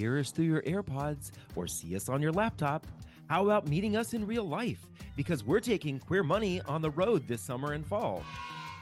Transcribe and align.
hear 0.00 0.18
us 0.18 0.30
through 0.30 0.46
your 0.46 0.62
AirPods 0.62 1.30
or 1.54 1.66
see 1.66 1.94
us 1.94 2.08
on 2.08 2.22
your 2.22 2.32
laptop, 2.32 2.86
how 3.28 3.44
about 3.44 3.68
meeting 3.68 3.96
us 3.96 4.14
in 4.14 4.26
real 4.26 4.44
life? 4.44 4.86
Because 5.14 5.44
we're 5.44 5.60
taking 5.60 5.98
Queer 5.98 6.22
Money 6.22 6.62
on 6.62 6.80
the 6.80 6.90
road 6.90 7.28
this 7.28 7.42
summer 7.42 7.74
and 7.74 7.86
fall. 7.86 8.22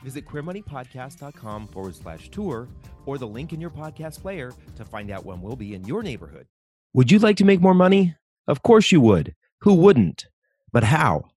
Visit 0.04 0.26
queermoneypodcast.com 0.26 1.68
forward 1.68 1.96
slash 1.96 2.28
tour 2.28 2.68
or 3.04 3.18
the 3.18 3.26
link 3.26 3.52
in 3.52 3.60
your 3.60 3.70
podcast 3.70 4.22
player 4.22 4.52
to 4.76 4.84
find 4.84 5.10
out 5.10 5.26
when 5.26 5.42
we'll 5.42 5.56
be 5.56 5.74
in 5.74 5.84
your 5.84 6.04
neighborhood. 6.04 6.46
Would 6.94 7.10
you 7.10 7.18
like 7.18 7.36
to 7.38 7.44
make 7.44 7.60
more 7.60 7.74
money? 7.74 8.14
Of 8.46 8.62
course 8.62 8.92
you 8.92 9.00
would. 9.00 9.34
Who 9.62 9.74
wouldn't? 9.74 10.28
But 10.72 10.84
how? 10.84 11.30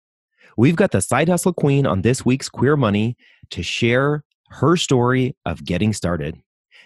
We've 0.57 0.75
got 0.75 0.91
the 0.91 1.01
side 1.01 1.29
hustle 1.29 1.53
queen 1.53 1.85
on 1.85 2.01
this 2.01 2.25
week's 2.25 2.49
Queer 2.49 2.75
Money 2.75 3.15
to 3.51 3.63
share 3.63 4.25
her 4.49 4.75
story 4.75 5.37
of 5.45 5.63
getting 5.63 5.93
started. 5.93 6.41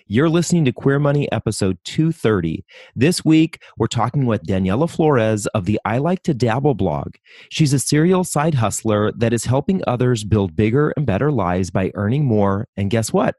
You're 0.08 0.28
listening 0.28 0.66
to 0.66 0.74
Queer 0.74 1.00
Money 1.00 1.32
episode 1.32 1.78
230. 1.86 2.66
This 2.94 3.24
week, 3.24 3.64
we're 3.78 3.88
talking 3.88 4.26
with 4.26 4.44
Daniella 4.44 4.90
Flores 4.90 5.48
of 5.48 5.64
the 5.64 5.80
I 5.86 5.98
Like 5.98 6.24
to 6.24 6.34
Dabble 6.34 6.74
blog. 6.74 7.16
She's 7.50 7.72
a 7.72 7.80
serial 7.80 8.26
side 8.26 8.56
hustler 8.56 9.14
that 9.14 9.32
is 9.32 9.46
helping 9.46 9.82
others 9.88 10.26
build 10.26 10.58
bigger 10.58 10.94
and 10.98 11.06
better 11.06 11.32
lives 11.32 11.72
by 11.72 11.90
earning 11.96 12.26
more. 12.26 12.68
And 12.76 12.90
guess 12.90 13.14
what? 13.14 13.36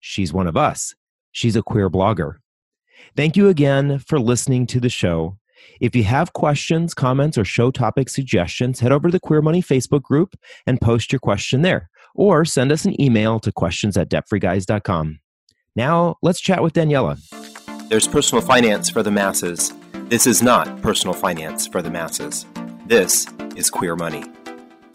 She's 0.00 0.32
one 0.32 0.46
of 0.46 0.56
us. 0.56 0.94
She's 1.32 1.54
a 1.54 1.62
queer 1.62 1.90
blogger. 1.90 2.36
Thank 3.14 3.36
you 3.36 3.48
again 3.48 3.98
for 3.98 4.18
listening 4.18 4.66
to 4.68 4.80
the 4.80 4.88
show. 4.88 5.36
If 5.82 5.94
you 5.94 6.04
have 6.04 6.32
questions, 6.32 6.94
comments, 6.94 7.36
or 7.36 7.44
show 7.44 7.70
topic 7.70 8.08
suggestions, 8.08 8.80
head 8.80 8.92
over 8.92 9.08
to 9.08 9.12
the 9.12 9.20
Queer 9.20 9.42
Money 9.42 9.62
Facebook 9.62 10.00
group 10.00 10.34
and 10.66 10.80
post 10.80 11.12
your 11.12 11.20
question 11.20 11.60
there, 11.60 11.90
or 12.14 12.46
send 12.46 12.72
us 12.72 12.86
an 12.86 12.98
email 12.98 13.38
to 13.40 13.52
questions 13.52 13.98
at 13.98 14.08
debtfreeguys.com. 14.08 15.20
Now, 15.76 16.16
let's 16.22 16.40
chat 16.40 16.62
with 16.62 16.72
Daniella. 16.72 17.18
There's 17.88 18.08
personal 18.08 18.42
finance 18.42 18.90
for 18.90 19.02
the 19.02 19.10
masses. 19.10 19.72
This 20.08 20.26
is 20.26 20.42
not 20.42 20.82
personal 20.82 21.14
finance 21.14 21.66
for 21.66 21.80
the 21.82 21.90
masses. 21.90 22.44
This 22.86 23.26
is 23.54 23.70
Queer 23.70 23.94
Money. 23.94 24.24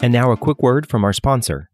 And 0.00 0.12
now, 0.12 0.32
a 0.32 0.36
quick 0.36 0.62
word 0.62 0.88
from 0.88 1.04
our 1.04 1.14
sponsor. 1.14 1.70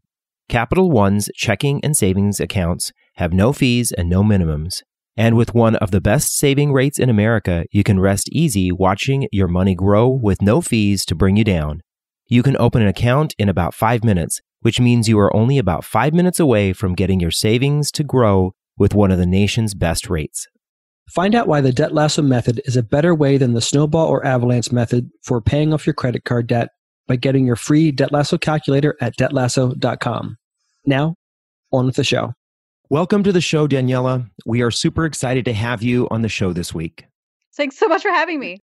Capital 0.48 0.90
One's 0.90 1.28
checking 1.34 1.84
and 1.84 1.96
savings 1.96 2.38
accounts 2.38 2.92
have 3.14 3.32
no 3.32 3.52
fees 3.52 3.90
and 3.90 4.08
no 4.08 4.22
minimums. 4.22 4.82
And 5.16 5.36
with 5.36 5.54
one 5.54 5.76
of 5.76 5.90
the 5.90 6.00
best 6.00 6.36
saving 6.38 6.72
rates 6.72 6.98
in 6.98 7.10
America, 7.10 7.64
you 7.70 7.82
can 7.82 8.00
rest 8.00 8.28
easy 8.30 8.70
watching 8.70 9.26
your 9.32 9.48
money 9.48 9.74
grow 9.74 10.08
with 10.08 10.40
no 10.40 10.60
fees 10.60 11.04
to 11.06 11.14
bring 11.14 11.36
you 11.36 11.44
down. 11.44 11.82
You 12.28 12.42
can 12.42 12.56
open 12.58 12.82
an 12.82 12.88
account 12.88 13.34
in 13.36 13.48
about 13.48 13.74
five 13.74 14.04
minutes, 14.04 14.40
which 14.60 14.80
means 14.80 15.08
you 15.08 15.18
are 15.18 15.34
only 15.34 15.58
about 15.58 15.84
five 15.84 16.14
minutes 16.14 16.40
away 16.40 16.72
from 16.72 16.94
getting 16.94 17.20
your 17.20 17.30
savings 17.30 17.90
to 17.92 18.04
grow 18.04 18.54
with 18.78 18.94
one 18.94 19.10
of 19.10 19.18
the 19.18 19.26
nation's 19.26 19.74
best 19.74 20.08
rates. 20.08 20.48
Find 21.10 21.34
out 21.34 21.48
why 21.48 21.60
the 21.60 21.72
debt 21.72 21.92
lasso 21.92 22.22
method 22.22 22.60
is 22.64 22.76
a 22.76 22.82
better 22.82 23.14
way 23.14 23.36
than 23.36 23.52
the 23.52 23.60
snowball 23.60 24.06
or 24.06 24.24
avalanche 24.24 24.72
method 24.72 25.10
for 25.22 25.40
paying 25.40 25.74
off 25.74 25.86
your 25.86 25.94
credit 25.94 26.24
card 26.24 26.46
debt 26.46 26.70
by 27.06 27.16
getting 27.16 27.44
your 27.44 27.56
free 27.56 27.90
debt 27.90 28.12
lasso 28.12 28.38
calculator 28.38 28.96
at 29.00 29.16
debtlasso.com. 29.16 30.36
Now, 30.86 31.16
on 31.72 31.86
with 31.86 31.96
the 31.96 32.04
show. 32.04 32.32
Welcome 32.88 33.22
to 33.24 33.32
the 33.32 33.40
show, 33.40 33.66
Daniella. 33.66 34.26
We 34.46 34.62
are 34.62 34.70
super 34.70 35.04
excited 35.04 35.44
to 35.46 35.52
have 35.52 35.82
you 35.82 36.08
on 36.10 36.22
the 36.22 36.28
show 36.28 36.52
this 36.52 36.74
week. 36.74 37.06
Thanks 37.56 37.78
so 37.78 37.88
much 37.88 38.02
for 38.02 38.10
having 38.10 38.38
me. 38.38 38.58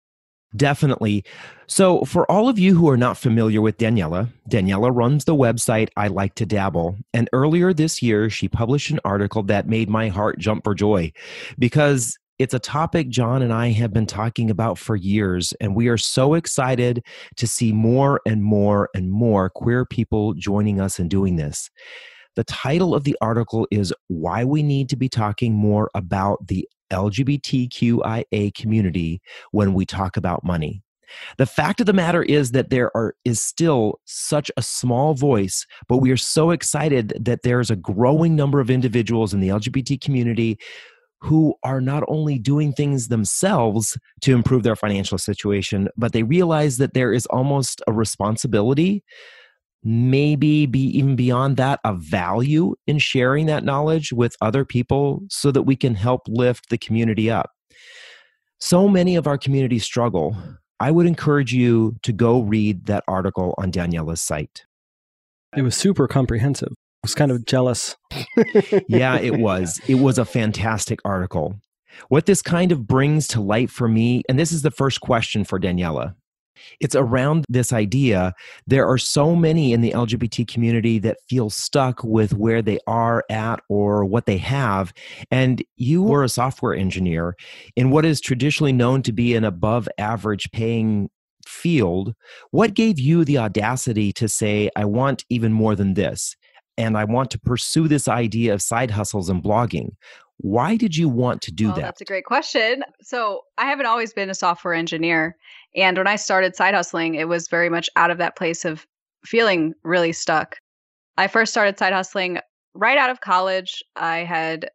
Definitely. 0.56 1.24
So, 1.68 2.06
for 2.06 2.30
all 2.32 2.48
of 2.48 2.60
you 2.60 2.76
who 2.76 2.90
are 2.90 2.98
not 2.98 3.18
familiar 3.18 3.62
with 3.62 3.78
Daniella, 3.78 4.30
Daniella 4.48 4.92
runs 4.92 5.26
the 5.26 5.36
website 5.36 5.90
I 5.98 6.08
Like 6.08 6.36
to 6.36 6.46
Dabble. 6.46 6.98
And 7.14 7.30
earlier 7.34 7.74
this 7.74 8.02
year, 8.02 8.30
she 8.30 8.48
published 8.48 8.92
an 8.92 9.00
article 9.04 9.44
that 9.44 9.68
made 9.68 9.90
my 9.90 10.10
heart 10.10 10.38
jump 10.38 10.64
for 10.64 10.76
joy 10.76 11.12
because 11.58 12.18
it's 12.38 12.54
a 12.54 12.60
topic 12.60 13.10
John 13.10 13.42
and 13.42 13.54
I 13.54 13.70
have 13.70 13.94
been 13.94 14.06
talking 14.06 14.50
about 14.52 14.78
for 14.78 14.96
years. 14.96 15.54
And 15.62 15.76
we 15.76 15.88
are 15.88 15.98
so 15.98 16.34
excited 16.34 17.04
to 17.38 17.48
see 17.48 17.72
more 17.72 18.22
and 18.26 18.44
more 18.44 18.90
and 18.94 19.10
more 19.10 19.50
queer 19.50 19.86
people 19.86 20.34
joining 20.34 20.80
us 20.80 21.00
in 21.00 21.08
doing 21.08 21.38
this. 21.38 21.72
The 22.36 22.44
title 22.44 22.94
of 22.94 23.06
the 23.06 23.16
article 23.22 23.66
is 23.72 23.94
Why 24.08 24.44
We 24.44 24.62
Need 24.62 24.90
to 24.90 24.98
Be 24.98 25.08
Talking 25.08 25.54
More 25.54 25.90
About 25.96 26.46
the 26.46 26.68
LGBTQIA 26.92 28.54
community 28.54 29.22
when 29.52 29.74
we 29.74 29.86
talk 29.86 30.18
about 30.18 30.44
money. 30.44 30.82
The 31.38 31.46
fact 31.46 31.80
of 31.80 31.86
the 31.86 31.94
matter 31.94 32.24
is 32.24 32.52
that 32.52 32.70
there 32.70 32.96
are, 32.96 33.16
is 33.26 33.40
still 33.40 34.00
such 34.06 34.50
a 34.58 34.62
small 34.62 35.14
voice, 35.14 35.66
but 35.88 35.98
we 35.98 36.12
are 36.12 36.18
so 36.18 36.52
excited 36.52 37.14
that 37.20 37.44
there's 37.44 37.70
a 37.70 37.76
growing 37.76 38.36
number 38.36 38.60
of 38.60 38.70
individuals 38.70 39.34
in 39.34 39.40
the 39.40 39.50
LGBT 39.50 40.02
community 40.02 40.58
who 41.22 41.56
are 41.64 41.82
not 41.82 42.04
only 42.08 42.38
doing 42.38 42.74
things 42.74 43.08
themselves 43.08 43.98
to 44.22 44.34
improve 44.34 44.64
their 44.64 44.76
financial 44.76 45.18
situation, 45.18 45.90
but 45.98 46.12
they 46.12 46.24
realize 46.24 46.78
that 46.78 46.94
there 46.94 47.14
is 47.14 47.26
almost 47.28 47.82
a 47.88 47.94
responsibility 47.94 49.04
maybe 49.86 50.66
be 50.66 50.80
even 50.98 51.16
beyond 51.16 51.58
that 51.58 51.80
a 51.86 51.94
value 51.94 52.74
in 52.88 52.98
sharing 52.98 53.46
that 53.46 53.64
knowledge 53.64 54.12
with 54.12 54.36
other 54.42 54.66
people 54.66 55.22
so 55.30 55.52
that 55.52 55.62
we 55.62 55.76
can 55.76 55.94
help 55.94 56.24
lift 56.28 56.70
the 56.70 56.78
community 56.78 57.30
up. 57.30 57.52
So 58.60 58.88
many 58.88 59.16
of 59.16 59.28
our 59.28 59.38
communities 59.38 59.84
struggle. 59.84 60.36
I 60.80 60.90
would 60.90 61.06
encourage 61.06 61.54
you 61.54 61.96
to 62.02 62.12
go 62.12 62.42
read 62.42 62.88
that 62.88 63.04
article 63.08 63.54
on 63.60 63.72
daniella's 63.72 64.22
site. 64.22 64.66
It 65.56 65.62
was 65.62 65.76
super 65.76 66.08
comprehensive. 66.08 66.72
I 66.72 67.04
was 67.04 67.16
kind 67.16 67.32
of 67.32 67.46
jealous. 67.46 67.96
Yeah 68.90 69.20
it 69.20 69.38
was. 69.38 69.80
It 69.88 69.96
was 69.96 70.18
a 70.18 70.26
fantastic 70.26 71.00
article. 71.06 71.56
What 72.10 72.26
this 72.26 72.42
kind 72.42 72.72
of 72.72 72.88
brings 72.88 73.28
to 73.30 73.42
light 73.42 73.70
for 73.70 73.88
me 73.88 74.24
and 74.28 74.40
this 74.40 74.52
is 74.52 74.64
the 74.64 74.72
first 74.72 75.00
question 75.00 75.44
for 75.44 75.60
daniella 75.60 76.16
it's 76.80 76.96
around 76.96 77.46
this 77.50 77.74
idea. 77.74 78.34
There 78.68 78.88
are 78.88 78.98
so 78.98 79.36
many 79.36 79.74
in 79.74 79.82
the 79.82 79.92
LGBT 79.92 80.48
community 80.48 81.00
that 81.00 81.18
feel 81.30 81.50
stuck 81.50 82.04
with 82.04 82.34
where 82.34 82.62
they 82.62 82.80
are 82.88 83.24
at 83.30 83.62
or 83.70 84.06
what 84.06 84.26
they 84.26 84.38
have. 84.38 84.94
And 85.32 85.64
you 85.78 86.04
were 86.04 86.24
a 86.24 86.30
software 86.30 86.76
engineer 86.76 87.36
in 87.76 87.92
what 87.92 88.06
is 88.06 88.22
traditionally 88.22 88.74
known 88.74 89.02
to 89.04 89.12
be 89.12 89.36
an 89.36 89.44
above 89.44 89.88
average 89.98 90.52
paying 90.52 91.10
field. 91.48 92.14
What 92.52 92.74
gave 92.74 93.00
you 93.00 93.24
the 93.24 93.38
audacity 93.38 94.12
to 94.14 94.28
say, 94.28 94.70
I 94.76 94.86
want 94.86 95.26
even 95.30 95.54
more 95.54 95.76
than 95.76 95.94
this? 95.94 96.36
And 96.78 96.98
I 96.98 97.06
want 97.06 97.32
to 97.32 97.40
pursue 97.40 97.88
this 97.88 98.08
idea 98.08 98.54
of 98.54 98.62
side 98.62 98.92
hustles 98.92 99.30
and 99.30 99.42
blogging. 99.42 99.92
Why 100.38 100.76
did 100.76 100.96
you 100.96 101.08
want 101.08 101.42
to 101.44 101.52
do 101.52 101.68
well, 101.68 101.76
that? 101.76 101.82
That's 101.82 102.02
a 102.02 102.06
great 102.06 102.26
question. 102.26 102.84
So, 103.02 103.42
I 103.58 103.66
haven't 103.66 103.86
always 103.86 104.14
been 104.14 104.30
a 104.30 104.36
software 104.36 104.74
engineer. 104.74 105.36
And 105.76 105.98
when 105.98 106.08
I 106.08 106.18
started 106.18 106.56
side 106.56 106.74
hustling, 106.74 107.16
it 107.16 107.28
was 107.28 107.48
very 107.48 107.70
much 107.70 107.90
out 107.96 108.12
of 108.12 108.18
that 108.18 108.36
place 108.36 108.66
of 108.66 108.86
feeling 109.26 109.74
really 109.84 110.12
stuck. 110.12 110.58
I 111.18 111.28
first 111.28 111.52
started 111.52 111.80
side 111.80 111.94
hustling 111.94 112.40
right 112.74 112.98
out 112.98 113.10
of 113.10 113.22
college. 113.22 113.84
I 113.96 114.20
had 114.20 114.70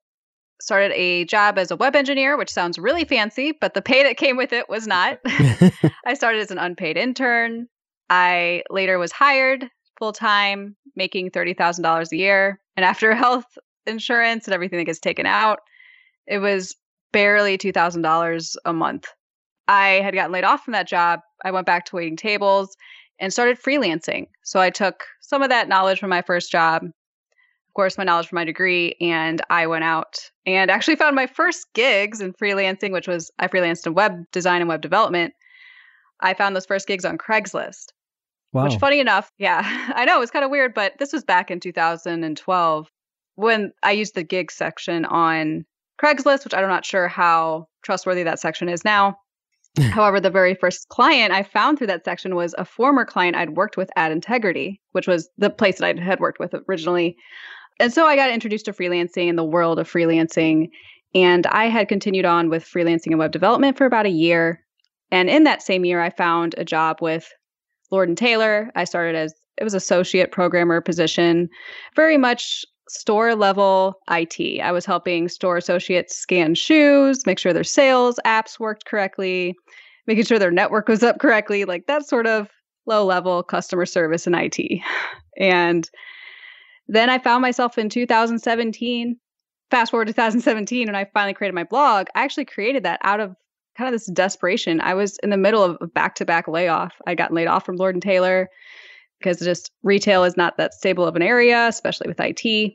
started 0.60 0.92
a 0.92 1.24
job 1.24 1.58
as 1.58 1.70
a 1.70 1.76
web 1.76 1.96
engineer, 1.96 2.36
which 2.36 2.50
sounds 2.50 2.78
really 2.78 3.04
fancy, 3.04 3.52
but 3.58 3.74
the 3.74 3.82
pay 3.82 4.02
that 4.02 4.16
came 4.16 4.36
with 4.36 4.52
it 4.52 4.68
was 4.68 4.86
not. 4.86 5.18
I 6.06 6.14
started 6.14 6.40
as 6.40 6.50
an 6.50 6.58
unpaid 6.58 6.96
intern. 6.96 7.66
I 8.08 8.62
later 8.70 8.98
was 8.98 9.12
hired 9.12 9.68
full 9.98 10.12
time, 10.12 10.76
making 10.96 11.30
$30,000 11.30 12.12
a 12.12 12.16
year. 12.16 12.60
And 12.76 12.84
after 12.84 13.14
health 13.14 13.46
insurance 13.90 14.46
and 14.46 14.54
everything 14.54 14.78
that 14.78 14.84
gets 14.84 14.98
taken 14.98 15.26
out, 15.26 15.60
it 16.26 16.38
was 16.38 16.76
barely 17.12 17.58
$2,000 17.58 18.56
a 18.64 18.72
month. 18.72 19.06
I 19.68 20.00
had 20.02 20.14
gotten 20.14 20.32
laid 20.32 20.44
off 20.44 20.64
from 20.64 20.72
that 20.72 20.88
job. 20.88 21.20
I 21.44 21.50
went 21.50 21.66
back 21.66 21.84
to 21.86 21.96
waiting 21.96 22.16
tables 22.16 22.76
and 23.18 23.32
started 23.32 23.60
freelancing. 23.60 24.26
So 24.42 24.60
I 24.60 24.70
took 24.70 25.04
some 25.20 25.42
of 25.42 25.50
that 25.50 25.68
knowledge 25.68 26.00
from 26.00 26.10
my 26.10 26.22
first 26.22 26.50
job, 26.50 26.84
of 27.70 27.74
course, 27.74 27.96
my 27.96 28.04
knowledge 28.04 28.26
from 28.26 28.36
my 28.36 28.44
degree, 28.44 28.96
and 29.00 29.40
I 29.48 29.68
went 29.68 29.84
out 29.84 30.18
and 30.44 30.72
actually 30.72 30.96
found 30.96 31.14
my 31.14 31.28
first 31.28 31.68
gigs 31.72 32.20
in 32.20 32.32
freelancing, 32.32 32.90
which 32.90 33.06
was 33.06 33.30
I 33.38 33.46
freelanced 33.46 33.86
in 33.86 33.94
web 33.94 34.24
design 34.32 34.60
and 34.60 34.68
web 34.68 34.80
development. 34.80 35.34
I 36.18 36.34
found 36.34 36.56
those 36.56 36.66
first 36.66 36.88
gigs 36.88 37.04
on 37.04 37.16
Craigslist. 37.16 37.92
Wow. 38.52 38.64
Which, 38.64 38.76
funny 38.78 38.98
enough, 38.98 39.30
yeah, 39.38 39.60
I 39.94 40.04
know 40.04 40.16
it 40.16 40.20
was 40.20 40.32
kind 40.32 40.44
of 40.44 40.50
weird, 40.50 40.74
but 40.74 40.94
this 40.98 41.12
was 41.12 41.22
back 41.22 41.50
in 41.50 41.60
2012 41.60 42.90
when 43.40 43.72
I 43.82 43.92
used 43.92 44.14
the 44.14 44.22
gig 44.22 44.52
section 44.52 45.04
on 45.06 45.64
Craigslist, 46.00 46.44
which 46.44 46.54
I'm 46.54 46.68
not 46.68 46.84
sure 46.84 47.08
how 47.08 47.68
trustworthy 47.82 48.22
that 48.22 48.38
section 48.38 48.68
is 48.68 48.84
now. 48.84 49.18
However, 49.92 50.20
the 50.20 50.30
very 50.30 50.54
first 50.54 50.88
client 50.88 51.32
I 51.32 51.42
found 51.42 51.78
through 51.78 51.86
that 51.88 52.04
section 52.04 52.34
was 52.34 52.54
a 52.58 52.64
former 52.64 53.04
client 53.04 53.36
I'd 53.36 53.56
worked 53.56 53.76
with 53.76 53.90
at 53.96 54.12
Integrity, 54.12 54.80
which 54.92 55.06
was 55.06 55.28
the 55.38 55.48
place 55.48 55.78
that 55.78 55.86
I 55.86 56.02
had 56.02 56.20
worked 56.20 56.40
with 56.40 56.54
originally. 56.68 57.16
And 57.78 57.92
so 57.92 58.06
I 58.06 58.16
got 58.16 58.30
introduced 58.30 58.66
to 58.66 58.72
freelancing 58.72 59.28
and 59.28 59.38
the 59.38 59.44
world 59.44 59.78
of 59.78 59.90
freelancing. 59.90 60.68
And 61.14 61.46
I 61.46 61.66
had 61.66 61.88
continued 61.88 62.24
on 62.24 62.50
with 62.50 62.64
freelancing 62.64 63.08
and 63.08 63.18
web 63.18 63.32
development 63.32 63.78
for 63.78 63.86
about 63.86 64.06
a 64.06 64.10
year. 64.10 64.62
And 65.10 65.30
in 65.30 65.44
that 65.44 65.62
same 65.62 65.84
year, 65.84 66.00
I 66.00 66.10
found 66.10 66.54
a 66.58 66.64
job 66.64 66.98
with 67.00 67.32
Lord 67.90 68.08
and 68.08 68.18
Taylor. 68.18 68.70
I 68.74 68.84
started 68.84 69.16
as 69.16 69.34
it 69.56 69.64
was 69.64 69.74
associate 69.74 70.32
programmer 70.32 70.80
position, 70.80 71.48
very 71.94 72.16
much 72.16 72.64
store 72.90 73.34
level 73.34 73.94
IT. 74.10 74.60
I 74.60 74.72
was 74.72 74.84
helping 74.84 75.28
store 75.28 75.56
associates 75.56 76.16
scan 76.16 76.54
shoes, 76.54 77.24
make 77.24 77.38
sure 77.38 77.52
their 77.52 77.64
sales 77.64 78.18
apps 78.26 78.58
worked 78.58 78.84
correctly, 78.84 79.54
making 80.06 80.24
sure 80.24 80.38
their 80.38 80.50
network 80.50 80.88
was 80.88 81.02
up 81.02 81.20
correctly, 81.20 81.64
like 81.64 81.86
that 81.86 82.08
sort 82.08 82.26
of 82.26 82.50
low 82.86 83.04
level 83.04 83.42
customer 83.42 83.86
service 83.86 84.26
and 84.26 84.36
IT. 84.36 84.58
And 85.38 85.88
then 86.86 87.08
I 87.08 87.18
found 87.18 87.40
myself 87.40 87.78
in 87.78 87.88
2017. 87.88 89.16
Fast 89.70 89.90
forward 89.90 90.08
to 90.08 90.12
2017 90.12 90.88
when 90.88 90.94
I 90.94 91.06
finally 91.14 91.32
created 91.32 91.54
my 91.54 91.64
blog. 91.64 92.08
I 92.14 92.24
actually 92.24 92.44
created 92.44 92.82
that 92.82 93.00
out 93.02 93.20
of 93.20 93.34
kind 93.78 93.88
of 93.88 93.98
this 93.98 94.10
desperation. 94.10 94.82
I 94.82 94.92
was 94.92 95.16
in 95.22 95.30
the 95.30 95.38
middle 95.38 95.62
of 95.62 95.78
a 95.80 95.86
back 95.86 96.16
to 96.16 96.26
back 96.26 96.46
layoff. 96.46 96.92
I 97.06 97.14
got 97.14 97.32
laid 97.32 97.46
off 97.46 97.64
from 97.64 97.76
Lord 97.76 97.94
and 97.94 98.02
Taylor 98.02 98.50
because 99.18 99.38
just 99.38 99.70
retail 99.82 100.24
is 100.24 100.36
not 100.36 100.56
that 100.56 100.74
stable 100.74 101.06
of 101.06 101.14
an 101.14 101.22
area, 101.22 101.68
especially 101.68 102.08
with 102.08 102.20
IT. 102.20 102.74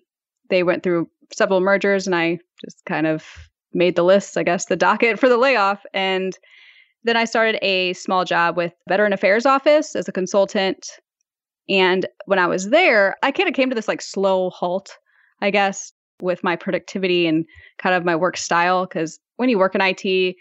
They 0.49 0.63
went 0.63 0.83
through 0.83 1.09
several 1.33 1.59
mergers 1.59 2.05
and 2.05 2.15
I 2.15 2.39
just 2.63 2.83
kind 2.85 3.07
of 3.07 3.25
made 3.73 3.95
the 3.95 4.03
list, 4.03 4.37
I 4.37 4.43
guess, 4.43 4.65
the 4.65 4.75
docket 4.75 5.19
for 5.19 5.29
the 5.29 5.37
layoff. 5.37 5.85
And 5.93 6.37
then 7.03 7.17
I 7.17 7.25
started 7.25 7.59
a 7.61 7.93
small 7.93 8.25
job 8.25 8.57
with 8.57 8.73
Veteran 8.87 9.13
Affairs 9.13 9.45
Office 9.45 9.95
as 9.95 10.07
a 10.07 10.11
consultant. 10.11 10.87
And 11.67 12.05
when 12.25 12.39
I 12.39 12.47
was 12.47 12.69
there, 12.69 13.15
I 13.23 13.31
kind 13.31 13.49
of 13.49 13.55
came 13.55 13.69
to 13.69 13.75
this 13.75 13.87
like 13.87 14.01
slow 14.01 14.49
halt, 14.49 14.97
I 15.41 15.49
guess, 15.51 15.91
with 16.21 16.43
my 16.43 16.55
productivity 16.55 17.27
and 17.27 17.45
kind 17.77 17.95
of 17.95 18.05
my 18.05 18.15
work 18.15 18.37
style. 18.37 18.85
Because 18.85 19.19
when 19.35 19.49
you 19.49 19.59
work 19.59 19.75
in 19.75 19.81
IT, 19.81 20.35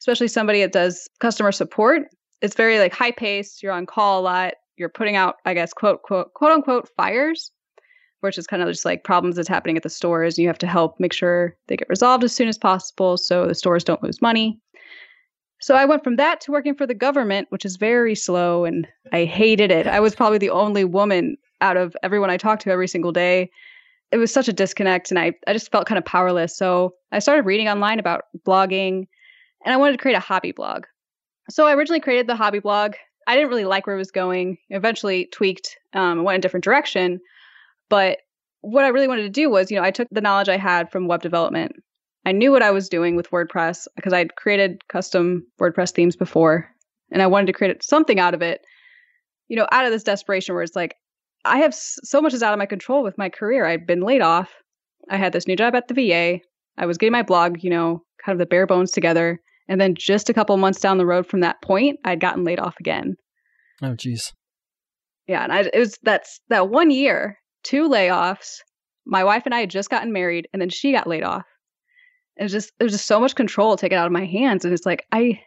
especially 0.00 0.28
somebody 0.28 0.60
that 0.60 0.72
does 0.72 1.08
customer 1.20 1.52
support, 1.52 2.02
it's 2.42 2.56
very 2.56 2.78
like 2.78 2.92
high 2.92 3.12
paced. 3.12 3.62
You're 3.62 3.72
on 3.72 3.86
call 3.86 4.20
a 4.20 4.22
lot 4.22 4.54
you're 4.76 4.88
putting 4.88 5.16
out, 5.16 5.36
I 5.44 5.54
guess, 5.54 5.72
quote, 5.72 6.02
quote, 6.02 6.32
quote 6.34 6.52
unquote, 6.52 6.88
fires, 6.96 7.50
which 8.24 8.38
is 8.38 8.46
kind 8.46 8.62
of 8.62 8.68
just 8.68 8.84
like 8.84 9.04
problems 9.04 9.36
that's 9.36 9.48
happening 9.48 9.76
at 9.76 9.82
the 9.82 9.90
stores. 9.90 10.36
And 10.36 10.42
you 10.42 10.48
have 10.48 10.58
to 10.58 10.66
help 10.66 10.98
make 10.98 11.12
sure 11.12 11.56
they 11.68 11.76
get 11.76 11.88
resolved 11.88 12.24
as 12.24 12.34
soon 12.34 12.48
as 12.48 12.58
possible 12.58 13.16
so 13.16 13.46
the 13.46 13.54
stores 13.54 13.84
don't 13.84 14.02
lose 14.02 14.20
money. 14.20 14.58
So 15.60 15.74
I 15.74 15.84
went 15.84 16.02
from 16.02 16.16
that 16.16 16.40
to 16.42 16.52
working 16.52 16.74
for 16.74 16.86
the 16.86 16.94
government, 16.94 17.46
which 17.50 17.64
is 17.64 17.76
very 17.76 18.14
slow 18.14 18.64
and 18.64 18.86
I 19.12 19.24
hated 19.24 19.70
it. 19.70 19.86
I 19.86 20.00
was 20.00 20.14
probably 20.14 20.38
the 20.38 20.50
only 20.50 20.84
woman 20.84 21.36
out 21.60 21.76
of 21.76 21.96
everyone 22.02 22.30
I 22.30 22.36
talked 22.36 22.62
to 22.62 22.70
every 22.70 22.88
single 22.88 23.12
day. 23.12 23.50
It 24.10 24.18
was 24.18 24.32
such 24.32 24.48
a 24.48 24.52
disconnect 24.52 25.10
and 25.10 25.18
I, 25.18 25.32
I 25.46 25.52
just 25.52 25.70
felt 25.70 25.86
kind 25.86 25.98
of 25.98 26.04
powerless. 26.04 26.56
So 26.56 26.94
I 27.12 27.20
started 27.20 27.46
reading 27.46 27.68
online 27.68 27.98
about 27.98 28.24
blogging 28.46 29.06
and 29.64 29.72
I 29.72 29.76
wanted 29.76 29.92
to 29.92 29.98
create 29.98 30.16
a 30.16 30.20
hobby 30.20 30.52
blog. 30.52 30.84
So 31.50 31.66
I 31.66 31.74
originally 31.74 32.00
created 32.00 32.26
the 32.26 32.36
hobby 32.36 32.58
blog 32.58 32.94
I 33.26 33.34
didn't 33.34 33.48
really 33.48 33.64
like 33.64 33.86
where 33.86 33.96
it 33.96 33.98
was 33.98 34.10
going. 34.10 34.58
Eventually 34.70 35.26
tweaked, 35.26 35.78
um, 35.92 36.24
went 36.24 36.38
a 36.38 36.40
different 36.40 36.64
direction. 36.64 37.20
But 37.88 38.18
what 38.60 38.84
I 38.84 38.88
really 38.88 39.08
wanted 39.08 39.22
to 39.22 39.30
do 39.30 39.50
was, 39.50 39.70
you 39.70 39.76
know, 39.76 39.84
I 39.84 39.90
took 39.90 40.08
the 40.10 40.20
knowledge 40.20 40.48
I 40.48 40.56
had 40.56 40.90
from 40.90 41.06
web 41.06 41.22
development. 41.22 41.72
I 42.26 42.32
knew 42.32 42.50
what 42.50 42.62
I 42.62 42.70
was 42.70 42.88
doing 42.88 43.16
with 43.16 43.30
WordPress 43.30 43.86
because 43.96 44.12
I'd 44.12 44.36
created 44.36 44.86
custom 44.88 45.46
WordPress 45.60 45.92
themes 45.92 46.16
before, 46.16 46.68
and 47.10 47.20
I 47.22 47.26
wanted 47.26 47.46
to 47.48 47.52
create 47.52 47.82
something 47.82 48.18
out 48.18 48.34
of 48.34 48.42
it. 48.42 48.62
You 49.48 49.56
know, 49.56 49.66
out 49.70 49.84
of 49.84 49.92
this 49.92 50.04
desperation 50.04 50.54
where 50.54 50.64
it's 50.64 50.74
like, 50.74 50.94
I 51.44 51.58
have 51.58 51.74
so 51.74 52.22
much 52.22 52.32
is 52.32 52.42
out 52.42 52.54
of 52.54 52.58
my 52.58 52.66
control 52.66 53.02
with 53.02 53.18
my 53.18 53.28
career. 53.28 53.66
I'd 53.66 53.86
been 53.86 54.00
laid 54.00 54.22
off. 54.22 54.50
I 55.10 55.18
had 55.18 55.34
this 55.34 55.46
new 55.46 55.56
job 55.56 55.74
at 55.74 55.88
the 55.88 55.94
VA. 55.94 56.40
I 56.78 56.86
was 56.86 56.96
getting 56.96 57.12
my 57.12 57.22
blog, 57.22 57.62
you 57.62 57.68
know, 57.68 58.02
kind 58.24 58.34
of 58.34 58.38
the 58.38 58.46
bare 58.46 58.66
bones 58.66 58.90
together. 58.90 59.40
And 59.68 59.80
then 59.80 59.94
just 59.94 60.30
a 60.30 60.34
couple 60.34 60.56
months 60.56 60.80
down 60.80 60.98
the 60.98 61.06
road 61.06 61.26
from 61.26 61.40
that 61.40 61.60
point, 61.62 61.98
I'd 62.04 62.20
gotten 62.20 62.44
laid 62.44 62.58
off 62.58 62.76
again. 62.80 63.16
Oh, 63.82 63.94
geez. 63.94 64.32
Yeah, 65.26 65.42
and 65.42 65.52
I, 65.52 65.60
it 65.72 65.78
was 65.78 65.98
that's 66.02 66.40
that 66.48 66.68
one 66.68 66.90
year, 66.90 67.38
two 67.64 67.88
layoffs. 67.88 68.60
My 69.06 69.24
wife 69.24 69.42
and 69.44 69.54
I 69.54 69.60
had 69.60 69.70
just 69.70 69.90
gotten 69.90 70.12
married, 70.12 70.48
and 70.52 70.62
then 70.62 70.70
she 70.70 70.92
got 70.92 71.06
laid 71.06 71.24
off. 71.24 71.44
It 72.36 72.44
was 72.44 72.52
just 72.52 72.72
there 72.78 72.86
was 72.86 72.92
just 72.92 73.06
so 73.06 73.20
much 73.20 73.34
control 73.34 73.76
taken 73.76 73.98
out 73.98 74.06
of 74.06 74.12
my 74.12 74.24
hands, 74.24 74.64
and 74.64 74.72
it's 74.72 74.86
like 74.86 75.06
I. 75.10 75.40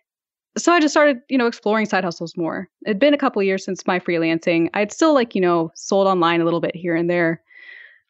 So 0.57 0.71
I 0.71 0.79
just 0.79 0.93
started, 0.93 1.19
you 1.29 1.37
know, 1.37 1.45
exploring 1.45 1.85
side 1.85 2.03
hustles 2.03 2.35
more. 2.35 2.67
It'd 2.83 2.97
been 2.97 3.13
a 3.13 3.17
couple 3.17 3.43
years 3.43 3.63
since 3.63 3.85
my 3.85 3.99
freelancing. 3.99 4.69
I'd 4.73 4.91
still 4.91 5.13
like, 5.13 5.35
you 5.35 5.41
know, 5.41 5.69
sold 5.75 6.07
online 6.07 6.41
a 6.41 6.45
little 6.45 6.61
bit 6.61 6.75
here 6.75 6.95
and 6.95 7.07
there. 7.07 7.43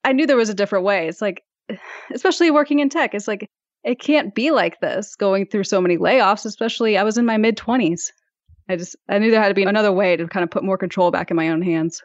I 0.05 0.13
knew 0.13 0.25
there 0.25 0.37
was 0.37 0.47
a 0.47 0.53
different 0.53 0.85
way. 0.85 1.09
It's 1.09 1.21
like, 1.21 1.43
especially 2.13 2.49
working 2.49 2.79
in 2.79 2.87
tech, 2.87 3.13
it's 3.13 3.27
like 3.27 3.49
it 3.83 3.99
can't 3.99 4.33
be 4.33 4.51
like 4.51 4.79
this 4.79 5.15
going 5.15 5.45
through 5.45 5.65
so 5.65 5.81
many 5.81 5.97
layoffs, 5.97 6.45
especially 6.45 6.97
I 6.97 7.03
was 7.03 7.17
in 7.17 7.25
my 7.25 7.37
mid 7.37 7.57
20s. 7.57 8.11
I 8.69 8.75
just 8.75 8.95
I 9.09 9.19
knew 9.19 9.31
there 9.31 9.41
had 9.41 9.49
to 9.49 9.53
be 9.53 9.63
another 9.63 9.91
way 9.91 10.15
to 10.15 10.27
kind 10.27 10.43
of 10.43 10.49
put 10.49 10.63
more 10.63 10.77
control 10.77 11.11
back 11.11 11.31
in 11.31 11.37
my 11.37 11.49
own 11.49 11.61
hands. 11.61 12.03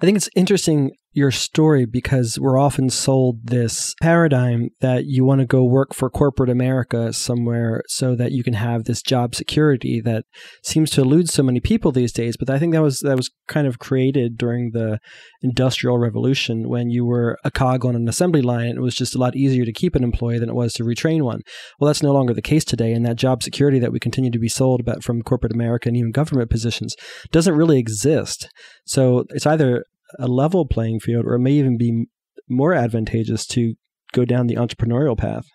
I 0.00 0.04
think 0.04 0.16
it's 0.16 0.28
interesting 0.34 0.92
your 1.12 1.30
story 1.30 1.84
because 1.84 2.38
we're 2.38 2.58
often 2.58 2.88
sold 2.88 3.46
this 3.46 3.94
paradigm 4.00 4.70
that 4.80 5.06
you 5.06 5.24
want 5.24 5.40
to 5.40 5.46
go 5.46 5.64
work 5.64 5.92
for 5.92 6.08
corporate 6.08 6.50
America 6.50 7.12
somewhere 7.12 7.82
so 7.88 8.14
that 8.14 8.30
you 8.32 8.44
can 8.44 8.54
have 8.54 8.84
this 8.84 9.02
job 9.02 9.34
security 9.34 10.00
that 10.00 10.24
seems 10.62 10.90
to 10.90 11.00
elude 11.00 11.28
so 11.28 11.42
many 11.42 11.58
people 11.58 11.90
these 11.90 12.12
days. 12.12 12.36
But 12.36 12.48
I 12.48 12.58
think 12.58 12.72
that 12.72 12.82
was 12.82 13.00
that 13.00 13.16
was 13.16 13.30
kind 13.48 13.66
of 13.66 13.78
created 13.80 14.38
during 14.38 14.70
the 14.70 15.00
industrial 15.42 15.98
revolution 15.98 16.68
when 16.68 16.90
you 16.90 17.04
were 17.04 17.38
a 17.44 17.50
cog 17.50 17.84
on 17.84 17.96
an 17.96 18.08
assembly 18.08 18.42
line. 18.42 18.68
and 18.68 18.78
It 18.78 18.82
was 18.82 18.94
just 18.94 19.16
a 19.16 19.18
lot 19.18 19.34
easier 19.34 19.64
to 19.64 19.72
keep 19.72 19.96
an 19.96 20.04
employee 20.04 20.38
than 20.38 20.48
it 20.48 20.54
was 20.54 20.72
to 20.74 20.84
retrain 20.84 21.22
one. 21.22 21.40
Well, 21.78 21.86
that's 21.88 22.02
no 22.02 22.12
longer 22.12 22.34
the 22.34 22.42
case 22.42 22.64
today, 22.64 22.92
and 22.92 23.04
that 23.04 23.16
job 23.16 23.42
security 23.42 23.80
that 23.80 23.92
we 23.92 23.98
continue 23.98 24.30
to 24.30 24.38
be 24.38 24.48
sold 24.48 24.80
about 24.80 25.02
from 25.02 25.22
corporate 25.22 25.52
America 25.52 25.88
and 25.88 25.96
even 25.96 26.12
government 26.12 26.50
positions 26.50 26.94
doesn't 27.32 27.56
really 27.56 27.78
exist. 27.78 28.48
So 28.86 29.24
it's 29.30 29.46
either 29.46 29.84
a 30.18 30.26
level 30.26 30.66
playing 30.66 31.00
field, 31.00 31.26
or 31.26 31.34
it 31.34 31.40
may 31.40 31.52
even 31.52 31.78
be 31.78 32.06
more 32.48 32.74
advantageous 32.74 33.46
to 33.46 33.74
go 34.12 34.24
down 34.24 34.46
the 34.46 34.56
entrepreneurial 34.56 35.16
path. 35.16 35.46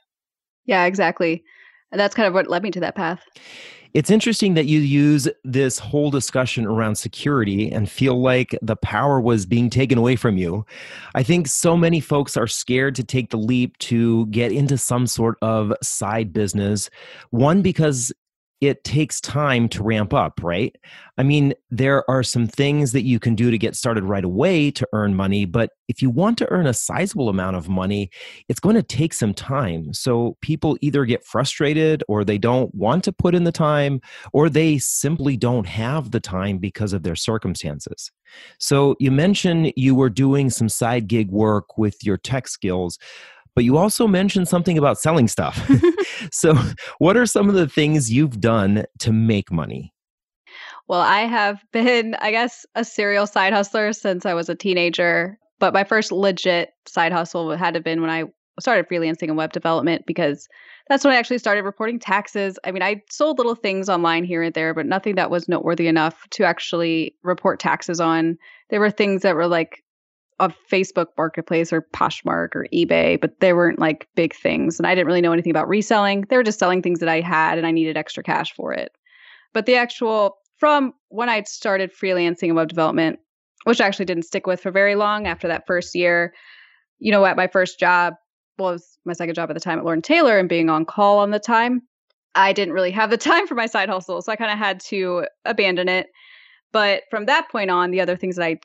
Yeah, 0.66 0.86
exactly. 0.86 1.44
And 1.92 2.00
that's 2.00 2.16
kind 2.16 2.28
of 2.28 2.34
what 2.34 2.50
led 2.50 2.63
me 2.63 2.72
to 2.72 2.80
that 2.80 2.96
path. 2.96 3.22
It's 3.94 4.12
interesting 4.12 4.56
that 4.56 4.66
you 4.66 4.81
use 4.81 5.25
this 5.46 5.80
whole 5.80 6.12
discussion 6.12 6.66
around 6.66 6.96
security 6.96 7.72
and 7.72 7.90
feel 7.90 8.22
like 8.22 8.57
the 8.62 8.75
power 8.75 9.22
was 9.22 9.46
being 9.46 9.69
taken 9.69 9.98
away 9.98 10.18
from 10.18 10.38
you. 10.38 10.66
I 11.13 11.24
think 11.24 11.48
so 11.48 11.78
many 11.78 12.02
folks 12.02 12.36
are 12.36 12.48
scared 12.48 12.96
to 12.96 13.06
take 13.06 13.30
the 13.30 13.38
leap 13.38 13.78
to 13.78 14.25
get 14.28 14.52
into 14.52 14.78
some 14.78 15.07
sort 15.07 15.38
of 15.42 15.72
side 15.81 16.34
business. 16.34 16.90
One, 17.30 17.62
because 17.62 18.12
it 18.62 18.84
takes 18.84 19.19
time 19.19 19.68
to 19.69 19.84
ramp 19.84 20.13
up, 20.13 20.42
right? 20.42 20.75
I 21.18 21.24
mean, 21.24 21.54
there 21.69 22.10
are 22.10 22.24
some 22.24 22.48
things 22.48 22.94
that 22.94 23.04
you 23.04 23.19
can 23.19 23.36
do 23.36 23.52
to 23.52 23.57
get 23.57 23.75
started 23.75 24.04
right 24.04 24.24
away 24.24 24.72
to 24.72 24.88
earn 24.94 25.16
money, 25.16 25.46
but 25.46 25.72
if 25.88 26.02
you 26.02 26.10
want 26.10 26.38
to 26.40 26.50
earn 26.52 26.66
a 26.66 26.74
sizable 26.74 27.30
amount 27.30 27.57
of 27.57 27.69
money, 27.69 28.10
it's 28.50 28.60
going 28.60 28.75
to 28.75 28.84
take 28.84 29.13
some 29.13 29.34
time. 29.34 29.94
So 29.94 30.38
people 30.42 30.78
either 30.81 31.06
get 31.06 31.25
frustrated 31.25 32.04
or 32.07 32.24
they 32.24 32.38
don't 32.38 32.74
want 32.74 33.04
to 33.06 33.12
put 33.12 33.36
in 33.36 33.44
the 33.44 33.52
time 33.52 34.02
or 34.34 34.50
they 34.50 34.78
simply 34.78 35.38
don't 35.38 35.68
have 35.68 36.12
the 36.12 36.19
time 36.19 36.57
because 36.57 36.94
of 36.94 37.04
their 37.04 37.16
circumstances. 37.16 38.12
So 38.59 38.95
you 39.00 39.12
mentioned 39.12 39.74
you 39.76 39.95
were 39.95 40.09
doing 40.09 40.50
some 40.50 40.69
side 40.69 41.07
gig 41.07 41.30
work 41.30 41.78
with 41.78 42.04
your 42.04 42.18
tech 42.18 42.47
skills 42.47 42.97
but 43.56 43.64
you 43.64 43.78
also 43.78 44.07
mentioned 44.07 44.47
something 44.47 44.78
about 44.78 45.00
selling 45.00 45.28
stuff. 45.28 45.69
so, 46.31 46.56
what 47.00 47.18
are 47.18 47.26
some 47.26 47.50
of 47.50 47.56
the 47.56 47.68
things 47.68 48.12
you've 48.12 48.40
done 48.40 48.85
to 49.00 49.12
make 49.12 49.52
money? 49.52 49.94
Well, 50.88 51.02
I 51.02 51.21
have 51.21 51.64
been, 51.71 52.16
I 52.16 52.31
guess, 52.31 52.66
a 52.76 52.83
serial 52.83 53.28
side 53.28 53.54
hustler 53.54 53.94
since 53.94 54.26
I 54.26 54.33
was 54.33 54.50
a 54.50 54.56
teenager. 54.56 55.38
But 55.57 55.74
my 55.74 55.85
first 55.85 56.12
legit 56.12 56.71
side 56.85 57.14
hustle 57.14 57.56
had 57.56 57.74
to 57.74 57.78
have 57.78 57.83
been 57.83 58.02
when 58.02 58.09
I 58.09 58.26
started 58.59 58.88
freelancing 58.90 59.30
in 59.30 59.38
web 59.38 59.54
development 59.54 60.06
because 60.06 60.50
that's 60.90 61.04
when 61.04 61.14
I 61.14 61.18
actually 61.18 61.38
started 61.38 61.64
reporting 61.64 61.97
taxes. 61.97 62.59
I 62.66 62.71
mean, 62.71 62.83
I 62.83 63.02
sold 63.09 63.38
little 63.38 63.56
things 63.56 63.88
online 63.88 64.26
here 64.26 64.44
and 64.44 64.54
there, 64.54 64.74
but 64.74 64.85
nothing 64.85 65.16
that 65.16 65.31
was 65.31 65.47
noteworthy 65.47 65.88
enough 65.88 66.28
to 66.31 66.44
actually 66.44 67.16
report 67.24 67.59
taxes 67.59 68.02
on. 68.02 68.38
There 68.69 68.81
were 68.81 68.92
things 68.92 69.21
that 69.21 69.35
were 69.35 69.47
like 69.47 69.83
a 70.39 70.51
Facebook 70.71 71.07
marketplace 71.18 71.71
or 71.71 71.87
Poshmark 71.94 72.56
or 72.56 72.68
eBay, 72.73 73.19
but 73.19 73.39
they 73.39 73.54
weren't 73.54 73.80
like 73.80 74.07
big 74.15 74.35
things. 74.35 74.77
And 74.77 74.85
I 74.85 74.94
didn't 74.94 75.07
really 75.07 75.21
know 75.21 75.31
anything 75.31 75.51
about 75.51 75.69
reselling. 75.69 76.25
They 76.30 76.35
were 76.35 76.44
just 76.44 76.59
selling 76.59 76.81
things 76.81 76.99
that 76.99 77.09
I 77.09 77.21
had 77.21 77.57
and 77.57 77.65
I 77.65 77.71
needed 77.71 77.95
extra 77.95 78.21
cash 78.21 78.54
for 78.54 78.73
it. 78.73 78.92
But 79.54 79.65
the 79.65 79.75
actual, 79.75 80.37
from 80.57 80.94
when 81.09 81.30
I 81.30 81.44
started 81.44 81.94
freelancing 81.94 82.49
in 82.49 82.56
web 82.56 82.68
development, 82.68 83.19
which 83.63 83.80
I 83.80 83.87
actually 83.87 84.06
didn't 84.06 84.23
stick 84.23 84.45
with 84.45 84.61
for 84.61 84.71
very 84.71 84.95
long 84.95 85.25
after 85.25 85.47
that 85.47 85.65
first 85.65 85.95
year, 85.95 86.33
you 86.99 87.11
know, 87.11 87.25
at 87.25 87.37
my 87.37 87.47
first 87.47 87.80
job, 87.80 88.15
well, 88.57 88.73
was 88.73 88.97
my 89.06 89.13
second 89.13 89.35
job 89.35 89.49
at 89.49 89.54
the 89.54 89.59
time 89.59 89.80
at 89.80 89.85
Lord 89.85 90.04
Taylor 90.04 90.37
and 90.37 90.49
being 90.49 90.69
on 90.69 90.85
call 90.85 91.19
on 91.19 91.31
the 91.31 91.39
time, 91.39 91.81
I 92.35 92.51
didn't 92.51 92.73
really 92.73 92.92
have 92.92 93.09
the 93.09 93.18
time 93.18 93.47
for 93.47 93.56
my 93.56 93.65
side 93.68 93.89
hustle. 93.89 94.21
So 94.21 94.31
I 94.31 94.35
kind 94.35 94.51
of 94.51 94.57
had 94.57 94.81
to 94.81 95.25
abandon 95.45 95.87
it. 95.87 96.07
But 96.73 97.04
from 97.09 97.25
that 97.25 97.49
point 97.49 97.71
on, 97.71 97.92
the 97.92 98.01
other 98.01 98.18
things 98.18 98.35
that 98.35 98.44
I 98.44 98.59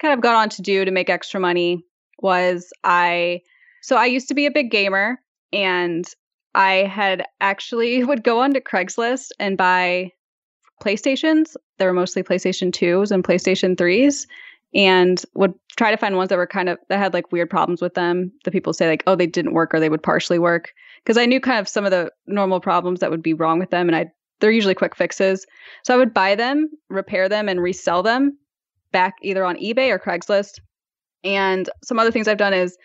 kind 0.00 0.14
of 0.14 0.20
got 0.20 0.34
on 0.34 0.48
to 0.50 0.62
do 0.62 0.84
to 0.84 0.90
make 0.90 1.10
extra 1.10 1.40
money 1.40 1.84
was 2.20 2.72
I 2.84 3.40
so 3.82 3.96
I 3.96 4.06
used 4.06 4.28
to 4.28 4.34
be 4.34 4.46
a 4.46 4.50
big 4.50 4.70
gamer 4.70 5.20
and 5.52 6.06
I 6.54 6.72
had 6.72 7.24
actually 7.40 8.02
would 8.08 8.24
go 8.24 8.40
onto 8.40 8.60
Craigslist 8.60 9.30
and 9.38 9.56
buy 9.56 10.12
PlayStations. 10.82 11.56
They 11.78 11.86
were 11.86 11.92
mostly 11.92 12.22
PlayStation 12.22 12.70
2s 12.70 13.10
and 13.10 13.24
PlayStation 13.24 13.76
3s 13.76 14.26
and 14.74 15.22
would 15.34 15.54
try 15.76 15.90
to 15.90 15.96
find 15.96 16.16
ones 16.16 16.28
that 16.30 16.38
were 16.38 16.46
kind 16.46 16.68
of 16.68 16.78
that 16.88 16.98
had 16.98 17.14
like 17.14 17.32
weird 17.32 17.48
problems 17.48 17.80
with 17.80 17.94
them. 17.94 18.32
The 18.44 18.50
people 18.50 18.72
say 18.72 18.88
like, 18.88 19.04
oh, 19.06 19.14
they 19.14 19.26
didn't 19.26 19.54
work 19.54 19.72
or 19.72 19.80
they 19.80 19.88
would 19.88 20.02
partially 20.02 20.38
work 20.38 20.72
because 21.02 21.16
I 21.16 21.26
knew 21.26 21.40
kind 21.40 21.58
of 21.58 21.68
some 21.68 21.84
of 21.84 21.90
the 21.90 22.10
normal 22.26 22.60
problems 22.60 23.00
that 23.00 23.10
would 23.10 23.22
be 23.22 23.34
wrong 23.34 23.58
with 23.58 23.70
them, 23.70 23.88
and 23.88 23.96
I 23.96 24.10
they're 24.40 24.50
usually 24.50 24.74
quick 24.74 24.94
fixes. 24.94 25.46
So 25.84 25.94
I 25.94 25.96
would 25.96 26.12
buy 26.12 26.34
them, 26.34 26.68
repair 26.90 27.28
them, 27.28 27.48
and 27.48 27.62
resell 27.62 28.02
them 28.02 28.36
back 28.96 29.16
either 29.20 29.44
on 29.44 29.56
eBay 29.56 29.90
or 29.90 29.98
Craigslist. 29.98 30.58
And 31.22 31.68
some 31.84 31.98
other 31.98 32.10
things 32.10 32.28
I've 32.28 32.38
done 32.38 32.54
is 32.54 32.78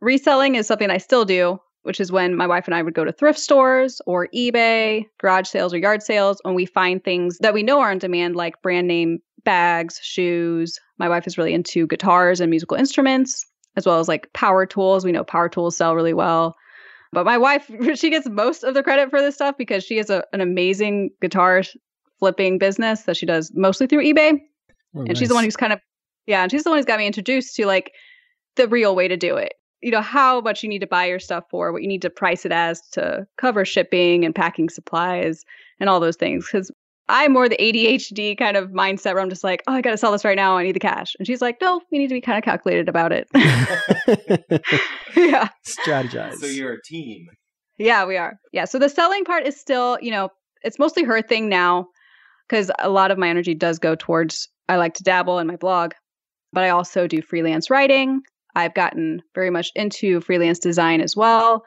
reselling 0.00 0.54
is 0.54 0.66
something 0.66 0.88
I 0.88 0.96
still 0.96 1.26
do, 1.26 1.58
which 1.82 2.00
is 2.00 2.10
when 2.10 2.34
my 2.34 2.46
wife 2.46 2.66
and 2.66 2.74
I 2.74 2.80
would 2.80 2.94
go 2.94 3.04
to 3.04 3.12
thrift 3.12 3.38
stores 3.38 4.00
or 4.06 4.28
eBay, 4.34 5.04
garage 5.20 5.46
sales 5.46 5.74
or 5.74 5.76
yard 5.76 6.02
sales, 6.02 6.40
and 6.46 6.54
we 6.54 6.64
find 6.64 7.04
things 7.04 7.36
that 7.40 7.52
we 7.52 7.62
know 7.62 7.80
are 7.80 7.92
in 7.92 7.98
demand, 7.98 8.34
like 8.34 8.62
brand 8.62 8.88
name 8.88 9.18
bags, 9.44 10.00
shoes. 10.02 10.80
My 10.96 11.10
wife 11.10 11.26
is 11.26 11.36
really 11.36 11.52
into 11.52 11.86
guitars 11.86 12.40
and 12.40 12.48
musical 12.48 12.78
instruments, 12.78 13.44
as 13.76 13.84
well 13.84 14.00
as 14.00 14.08
like 14.08 14.32
power 14.32 14.64
tools. 14.64 15.04
We 15.04 15.12
know 15.12 15.22
power 15.22 15.50
tools 15.50 15.76
sell 15.76 15.94
really 15.94 16.14
well. 16.14 16.56
But 17.12 17.26
my 17.26 17.36
wife, 17.36 17.70
she 17.96 18.08
gets 18.08 18.26
most 18.26 18.64
of 18.64 18.72
the 18.72 18.82
credit 18.82 19.10
for 19.10 19.20
this 19.20 19.34
stuff 19.34 19.58
because 19.58 19.84
she 19.84 19.98
has 19.98 20.08
a, 20.08 20.24
an 20.32 20.40
amazing 20.40 21.10
guitar 21.20 21.62
flipping 22.18 22.56
business 22.56 23.02
that 23.02 23.18
she 23.18 23.26
does 23.26 23.52
mostly 23.54 23.86
through 23.86 24.04
eBay. 24.04 24.38
Oh, 24.94 25.00
and 25.00 25.08
nice. 25.08 25.18
she's 25.18 25.28
the 25.28 25.34
one 25.34 25.44
who's 25.44 25.56
kind 25.56 25.72
of, 25.72 25.80
yeah, 26.26 26.42
and 26.42 26.50
she's 26.50 26.64
the 26.64 26.70
one 26.70 26.78
who's 26.78 26.86
got 26.86 26.98
me 26.98 27.06
introduced 27.06 27.56
to 27.56 27.66
like 27.66 27.92
the 28.56 28.68
real 28.68 28.94
way 28.94 29.08
to 29.08 29.16
do 29.16 29.36
it. 29.36 29.54
You 29.80 29.90
know, 29.90 30.00
how 30.00 30.40
much 30.40 30.62
you 30.62 30.68
need 30.68 30.80
to 30.80 30.86
buy 30.86 31.06
your 31.06 31.18
stuff 31.18 31.44
for, 31.50 31.72
what 31.72 31.82
you 31.82 31.88
need 31.88 32.02
to 32.02 32.10
price 32.10 32.44
it 32.44 32.52
as 32.52 32.80
to 32.92 33.26
cover 33.36 33.64
shipping 33.64 34.24
and 34.24 34.34
packing 34.34 34.68
supplies 34.68 35.44
and 35.80 35.90
all 35.90 35.98
those 35.98 36.16
things. 36.16 36.46
Because 36.46 36.70
I'm 37.08 37.32
more 37.32 37.48
the 37.48 37.56
ADHD 37.56 38.38
kind 38.38 38.56
of 38.56 38.70
mindset 38.70 39.14
where 39.14 39.20
I'm 39.20 39.28
just 39.28 39.42
like, 39.42 39.62
oh, 39.66 39.72
I 39.72 39.80
got 39.80 39.90
to 39.90 39.98
sell 39.98 40.12
this 40.12 40.24
right 40.24 40.36
now. 40.36 40.56
I 40.56 40.62
need 40.62 40.76
the 40.76 40.80
cash. 40.80 41.14
And 41.18 41.26
she's 41.26 41.42
like, 41.42 41.60
no, 41.60 41.80
we 41.90 41.98
need 41.98 42.08
to 42.08 42.14
be 42.14 42.20
kind 42.20 42.38
of 42.38 42.44
calculated 42.44 42.88
about 42.88 43.12
it. 43.12 43.26
yeah. 45.16 45.48
Strategize. 45.66 46.36
So 46.36 46.46
you're 46.46 46.74
a 46.74 46.82
team. 46.82 47.26
Yeah, 47.78 48.04
we 48.04 48.16
are. 48.16 48.38
Yeah. 48.52 48.66
So 48.66 48.78
the 48.78 48.88
selling 48.88 49.24
part 49.24 49.46
is 49.46 49.58
still, 49.58 49.98
you 50.00 50.12
know, 50.12 50.30
it's 50.62 50.78
mostly 50.78 51.02
her 51.02 51.20
thing 51.20 51.48
now 51.48 51.88
because 52.52 52.70
a 52.80 52.90
lot 52.90 53.10
of 53.10 53.16
my 53.16 53.30
energy 53.30 53.54
does 53.54 53.78
go 53.78 53.94
towards, 53.94 54.46
I 54.68 54.76
like 54.76 54.92
to 54.94 55.02
dabble 55.02 55.38
in 55.38 55.46
my 55.46 55.56
blog, 55.56 55.92
but 56.52 56.62
I 56.62 56.68
also 56.68 57.06
do 57.06 57.22
freelance 57.22 57.70
writing. 57.70 58.20
I've 58.54 58.74
gotten 58.74 59.22
very 59.34 59.48
much 59.48 59.70
into 59.74 60.20
freelance 60.20 60.58
design 60.58 61.00
as 61.00 61.16
well. 61.16 61.64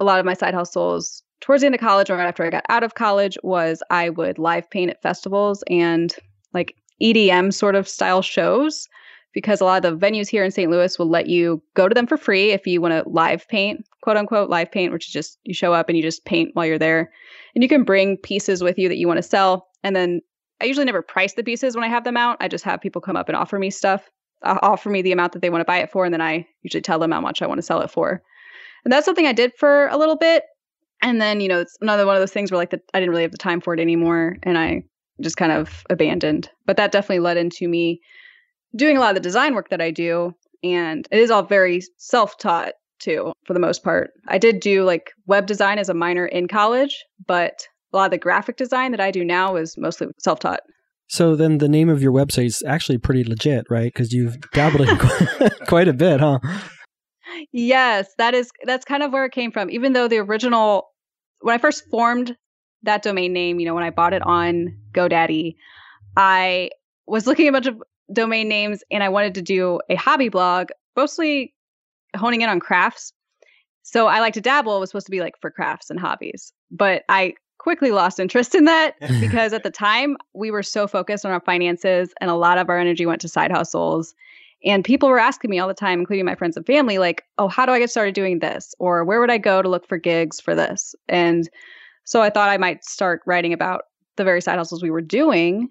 A 0.00 0.04
lot 0.04 0.20
of 0.20 0.24
my 0.24 0.32
side 0.32 0.54
hustles 0.54 1.22
towards 1.42 1.60
the 1.60 1.66
end 1.66 1.74
of 1.74 1.82
college 1.82 2.08
or 2.08 2.16
right 2.16 2.26
after 2.26 2.46
I 2.46 2.48
got 2.48 2.64
out 2.70 2.82
of 2.82 2.94
college 2.94 3.36
was 3.42 3.82
I 3.90 4.08
would 4.08 4.38
live 4.38 4.70
paint 4.70 4.90
at 4.90 5.02
festivals 5.02 5.62
and 5.68 6.14
like 6.54 6.76
EDM 7.02 7.52
sort 7.52 7.74
of 7.74 7.86
style 7.86 8.22
shows 8.22 8.88
because 9.34 9.60
a 9.60 9.66
lot 9.66 9.84
of 9.84 10.00
the 10.00 10.06
venues 10.06 10.30
here 10.30 10.44
in 10.44 10.50
St. 10.50 10.70
Louis 10.70 10.98
will 10.98 11.10
let 11.10 11.26
you 11.26 11.62
go 11.74 11.90
to 11.90 11.94
them 11.94 12.06
for 12.06 12.16
free 12.16 12.52
if 12.52 12.66
you 12.66 12.80
want 12.80 12.92
to 12.92 13.06
live 13.06 13.46
paint, 13.48 13.84
quote 14.00 14.16
unquote, 14.16 14.48
live 14.48 14.72
paint, 14.72 14.94
which 14.94 15.08
is 15.08 15.12
just 15.12 15.38
you 15.44 15.52
show 15.52 15.74
up 15.74 15.90
and 15.90 15.98
you 15.98 16.02
just 16.02 16.24
paint 16.24 16.52
while 16.54 16.64
you're 16.64 16.78
there. 16.78 17.12
And 17.54 17.62
you 17.62 17.68
can 17.68 17.84
bring 17.84 18.16
pieces 18.16 18.62
with 18.62 18.78
you 18.78 18.88
that 18.88 18.96
you 18.96 19.06
want 19.06 19.18
to 19.18 19.22
sell. 19.22 19.68
And 19.82 19.94
then 19.94 20.20
I 20.60 20.66
usually 20.66 20.86
never 20.86 21.02
price 21.02 21.34
the 21.34 21.42
pieces 21.42 21.74
when 21.74 21.84
I 21.84 21.88
have 21.88 22.04
them 22.04 22.16
out. 22.16 22.36
I 22.40 22.48
just 22.48 22.64
have 22.64 22.80
people 22.80 23.00
come 23.00 23.16
up 23.16 23.28
and 23.28 23.36
offer 23.36 23.58
me 23.58 23.70
stuff, 23.70 24.08
uh, 24.42 24.58
offer 24.62 24.90
me 24.90 25.02
the 25.02 25.12
amount 25.12 25.32
that 25.32 25.42
they 25.42 25.50
want 25.50 25.60
to 25.60 25.66
buy 25.66 25.78
it 25.78 25.90
for. 25.90 26.04
And 26.04 26.14
then 26.14 26.20
I 26.20 26.46
usually 26.62 26.82
tell 26.82 26.98
them 26.98 27.10
how 27.10 27.20
much 27.20 27.42
I 27.42 27.46
want 27.46 27.58
to 27.58 27.62
sell 27.62 27.80
it 27.80 27.90
for. 27.90 28.22
And 28.84 28.92
that's 28.92 29.04
something 29.04 29.26
I 29.26 29.32
did 29.32 29.52
for 29.58 29.88
a 29.88 29.96
little 29.96 30.16
bit. 30.16 30.44
And 31.02 31.20
then, 31.20 31.40
you 31.40 31.48
know, 31.48 31.60
it's 31.60 31.76
another 31.80 32.06
one 32.06 32.14
of 32.14 32.22
those 32.22 32.32
things 32.32 32.50
where 32.50 32.58
like 32.58 32.70
the, 32.70 32.80
I 32.94 33.00
didn't 33.00 33.10
really 33.10 33.22
have 33.22 33.32
the 33.32 33.38
time 33.38 33.60
for 33.60 33.74
it 33.74 33.80
anymore 33.80 34.36
and 34.44 34.56
I 34.56 34.82
just 35.20 35.36
kind 35.36 35.52
of 35.52 35.84
abandoned. 35.90 36.48
But 36.64 36.76
that 36.76 36.92
definitely 36.92 37.20
led 37.20 37.36
into 37.36 37.68
me 37.68 38.00
doing 38.76 38.96
a 38.96 39.00
lot 39.00 39.10
of 39.10 39.14
the 39.16 39.20
design 39.20 39.54
work 39.54 39.70
that 39.70 39.80
I 39.80 39.90
do. 39.90 40.32
And 40.62 41.06
it 41.10 41.18
is 41.18 41.30
all 41.30 41.42
very 41.42 41.82
self 41.98 42.38
taught 42.38 42.74
too, 43.00 43.32
for 43.44 43.52
the 43.52 43.60
most 43.60 43.82
part. 43.82 44.10
I 44.28 44.38
did 44.38 44.60
do 44.60 44.84
like 44.84 45.10
web 45.26 45.46
design 45.46 45.78
as 45.78 45.88
a 45.88 45.94
minor 45.94 46.26
in 46.26 46.46
college, 46.46 47.04
but 47.26 47.66
a 47.92 47.96
lot 47.96 48.06
of 48.06 48.10
the 48.12 48.18
graphic 48.18 48.56
design 48.56 48.90
that 48.92 49.00
I 49.00 49.10
do 49.10 49.24
now 49.24 49.56
is 49.56 49.76
mostly 49.76 50.08
self 50.18 50.40
taught. 50.40 50.60
So 51.08 51.36
then 51.36 51.58
the 51.58 51.68
name 51.68 51.88
of 51.88 52.02
your 52.02 52.12
website 52.12 52.46
is 52.46 52.62
actually 52.66 52.98
pretty 52.98 53.24
legit, 53.24 53.66
right? 53.68 53.92
Because 53.92 54.12
you've 54.12 54.40
dabbled 54.52 54.88
in 54.88 54.98
quite 55.68 55.88
a 55.88 55.92
bit, 55.92 56.20
huh? 56.20 56.38
Yes, 57.52 58.08
that 58.18 58.34
is 58.34 58.50
that's 58.64 58.84
kind 58.84 59.02
of 59.02 59.12
where 59.12 59.24
it 59.24 59.32
came 59.32 59.52
from. 59.52 59.70
Even 59.70 59.92
though 59.92 60.08
the 60.08 60.18
original 60.18 60.88
when 61.40 61.54
I 61.54 61.58
first 61.58 61.84
formed 61.90 62.36
that 62.82 63.02
domain 63.02 63.32
name, 63.32 63.60
you 63.60 63.66
know, 63.66 63.74
when 63.74 63.84
I 63.84 63.90
bought 63.90 64.12
it 64.12 64.22
on 64.22 64.76
GoDaddy, 64.92 65.54
I 66.16 66.70
was 67.06 67.26
looking 67.26 67.46
at 67.46 67.50
a 67.50 67.52
bunch 67.52 67.66
of 67.66 67.82
domain 68.12 68.48
names 68.48 68.82
and 68.90 69.02
I 69.02 69.08
wanted 69.08 69.34
to 69.34 69.42
do 69.42 69.80
a 69.88 69.94
hobby 69.94 70.28
blog, 70.28 70.68
mostly 70.96 71.54
honing 72.16 72.42
in 72.42 72.48
on 72.48 72.60
crafts. 72.60 73.12
So 73.82 74.06
I 74.06 74.20
like 74.20 74.34
to 74.34 74.40
dabble 74.40 74.76
it 74.76 74.80
was 74.80 74.90
supposed 74.90 75.06
to 75.06 75.12
be 75.12 75.20
like 75.20 75.34
for 75.40 75.50
crafts 75.50 75.90
and 75.90 75.98
hobbies. 75.98 76.52
But 76.70 77.02
I 77.08 77.34
quickly 77.62 77.92
lost 77.92 78.18
interest 78.18 78.56
in 78.56 78.64
that 78.64 78.96
because 79.20 79.52
at 79.52 79.62
the 79.62 79.70
time 79.70 80.16
we 80.34 80.50
were 80.50 80.64
so 80.64 80.88
focused 80.88 81.24
on 81.24 81.30
our 81.30 81.40
finances 81.40 82.12
and 82.20 82.28
a 82.28 82.34
lot 82.34 82.58
of 82.58 82.68
our 82.68 82.78
energy 82.78 83.06
went 83.06 83.20
to 83.20 83.28
side 83.28 83.52
hustles 83.52 84.14
and 84.64 84.84
people 84.84 85.08
were 85.08 85.18
asking 85.18 85.50
me 85.50 85.58
all 85.58 85.68
the 85.68 85.74
time, 85.74 86.00
including 86.00 86.24
my 86.24 86.34
friends 86.34 86.56
and 86.56 86.66
family, 86.66 86.98
like, 86.98 87.24
oh, 87.38 87.48
how 87.48 87.66
do 87.66 87.72
I 87.72 87.78
get 87.78 87.90
started 87.90 88.14
doing 88.14 88.38
this? 88.38 88.74
Or 88.78 89.04
where 89.04 89.20
would 89.20 89.30
I 89.30 89.38
go 89.38 89.60
to 89.60 89.68
look 89.68 89.86
for 89.88 89.98
gigs 89.98 90.40
for 90.40 90.54
this? 90.54 90.94
And 91.08 91.48
so 92.04 92.22
I 92.22 92.30
thought 92.30 92.48
I 92.48 92.58
might 92.58 92.84
start 92.84 93.22
writing 93.26 93.52
about 93.52 93.82
the 94.16 94.24
very 94.24 94.40
side 94.40 94.58
hustles 94.58 94.82
we 94.82 94.90
were 94.90 95.00
doing, 95.00 95.68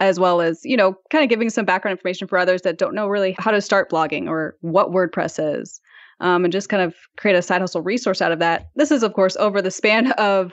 as 0.00 0.20
well 0.20 0.40
as, 0.40 0.60
you 0.64 0.76
know, 0.76 0.96
kind 1.10 1.24
of 1.24 1.30
giving 1.30 1.48
some 1.48 1.64
background 1.64 1.96
information 1.96 2.28
for 2.28 2.38
others 2.38 2.62
that 2.62 2.78
don't 2.78 2.94
know 2.94 3.08
really 3.08 3.34
how 3.38 3.50
to 3.50 3.60
start 3.60 3.90
blogging 3.90 4.28
or 4.28 4.56
what 4.60 4.90
WordPress 4.90 5.60
is. 5.60 5.80
Um, 6.20 6.44
and 6.44 6.52
just 6.52 6.70
kind 6.70 6.82
of 6.82 6.94
create 7.18 7.36
a 7.36 7.42
side 7.42 7.60
hustle 7.60 7.82
resource 7.82 8.22
out 8.22 8.32
of 8.32 8.38
that. 8.38 8.68
This 8.74 8.90
is, 8.90 9.02
of 9.02 9.12
course, 9.12 9.36
over 9.36 9.60
the 9.60 9.70
span 9.70 10.12
of 10.18 10.52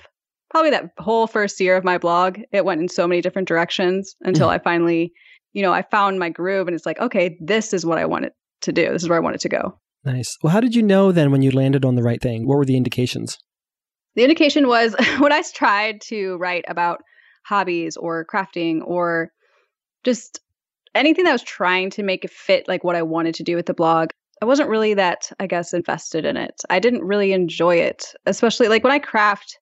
probably 0.54 0.72
that 0.72 0.92
whole 1.00 1.28
first 1.28 1.60
year 1.60 1.76
of 1.76 1.84
my 1.84 1.98
blog. 1.98 2.40
It 2.54 2.64
went 2.64 2.80
in 2.80 2.88
so 2.88 3.08
many 3.08 3.22
different 3.22 3.50
directions 3.50 4.16
until 4.22 4.48
mm-hmm. 4.48 4.56
I 4.56 4.64
finally 4.64 5.14
you 5.54 5.62
know, 5.62 5.72
I 5.72 5.84
found 5.84 6.20
my 6.20 6.30
groove 6.30 6.68
and 6.68 6.76
it's 6.76 6.86
like, 6.86 7.00
okay, 7.00 7.38
this 7.40 7.74
is 7.74 7.86
what 7.86 8.00
I 8.00 8.06
wanted 8.06 8.34
to 8.62 8.72
do. 8.72 8.92
This 8.92 9.04
is 9.04 9.10
where 9.10 9.18
I 9.18 9.22
wanted 9.22 9.42
to 9.42 9.50
go. 9.50 9.80
Nice. 10.04 10.38
Well, 10.42 10.52
how 10.52 10.60
did 10.60 10.76
you 10.76 10.82
know 10.82 11.12
then 11.12 11.32
when 11.32 11.42
you 11.42 11.52
landed 11.52 11.86
on 11.86 11.96
the 11.96 12.04
right 12.04 12.22
thing? 12.22 12.48
What 12.48 12.58
were 12.58 12.66
the 12.66 12.76
indications? 12.76 13.38
The 14.16 14.24
indication 14.24 14.68
was 14.68 14.96
when 15.20 15.32
I 15.32 15.42
tried 15.54 16.02
to 16.06 16.36
write 16.38 16.66
about 16.68 17.02
hobbies 17.46 17.96
or 17.96 18.26
crafting 18.26 18.82
or 18.84 19.32
just 20.04 20.40
anything 20.96 21.26
that 21.26 21.32
was 21.32 21.44
trying 21.44 21.90
to 21.92 22.04
make 22.04 22.26
it 22.26 22.32
fit 22.32 22.68
like 22.68 22.84
what 22.84 22.96
I 22.96 23.04
wanted 23.04 23.36
to 23.36 23.44
do 23.44 23.56
with 23.56 23.68
the 23.68 23.74
blog. 23.74 24.10
I 24.42 24.46
wasn't 24.46 24.70
really 24.70 24.96
that, 24.96 25.32
I 25.40 25.48
guess, 25.48 25.74
invested 25.74 26.26
in 26.26 26.36
it. 26.36 26.62
I 26.70 26.80
didn't 26.80 27.04
really 27.04 27.32
enjoy 27.32 27.78
it, 27.78 28.08
especially 28.26 28.68
like 28.68 28.84
when 28.84 28.92
I 28.92 29.00
craft 29.00 29.58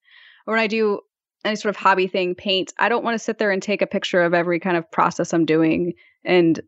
or 0.45 0.53
when 0.53 0.61
I 0.61 0.67
do 0.67 0.99
any 1.43 1.55
sort 1.55 1.75
of 1.75 1.75
hobby 1.75 2.07
thing, 2.07 2.35
paint, 2.35 2.73
I 2.77 2.89
don't 2.89 3.03
want 3.03 3.15
to 3.15 3.19
sit 3.23 3.37
there 3.39 3.51
and 3.51 3.61
take 3.61 3.81
a 3.81 3.87
picture 3.87 4.21
of 4.21 4.33
every 4.33 4.59
kind 4.59 4.77
of 4.77 4.89
process 4.91 5.33
I'm 5.33 5.45
doing 5.45 5.93
and, 6.23 6.59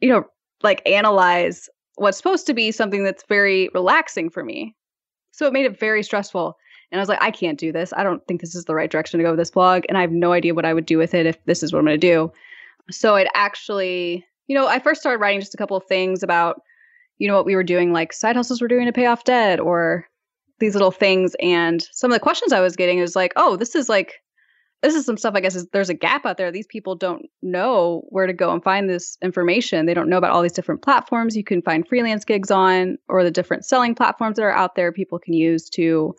you 0.00 0.08
know, 0.08 0.24
like 0.62 0.80
analyze 0.86 1.68
what's 1.96 2.16
supposed 2.16 2.46
to 2.46 2.54
be 2.54 2.70
something 2.70 3.04
that's 3.04 3.24
very 3.28 3.68
relaxing 3.74 4.30
for 4.30 4.42
me. 4.42 4.74
So 5.32 5.46
it 5.46 5.52
made 5.52 5.66
it 5.66 5.78
very 5.78 6.02
stressful. 6.02 6.56
And 6.90 6.98
I 6.98 7.02
was 7.02 7.08
like, 7.08 7.22
I 7.22 7.30
can't 7.30 7.58
do 7.58 7.72
this. 7.72 7.92
I 7.96 8.02
don't 8.02 8.26
think 8.26 8.40
this 8.40 8.54
is 8.54 8.66
the 8.66 8.74
right 8.74 8.90
direction 8.90 9.18
to 9.18 9.24
go 9.24 9.30
with 9.30 9.38
this 9.38 9.50
blog. 9.50 9.84
And 9.88 9.96
I 9.96 10.02
have 10.02 10.12
no 10.12 10.32
idea 10.32 10.54
what 10.54 10.66
I 10.66 10.74
would 10.74 10.86
do 10.86 10.98
with 10.98 11.14
it 11.14 11.26
if 11.26 11.42
this 11.44 11.62
is 11.62 11.72
what 11.72 11.78
I'm 11.78 11.86
going 11.86 11.98
to 11.98 12.06
do. 12.06 12.32
So 12.90 13.14
it 13.16 13.28
actually, 13.34 14.24
you 14.46 14.54
know, 14.54 14.66
I 14.66 14.78
first 14.78 15.00
started 15.00 15.18
writing 15.18 15.40
just 15.40 15.54
a 15.54 15.58
couple 15.58 15.76
of 15.76 15.84
things 15.84 16.22
about, 16.22 16.60
you 17.18 17.28
know, 17.28 17.34
what 17.34 17.46
we 17.46 17.54
were 17.54 17.62
doing, 17.62 17.92
like 17.92 18.12
side 18.12 18.36
hustles 18.36 18.60
we're 18.60 18.68
doing 18.68 18.86
to 18.86 18.92
pay 18.92 19.06
off 19.06 19.24
debt 19.24 19.60
or 19.60 20.06
these 20.62 20.74
little 20.74 20.92
things. 20.92 21.34
And 21.40 21.86
some 21.90 22.10
of 22.10 22.14
the 22.14 22.20
questions 22.20 22.52
I 22.52 22.60
was 22.60 22.76
getting 22.76 22.98
is 22.98 23.16
like, 23.16 23.32
oh, 23.36 23.56
this 23.56 23.74
is 23.74 23.88
like 23.88 24.14
this 24.80 24.94
is 24.94 25.04
some 25.04 25.16
stuff 25.16 25.34
I 25.36 25.40
guess 25.40 25.54
is 25.54 25.66
there's 25.72 25.90
a 25.90 25.94
gap 25.94 26.24
out 26.24 26.38
there. 26.38 26.50
These 26.50 26.66
people 26.66 26.96
don't 26.96 27.26
know 27.42 28.02
where 28.08 28.26
to 28.26 28.32
go 28.32 28.52
and 28.52 28.62
find 28.62 28.88
this 28.88 29.16
information. 29.22 29.86
They 29.86 29.94
don't 29.94 30.08
know 30.08 30.18
about 30.18 30.30
all 30.30 30.42
these 30.42 30.52
different 30.52 30.82
platforms 30.82 31.36
you 31.36 31.44
can 31.44 31.62
find 31.62 31.86
freelance 31.86 32.24
gigs 32.24 32.50
on 32.50 32.96
or 33.08 33.22
the 33.22 33.30
different 33.30 33.64
selling 33.64 33.94
platforms 33.94 34.36
that 34.36 34.42
are 34.42 34.52
out 34.52 34.74
there 34.74 34.90
people 34.90 35.18
can 35.18 35.34
use 35.34 35.68
to 35.70 36.14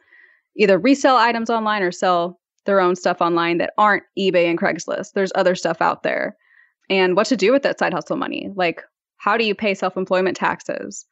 either 0.55 0.77
resell 0.77 1.17
items 1.17 1.49
online 1.49 1.81
or 1.81 1.91
sell 1.91 2.39
their 2.65 2.79
own 2.79 2.95
stuff 2.95 3.21
online 3.21 3.57
that 3.57 3.73
aren't 3.77 4.03
eBay 4.17 4.49
and 4.49 4.59
Craigslist. 4.59 5.13
There's 5.13 5.31
other 5.35 5.55
stuff 5.55 5.81
out 5.81 6.03
there. 6.03 6.37
And 6.89 7.15
what 7.15 7.27
to 7.27 7.37
do 7.37 7.51
with 7.51 7.63
that 7.63 7.79
side 7.79 7.93
hustle 7.93 8.17
money? 8.17 8.49
Like 8.55 8.81
how 9.17 9.35
do 9.37 9.45
you 9.45 9.55
pay 9.55 9.73
self-employment 9.73 10.37
taxes? 10.37 11.05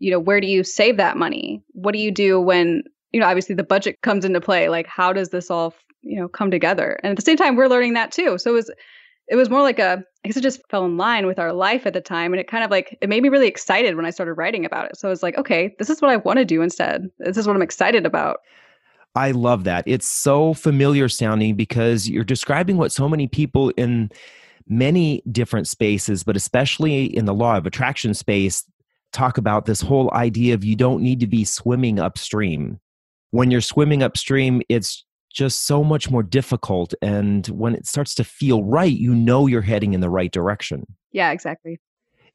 You 0.00 0.10
know, 0.10 0.18
where 0.18 0.40
do 0.40 0.48
you 0.48 0.64
save 0.64 0.96
that 0.96 1.16
money? 1.16 1.62
What 1.72 1.92
do 1.92 1.98
you 1.98 2.10
do 2.10 2.40
when, 2.40 2.82
you 3.12 3.20
know, 3.20 3.26
obviously 3.26 3.54
the 3.54 3.62
budget 3.62 4.00
comes 4.02 4.24
into 4.24 4.40
play? 4.40 4.68
Like 4.68 4.86
how 4.86 5.12
does 5.12 5.28
this 5.28 5.50
all 5.50 5.74
you 6.02 6.18
know 6.18 6.28
come 6.28 6.50
together 6.50 6.98
and 7.02 7.10
at 7.10 7.16
the 7.16 7.22
same 7.22 7.36
time 7.36 7.56
we're 7.56 7.68
learning 7.68 7.94
that 7.94 8.12
too 8.12 8.38
so 8.38 8.50
it 8.50 8.54
was 8.54 8.70
it 9.28 9.36
was 9.36 9.50
more 9.50 9.62
like 9.62 9.78
a 9.78 10.02
i 10.24 10.28
guess 10.28 10.36
it 10.36 10.42
just 10.42 10.60
fell 10.70 10.84
in 10.84 10.96
line 10.96 11.26
with 11.26 11.38
our 11.38 11.52
life 11.52 11.86
at 11.86 11.92
the 11.92 12.00
time 12.00 12.32
and 12.32 12.40
it 12.40 12.48
kind 12.48 12.64
of 12.64 12.70
like 12.70 12.96
it 13.00 13.08
made 13.08 13.22
me 13.22 13.28
really 13.28 13.48
excited 13.48 13.96
when 13.96 14.06
i 14.06 14.10
started 14.10 14.34
writing 14.34 14.64
about 14.64 14.86
it 14.86 14.96
so 14.96 15.08
i 15.08 15.10
was 15.10 15.22
like 15.22 15.36
okay 15.36 15.74
this 15.78 15.90
is 15.90 16.00
what 16.00 16.10
i 16.10 16.16
want 16.16 16.38
to 16.38 16.44
do 16.44 16.62
instead 16.62 17.10
this 17.18 17.36
is 17.36 17.46
what 17.46 17.56
i'm 17.56 17.62
excited 17.62 18.06
about 18.06 18.38
I 19.16 19.32
love 19.32 19.64
that. 19.64 19.82
It's 19.88 20.06
so 20.06 20.54
familiar 20.54 21.08
sounding 21.08 21.56
because 21.56 22.08
you're 22.08 22.22
describing 22.22 22.76
what 22.76 22.92
so 22.92 23.08
many 23.08 23.26
people 23.26 23.70
in 23.70 24.08
many 24.68 25.20
different 25.32 25.66
spaces, 25.66 26.22
but 26.22 26.36
especially 26.36 27.06
in 27.06 27.24
the 27.24 27.34
law 27.34 27.56
of 27.56 27.66
attraction 27.66 28.14
space, 28.14 28.64
talk 29.12 29.38
about 29.38 29.66
this 29.66 29.80
whole 29.80 30.12
idea 30.12 30.54
of 30.54 30.64
you 30.64 30.76
don't 30.76 31.02
need 31.02 31.20
to 31.20 31.26
be 31.26 31.44
swimming 31.44 31.98
upstream. 31.98 32.78
When 33.30 33.50
you're 33.50 33.60
swimming 33.60 34.02
upstream, 34.02 34.62
it's 34.68 35.04
just 35.32 35.66
so 35.66 35.84
much 35.84 36.10
more 36.10 36.22
difficult. 36.22 36.94
And 37.02 37.46
when 37.48 37.74
it 37.74 37.86
starts 37.86 38.14
to 38.16 38.24
feel 38.24 38.64
right, 38.64 38.92
you 38.92 39.14
know 39.14 39.46
you're 39.46 39.62
heading 39.62 39.92
in 39.92 40.00
the 40.00 40.10
right 40.10 40.30
direction. 40.30 40.86
Yeah, 41.12 41.30
exactly. 41.30 41.78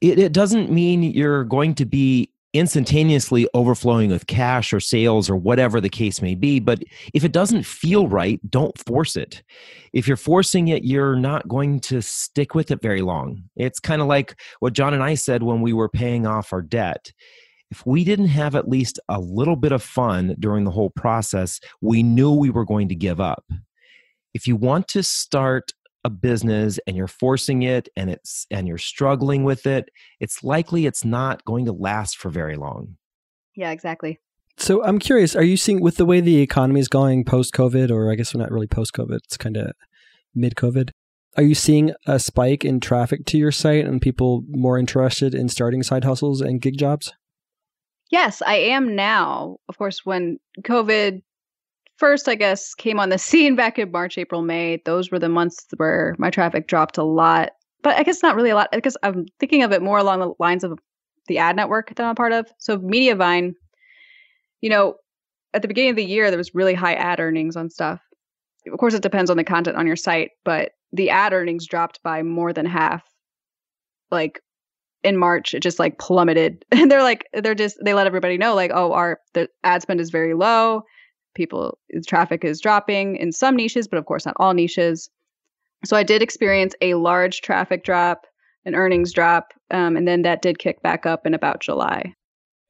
It, 0.01 0.19
it 0.19 0.33
doesn't 0.33 0.71
mean 0.71 1.03
you're 1.03 1.43
going 1.43 1.75
to 1.75 1.85
be 1.85 2.31
instantaneously 2.55 3.47
overflowing 3.53 4.09
with 4.09 4.27
cash 4.27 4.71
or 4.71 4.79
sales 4.79 5.29
or 5.29 5.35
whatever 5.35 5.81
the 5.81 5.89
case 5.89 6.21
may 6.21 6.35
be. 6.35 6.59
But 6.59 6.83
if 7.13 7.23
it 7.23 7.33
doesn't 7.33 7.65
feel 7.65 8.07
right, 8.07 8.39
don't 8.49 8.77
force 8.79 9.15
it. 9.15 9.43
If 9.91 10.07
you're 10.07 10.17
forcing 10.17 10.69
it, 10.69 10.85
you're 10.85 11.17
not 11.17 11.47
going 11.47 11.81
to 11.81 12.01
stick 12.01 12.55
with 12.55 12.71
it 12.71 12.81
very 12.81 13.01
long. 13.01 13.43
It's 13.55 13.79
kind 13.79 14.01
of 14.01 14.07
like 14.07 14.39
what 14.61 14.73
John 14.73 14.93
and 14.93 15.03
I 15.03 15.15
said 15.15 15.43
when 15.43 15.61
we 15.61 15.73
were 15.73 15.89
paying 15.89 16.25
off 16.25 16.53
our 16.53 16.61
debt. 16.61 17.11
If 17.71 17.85
we 17.85 18.03
didn't 18.03 18.27
have 18.27 18.55
at 18.55 18.69
least 18.69 18.99
a 19.09 19.19
little 19.19 19.55
bit 19.55 19.71
of 19.71 19.83
fun 19.83 20.35
during 20.39 20.63
the 20.63 20.71
whole 20.71 20.91
process, 20.91 21.59
we 21.81 22.03
knew 22.03 22.31
we 22.31 22.51
were 22.51 22.65
going 22.65 22.87
to 22.89 22.95
give 22.95 23.19
up. 23.19 23.43
If 24.33 24.47
you 24.47 24.55
want 24.55 24.87
to 24.89 25.03
start 25.03 25.73
a 26.05 26.09
business 26.09 26.79
and 26.85 26.95
you're 26.95 27.07
forcing 27.07 27.63
it 27.63 27.89
and 27.97 28.11
it's 28.11 28.45
and 28.51 28.67
you're 28.67 28.77
struggling 28.77 29.43
with 29.43 29.65
it 29.65 29.89
it's 30.19 30.43
likely 30.43 30.85
it's 30.85 31.03
not 31.03 31.43
going 31.45 31.65
to 31.65 31.73
last 31.73 32.15
for 32.15 32.29
very 32.29 32.55
long. 32.55 32.95
Yeah 33.55 33.71
exactly. 33.71 34.19
So 34.57 34.83
i'm 34.85 34.99
curious 34.99 35.35
are 35.35 35.43
you 35.43 35.57
seeing 35.57 35.81
with 35.81 35.97
the 35.97 36.05
way 36.05 36.21
the 36.21 36.37
economy 36.37 36.79
is 36.79 36.87
going 36.87 37.25
post 37.25 37.53
covid 37.53 37.91
or 37.91 38.09
i 38.09 38.15
guess 38.15 38.33
we're 38.33 38.41
not 38.41 38.51
really 38.51 38.67
post 38.67 38.93
covid 38.93 39.17
it's 39.25 39.35
kind 39.35 39.57
of 39.57 39.73
mid 40.33 40.55
covid 40.55 40.91
are 41.35 41.43
you 41.43 41.55
seeing 41.55 41.91
a 42.05 42.19
spike 42.19 42.63
in 42.63 42.79
traffic 42.79 43.25
to 43.25 43.37
your 43.37 43.51
site 43.51 43.85
and 43.85 44.01
people 44.01 44.45
more 44.47 44.79
interested 44.79 45.35
in 45.35 45.49
starting 45.49 45.83
side 45.83 46.05
hustles 46.05 46.39
and 46.39 46.61
gig 46.61 46.77
jobs? 46.77 47.11
Yes 48.11 48.41
i 48.45 48.55
am 48.55 48.95
now. 48.95 49.57
Of 49.67 49.77
course 49.77 50.05
when 50.05 50.37
covid 50.61 51.23
first, 51.97 52.27
I 52.27 52.35
guess, 52.35 52.73
came 52.73 52.99
on 52.99 53.09
the 53.09 53.17
scene 53.17 53.55
back 53.55 53.79
in 53.79 53.91
March, 53.91 54.17
April, 54.17 54.41
May. 54.41 54.81
Those 54.85 55.11
were 55.11 55.19
the 55.19 55.29
months 55.29 55.65
where 55.77 56.15
my 56.17 56.29
traffic 56.29 56.67
dropped 56.67 56.97
a 56.97 57.03
lot. 57.03 57.51
But 57.81 57.97
I 57.97 58.03
guess 58.03 58.23
not 58.23 58.35
really 58.35 58.49
a 58.49 58.55
lot 58.55 58.69
because 58.71 58.97
I'm 59.03 59.25
thinking 59.39 59.63
of 59.63 59.71
it 59.71 59.81
more 59.81 59.99
along 59.99 60.19
the 60.19 60.33
lines 60.39 60.63
of 60.63 60.79
the 61.27 61.37
ad 61.37 61.55
network 61.55 61.93
that 61.93 62.03
I'm 62.03 62.11
a 62.11 62.15
part 62.15 62.31
of. 62.31 62.47
So 62.57 62.77
Mediavine, 62.79 63.53
you 64.61 64.69
know, 64.69 64.95
at 65.53 65.61
the 65.61 65.67
beginning 65.67 65.91
of 65.91 65.95
the 65.95 66.05
year, 66.05 66.29
there 66.29 66.37
was 66.37 66.55
really 66.55 66.73
high 66.73 66.95
ad 66.95 67.19
earnings 67.19 67.55
on 67.55 67.69
stuff. 67.69 68.01
Of 68.71 68.79
course, 68.79 68.95
it 68.95 69.03
depends 69.03 69.29
on 69.29 69.37
the 69.37 69.43
content 69.43 69.77
on 69.77 69.85
your 69.85 69.95
site, 69.95 70.31
but 70.43 70.71
the 70.91 71.11
ad 71.11 71.33
earnings 71.33 71.67
dropped 71.67 72.01
by 72.03 72.23
more 72.23 72.51
than 72.51 72.65
half. 72.65 73.03
Like 74.09 74.41
in 75.03 75.17
March, 75.17 75.53
it 75.53 75.61
just 75.61 75.77
like 75.77 75.99
plummeted. 75.99 76.65
And 76.71 76.89
they're 76.91 77.03
like, 77.03 77.25
they're 77.33 77.55
just, 77.55 77.77
they 77.85 77.93
let 77.93 78.07
everybody 78.07 78.37
know, 78.37 78.55
like, 78.55 78.71
oh, 78.73 78.93
our 78.93 79.19
the 79.35 79.47
ad 79.63 79.83
spend 79.83 80.01
is 80.01 80.09
very 80.09 80.33
low 80.33 80.81
people 81.35 81.77
traffic 82.07 82.43
is 82.43 82.59
dropping 82.59 83.17
in 83.17 83.31
some 83.31 83.55
niches, 83.55 83.87
but 83.87 83.97
of 83.97 84.05
course 84.05 84.25
not 84.25 84.35
all 84.39 84.53
niches. 84.53 85.09
So 85.85 85.95
I 85.95 86.03
did 86.03 86.21
experience 86.21 86.73
a 86.81 86.95
large 86.95 87.41
traffic 87.41 87.83
drop, 87.83 88.25
an 88.65 88.75
earnings 88.75 89.13
drop, 89.13 89.53
um, 89.71 89.95
and 89.95 90.07
then 90.07 90.23
that 90.23 90.41
did 90.41 90.57
kick 90.57 90.81
back 90.81 91.05
up 91.05 91.27
in 91.27 91.33
about 91.33 91.61
July. 91.61 92.15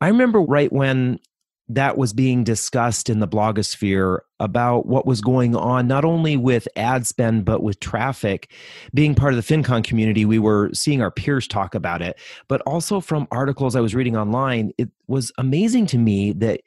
I 0.02 0.10
remember 0.10 0.42
right 0.42 0.72
when 0.72 1.20
that 1.68 1.98
was 1.98 2.14
being 2.14 2.44
discussed 2.44 3.10
in 3.10 3.20
the 3.20 3.28
blogosphere 3.28 4.20
about 4.40 4.86
what 4.86 5.08
was 5.08 5.20
going 5.20 5.56
on 5.56 5.88
not 5.88 6.06
only 6.06 6.38
with 6.38 6.68
ad 6.76 7.08
spend 7.08 7.44
but 7.44 7.64
with 7.64 7.80
traffic 7.80 8.52
being 8.94 9.16
part 9.16 9.34
of 9.34 9.44
the 9.44 9.56
fincon 9.56 9.84
community 9.84 10.26
we 10.26 10.38
were 10.38 10.70
seeing 10.74 11.02
our 11.02 11.10
peers 11.10 11.48
talk 11.48 11.74
about 11.74 12.02
it 12.02 12.20
but 12.48 12.62
also 12.62 13.00
from 13.00 13.28
articles 13.32 13.76
i 13.76 13.80
was 13.80 13.96
reading 13.96 14.16
online 14.16 14.72
it 14.78 14.90
was 15.08 15.32
amazing 15.40 15.88
to 15.88 15.98
me 15.98 16.32
that 16.34 16.62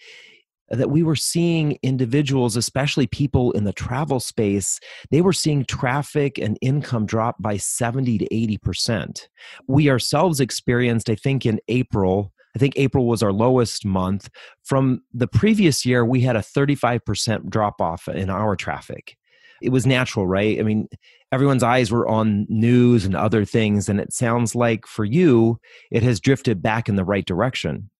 that 0.70 0.90
we 0.90 1.02
were 1.02 1.16
seeing 1.16 1.78
individuals, 1.82 2.56
especially 2.56 3.06
people 3.06 3.52
in 3.52 3.64
the 3.64 3.72
travel 3.72 4.20
space, 4.20 4.80
they 5.10 5.20
were 5.20 5.32
seeing 5.32 5.64
traffic 5.64 6.38
and 6.38 6.58
income 6.60 7.06
drop 7.06 7.36
by 7.40 7.56
70 7.56 8.18
to 8.18 8.28
80%. 8.28 9.28
We 9.66 9.90
ourselves 9.90 10.40
experienced, 10.40 11.08
I 11.08 11.14
think, 11.14 11.46
in 11.46 11.60
April, 11.68 12.32
I 12.56 12.58
think 12.58 12.74
April 12.76 13.06
was 13.06 13.22
our 13.22 13.32
lowest 13.32 13.84
month. 13.84 14.28
From 14.64 15.02
the 15.14 15.28
previous 15.28 15.86
year, 15.86 16.04
we 16.04 16.22
had 16.22 16.34
a 16.34 16.40
35% 16.40 17.48
drop 17.50 17.80
off 17.80 18.08
in 18.08 18.30
our 18.30 18.56
traffic. 18.56 19.16
It 19.62 19.70
was 19.70 19.86
natural, 19.86 20.26
right? 20.26 20.58
I 20.58 20.62
mean, 20.62 20.88
everyone's 21.30 21.62
eyes 21.62 21.90
were 21.90 22.08
on 22.08 22.46
news 22.48 23.04
and 23.04 23.14
other 23.14 23.44
things. 23.44 23.88
And 23.88 24.00
it 24.00 24.12
sounds 24.12 24.54
like 24.54 24.86
for 24.86 25.04
you, 25.04 25.60
it 25.90 26.02
has 26.02 26.20
drifted 26.20 26.62
back 26.62 26.88
in 26.88 26.96
the 26.96 27.04
right 27.04 27.24
direction. 27.24 27.90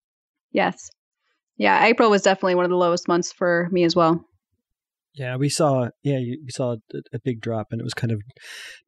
Yes. 0.51 0.91
Yeah, 1.59 1.85
April 1.85 2.09
was 2.09 2.23
definitely 2.23 2.55
one 2.55 2.65
of 2.65 2.71
the 2.71 2.77
lowest 2.77 3.09
months 3.09 3.33
for 3.33 3.69
me 3.71 3.85
as 3.85 3.95
well. 3.95 4.25
Yeah, 5.15 5.37
we 5.37 5.49
saw 5.49 5.89
yeah 6.05 6.19
we 6.19 6.51
saw 6.51 6.77
a, 6.95 6.99
a 7.13 7.19
big 7.19 7.41
drop 7.41 7.69
and 7.73 7.81
it 7.81 7.85
was 7.85 7.95
kind 7.95 8.13
of 8.13 8.23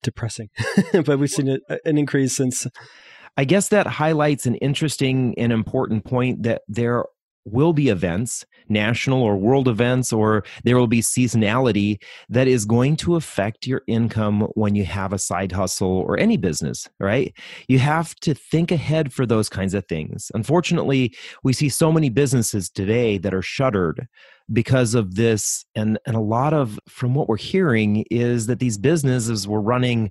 depressing, 0.03 0.49
but 0.93 1.19
we've 1.19 1.31
seen 1.31 1.49
a, 1.49 1.59
an 1.85 1.99
increase 1.99 2.35
since. 2.35 2.67
I 3.37 3.45
guess 3.45 3.69
that 3.69 3.87
highlights 3.87 4.47
an 4.47 4.57
interesting 4.57 5.35
and 5.39 5.53
important 5.53 6.05
point 6.05 6.43
that 6.43 6.63
there 6.69 7.05
will 7.45 7.73
be 7.73 7.89
events, 7.89 8.45
national 8.69 9.23
or 9.23 9.37
world 9.37 9.67
events, 9.67 10.13
or 10.13 10.45
there 10.65 10.77
will 10.77 10.87
be 10.87 11.01
seasonality 11.01 12.01
that 12.29 12.47
is 12.47 12.65
going 12.65 12.97
to 12.97 13.17
affect 13.17 13.67
your 13.67 13.83
income 13.87 14.43
when 14.55 14.75
you 14.75 14.85
have 14.85 15.13
a 15.13 15.19
side 15.19 15.53
hustle 15.53 15.89
or 15.89 16.19
any 16.19 16.37
business, 16.37 16.89
right? 16.99 17.35
You 17.69 17.79
have 17.79 18.15
to 18.17 18.35
think 18.35 18.71
ahead 18.71 19.13
for 19.13 19.27
those 19.27 19.49
kinds 19.49 19.75
of 19.75 19.87
things. 19.87 20.31
Unfortunately, 20.35 21.15
we 21.43 21.53
see 21.53 21.69
so 21.69 21.91
many 21.91 22.11
businesses 22.11 22.69
today 22.69 23.19
that 23.19 23.35
are 23.35 23.43
shuttered 23.43 24.07
because 24.53 24.95
of 24.95 25.15
this. 25.15 25.65
And, 25.75 25.99
and 26.07 26.17
a 26.17 26.21
lot 26.21 26.53
of, 26.53 26.79
from 26.89 27.15
what 27.15 27.29
we're 27.29 27.37
hearing, 27.37 28.05
is 28.11 28.47
that 28.47 28.59
these 28.59 28.79
businesses 28.79 29.49
were 29.49 29.61
running 29.63 30.11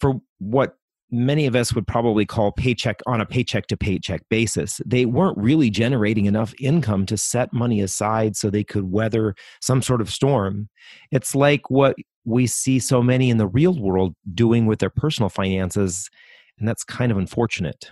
for 0.00 0.20
what 0.38 0.76
many 1.10 1.46
of 1.46 1.56
us 1.56 1.74
would 1.74 1.86
probably 1.86 2.26
call 2.26 2.52
paycheck 2.52 3.00
on 3.06 3.20
a 3.20 3.26
paycheck 3.26 3.66
to 3.68 3.76
paycheck 3.76 4.28
basis. 4.28 4.80
They 4.84 5.06
weren't 5.06 5.38
really 5.38 5.70
generating 5.70 6.26
enough 6.26 6.54
income 6.60 7.06
to 7.06 7.16
set 7.16 7.52
money 7.52 7.80
aside 7.80 8.36
so 8.36 8.50
they 8.50 8.64
could 8.64 8.90
weather 8.90 9.34
some 9.60 9.80
sort 9.82 10.00
of 10.00 10.10
storm. 10.10 10.68
It's 11.10 11.34
like 11.34 11.70
what 11.70 11.96
we 12.24 12.46
see 12.46 12.78
so 12.78 13.02
many 13.02 13.30
in 13.30 13.38
the 13.38 13.46
real 13.46 13.78
world 13.80 14.14
doing 14.34 14.66
with 14.66 14.80
their 14.80 14.90
personal 14.90 15.30
finances, 15.30 16.10
and 16.58 16.68
that's 16.68 16.84
kind 16.84 17.10
of 17.10 17.16
unfortunate. 17.16 17.90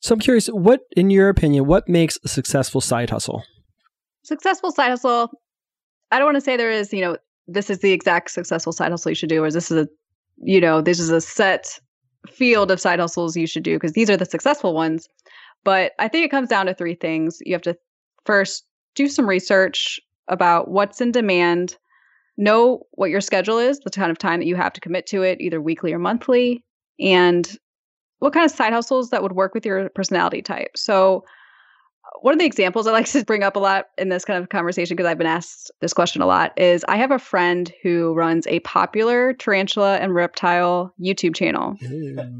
So 0.00 0.12
I'm 0.12 0.20
curious, 0.20 0.48
what, 0.48 0.80
in 0.96 1.08
your 1.08 1.30
opinion, 1.30 1.66
what 1.66 1.88
makes 1.88 2.18
a 2.24 2.28
successful 2.28 2.82
side 2.82 3.08
hustle? 3.08 3.42
Successful 4.22 4.70
side 4.70 4.90
hustle. 4.90 5.30
I 6.10 6.18
don't 6.18 6.26
want 6.26 6.36
to 6.36 6.42
say 6.42 6.56
there 6.58 6.70
is, 6.70 6.92
you 6.92 7.00
know, 7.00 7.16
this 7.46 7.70
is 7.70 7.78
the 7.78 7.92
exact 7.92 8.30
successful 8.30 8.72
side 8.72 8.90
hustle 8.90 9.10
you 9.10 9.14
should 9.14 9.30
do, 9.30 9.42
or 9.42 9.50
this 9.50 9.70
is 9.70 9.84
a, 9.84 9.88
you 10.42 10.60
know, 10.60 10.82
this 10.82 11.00
is 11.00 11.08
a 11.08 11.22
set 11.22 11.80
field 12.26 12.70
of 12.70 12.80
side 12.80 12.98
hustles 12.98 13.36
you 13.36 13.46
should 13.46 13.62
do 13.62 13.76
because 13.76 13.92
these 13.92 14.10
are 14.10 14.16
the 14.16 14.24
successful 14.24 14.74
ones. 14.74 15.08
But 15.64 15.92
I 15.98 16.08
think 16.08 16.24
it 16.24 16.30
comes 16.30 16.48
down 16.48 16.66
to 16.66 16.74
three 16.74 16.94
things. 16.94 17.38
You 17.44 17.54
have 17.54 17.62
to 17.62 17.76
first 18.24 18.64
do 18.94 19.08
some 19.08 19.28
research 19.28 20.00
about 20.28 20.70
what's 20.70 21.00
in 21.00 21.12
demand, 21.12 21.76
know 22.36 22.86
what 22.92 23.10
your 23.10 23.20
schedule 23.20 23.58
is, 23.58 23.80
the 23.80 23.90
kind 23.90 24.10
of 24.10 24.18
time 24.18 24.40
that 24.40 24.46
you 24.46 24.56
have 24.56 24.72
to 24.74 24.80
commit 24.80 25.06
to 25.06 25.22
it, 25.22 25.40
either 25.40 25.60
weekly 25.60 25.92
or 25.92 25.98
monthly, 25.98 26.64
and 27.00 27.56
what 28.18 28.32
kind 28.32 28.44
of 28.44 28.50
side 28.50 28.72
hustles 28.72 29.10
that 29.10 29.22
would 29.22 29.32
work 29.32 29.54
with 29.54 29.64
your 29.64 29.88
personality 29.90 30.42
type. 30.42 30.70
So, 30.76 31.24
one 32.22 32.32
of 32.32 32.38
the 32.38 32.44
examples 32.44 32.86
I 32.86 32.92
like 32.92 33.06
to 33.06 33.24
bring 33.24 33.42
up 33.42 33.56
a 33.56 33.58
lot 33.58 33.86
in 33.96 34.08
this 34.08 34.24
kind 34.24 34.42
of 34.42 34.48
conversation 34.48 34.96
because 34.96 35.08
I've 35.08 35.18
been 35.18 35.26
asked 35.26 35.70
this 35.80 35.92
question 35.92 36.22
a 36.22 36.26
lot 36.26 36.52
is 36.58 36.84
I 36.88 36.96
have 36.96 37.10
a 37.10 37.18
friend 37.18 37.72
who 37.82 38.14
runs 38.14 38.46
a 38.46 38.60
popular 38.60 39.32
tarantula 39.34 39.98
and 39.98 40.14
reptile 40.14 40.92
YouTube 41.00 41.34
channel. 41.34 41.76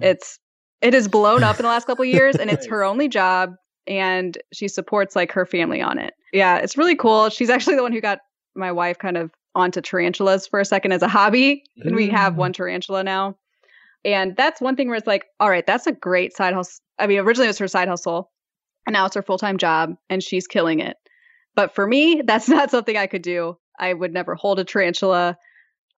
It's 0.02 0.38
it 0.80 0.94
has 0.94 1.08
blown 1.08 1.42
up 1.42 1.58
in 1.58 1.62
the 1.62 1.68
last 1.68 1.86
couple 1.86 2.04
years 2.04 2.36
and 2.36 2.50
it's 2.50 2.66
her 2.68 2.84
only 2.84 3.08
job 3.08 3.54
and 3.86 4.38
she 4.52 4.68
supports 4.68 5.16
like 5.16 5.32
her 5.32 5.46
family 5.46 5.80
on 5.80 5.98
it. 5.98 6.14
Yeah, 6.32 6.58
it's 6.58 6.76
really 6.76 6.96
cool. 6.96 7.30
She's 7.30 7.50
actually 7.50 7.76
the 7.76 7.82
one 7.82 7.92
who 7.92 8.00
got 8.00 8.20
my 8.54 8.70
wife 8.70 8.98
kind 8.98 9.16
of 9.16 9.30
onto 9.54 9.80
tarantulas 9.80 10.46
for 10.46 10.60
a 10.60 10.64
second 10.64 10.92
as 10.92 11.02
a 11.02 11.08
hobby 11.08 11.64
and 11.78 11.96
we 11.96 12.08
have 12.08 12.36
one 12.36 12.52
tarantula 12.52 13.02
now. 13.02 13.36
And 14.04 14.36
that's 14.36 14.60
one 14.60 14.76
thing 14.76 14.88
where 14.88 14.96
it's 14.96 15.06
like, 15.06 15.26
all 15.40 15.50
right, 15.50 15.66
that's 15.66 15.86
a 15.86 15.92
great 15.92 16.36
side 16.36 16.54
hustle. 16.54 16.80
I 16.98 17.06
mean, 17.06 17.18
originally 17.18 17.46
it 17.46 17.50
was 17.50 17.58
her 17.58 17.68
side 17.68 17.88
hustle 17.88 18.30
and 18.88 18.94
now 18.94 19.04
it's 19.04 19.14
her 19.14 19.22
full 19.22 19.36
time 19.36 19.58
job 19.58 19.94
and 20.08 20.22
she's 20.22 20.46
killing 20.46 20.80
it. 20.80 20.96
But 21.54 21.74
for 21.74 21.86
me, 21.86 22.22
that's 22.26 22.48
not 22.48 22.70
something 22.70 22.96
I 22.96 23.06
could 23.06 23.22
do. 23.22 23.56
I 23.78 23.92
would 23.92 24.12
never 24.12 24.34
hold 24.34 24.58
a 24.58 24.64
tarantula 24.64 25.36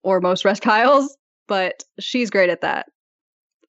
or 0.03 0.21
most 0.21 0.45
reptiles, 0.45 1.17
but 1.47 1.85
she's 2.01 2.31
great 2.31 2.51
at 2.51 2.63
that. 2.63 2.87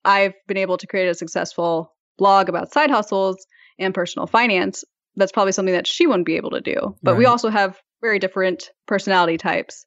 I've 0.04 0.34
been 0.48 0.56
able 0.56 0.76
to 0.76 0.86
create 0.86 1.08
a 1.08 1.14
successful 1.14 1.94
blog 2.18 2.48
about 2.48 2.72
side 2.72 2.90
hustles 2.90 3.46
and 3.78 3.94
personal 3.94 4.26
finance. 4.26 4.84
That's 5.14 5.32
probably 5.32 5.52
something 5.52 5.74
that 5.74 5.86
she 5.86 6.06
wouldn't 6.06 6.26
be 6.26 6.36
able 6.36 6.50
to 6.50 6.60
do. 6.60 6.96
But 7.02 7.12
right. 7.12 7.18
we 7.18 7.24
also 7.24 7.48
have 7.48 7.80
very 8.00 8.18
different 8.18 8.70
personality 8.86 9.38
types. 9.38 9.86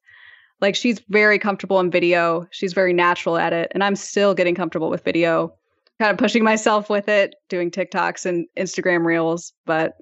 Like 0.62 0.74
she's 0.74 1.02
very 1.10 1.38
comfortable 1.38 1.78
in 1.80 1.90
video. 1.90 2.46
She's 2.52 2.72
very 2.72 2.94
natural 2.94 3.36
at 3.36 3.52
it. 3.52 3.70
And 3.72 3.84
I'm 3.84 3.96
still 3.96 4.34
getting 4.34 4.54
comfortable 4.54 4.88
with 4.88 5.04
video, 5.04 5.52
kind 6.00 6.10
of 6.10 6.18
pushing 6.18 6.44
myself 6.44 6.90
with 6.90 7.08
it, 7.08 7.34
doing 7.48 7.70
TikToks 7.70 8.26
and 8.26 8.46
Instagram 8.56 9.04
reels. 9.04 9.52
But 9.64 9.94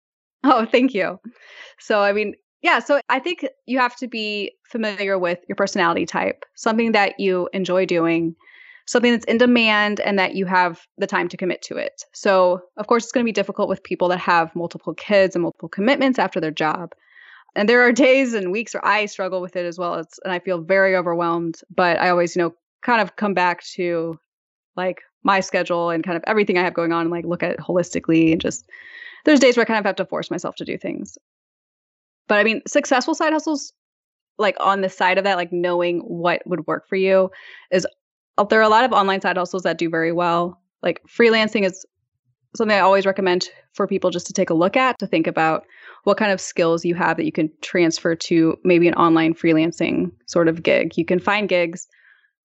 oh, 0.44 0.66
thank 0.66 0.94
you. 0.94 1.18
So, 1.78 2.00
I 2.00 2.12
mean, 2.12 2.34
yeah. 2.62 2.78
So 2.78 3.00
I 3.08 3.18
think 3.18 3.46
you 3.66 3.78
have 3.78 3.96
to 3.96 4.08
be 4.08 4.52
familiar 4.64 5.18
with 5.18 5.38
your 5.48 5.56
personality 5.56 6.06
type, 6.06 6.44
something 6.56 6.92
that 6.92 7.18
you 7.18 7.48
enjoy 7.52 7.86
doing, 7.86 8.36
something 8.86 9.12
that's 9.12 9.24
in 9.24 9.38
demand, 9.38 10.00
and 10.00 10.18
that 10.18 10.34
you 10.34 10.44
have 10.46 10.82
the 10.98 11.06
time 11.06 11.28
to 11.28 11.36
commit 11.36 11.62
to 11.62 11.76
it. 11.76 12.02
So, 12.12 12.60
of 12.76 12.86
course, 12.86 13.04
it's 13.04 13.12
going 13.12 13.24
to 13.24 13.28
be 13.28 13.32
difficult 13.32 13.68
with 13.68 13.82
people 13.82 14.08
that 14.08 14.18
have 14.18 14.54
multiple 14.54 14.94
kids 14.94 15.34
and 15.34 15.42
multiple 15.42 15.68
commitments 15.70 16.18
after 16.18 16.40
their 16.40 16.50
job. 16.50 16.92
And 17.56 17.68
there 17.68 17.82
are 17.82 17.92
days 17.92 18.34
and 18.34 18.52
weeks 18.52 18.74
where 18.74 18.84
I 18.84 19.06
struggle 19.06 19.40
with 19.40 19.56
it 19.56 19.64
as 19.64 19.78
well. 19.78 19.94
It's, 19.94 20.18
and 20.22 20.32
I 20.32 20.38
feel 20.38 20.60
very 20.60 20.94
overwhelmed, 20.94 21.60
but 21.74 21.98
I 21.98 22.10
always, 22.10 22.36
you 22.36 22.42
know, 22.42 22.54
kind 22.82 23.00
of 23.00 23.16
come 23.16 23.34
back 23.34 23.64
to 23.74 24.18
like 24.76 25.02
my 25.22 25.40
schedule 25.40 25.90
and 25.90 26.04
kind 26.04 26.16
of 26.16 26.24
everything 26.26 26.58
I 26.58 26.62
have 26.62 26.74
going 26.74 26.92
on 26.92 27.02
and 27.02 27.10
like 27.10 27.24
look 27.24 27.42
at 27.42 27.58
holistically 27.58 28.32
and 28.32 28.40
just 28.40 28.68
there's 29.24 29.40
days 29.40 29.56
where 29.56 29.62
I 29.62 29.66
kind 29.66 29.78
of 29.78 29.84
have 29.84 29.96
to 29.96 30.06
force 30.06 30.30
myself 30.30 30.56
to 30.56 30.64
do 30.64 30.78
things. 30.78 31.18
But 32.26 32.38
I 32.38 32.44
mean, 32.44 32.62
successful 32.66 33.14
side 33.14 33.32
hustles 33.32 33.72
like 34.38 34.56
on 34.58 34.80
the 34.80 34.88
side 34.88 35.18
of 35.18 35.24
that, 35.24 35.36
like 35.36 35.52
knowing 35.52 36.00
what 36.00 36.42
would 36.46 36.66
work 36.66 36.88
for 36.88 36.96
you 36.96 37.30
is 37.70 37.86
uh, 38.38 38.44
there 38.44 38.58
are 38.58 38.62
a 38.62 38.68
lot 38.68 38.84
of 38.84 38.92
online 38.92 39.20
side 39.20 39.36
hustles 39.36 39.62
that 39.64 39.78
do 39.78 39.90
very 39.90 40.12
well. 40.12 40.60
Like 40.82 41.02
freelancing 41.06 41.64
is 41.66 41.84
something 42.56 42.76
I 42.76 42.80
always 42.80 43.06
recommend 43.06 43.48
for 43.74 43.86
people 43.86 44.10
just 44.10 44.26
to 44.26 44.32
take 44.32 44.50
a 44.50 44.54
look 44.54 44.76
at 44.76 44.98
to 44.98 45.06
think 45.06 45.26
about 45.26 45.66
what 46.04 46.16
kind 46.16 46.32
of 46.32 46.40
skills 46.40 46.84
you 46.84 46.94
have 46.94 47.16
that 47.18 47.26
you 47.26 47.32
can 47.32 47.50
transfer 47.60 48.16
to 48.16 48.56
maybe 48.64 48.88
an 48.88 48.94
online 48.94 49.34
freelancing 49.34 50.10
sort 50.26 50.48
of 50.48 50.62
gig. 50.62 50.96
You 50.96 51.04
can 51.04 51.20
find 51.20 51.48
gigs, 51.48 51.86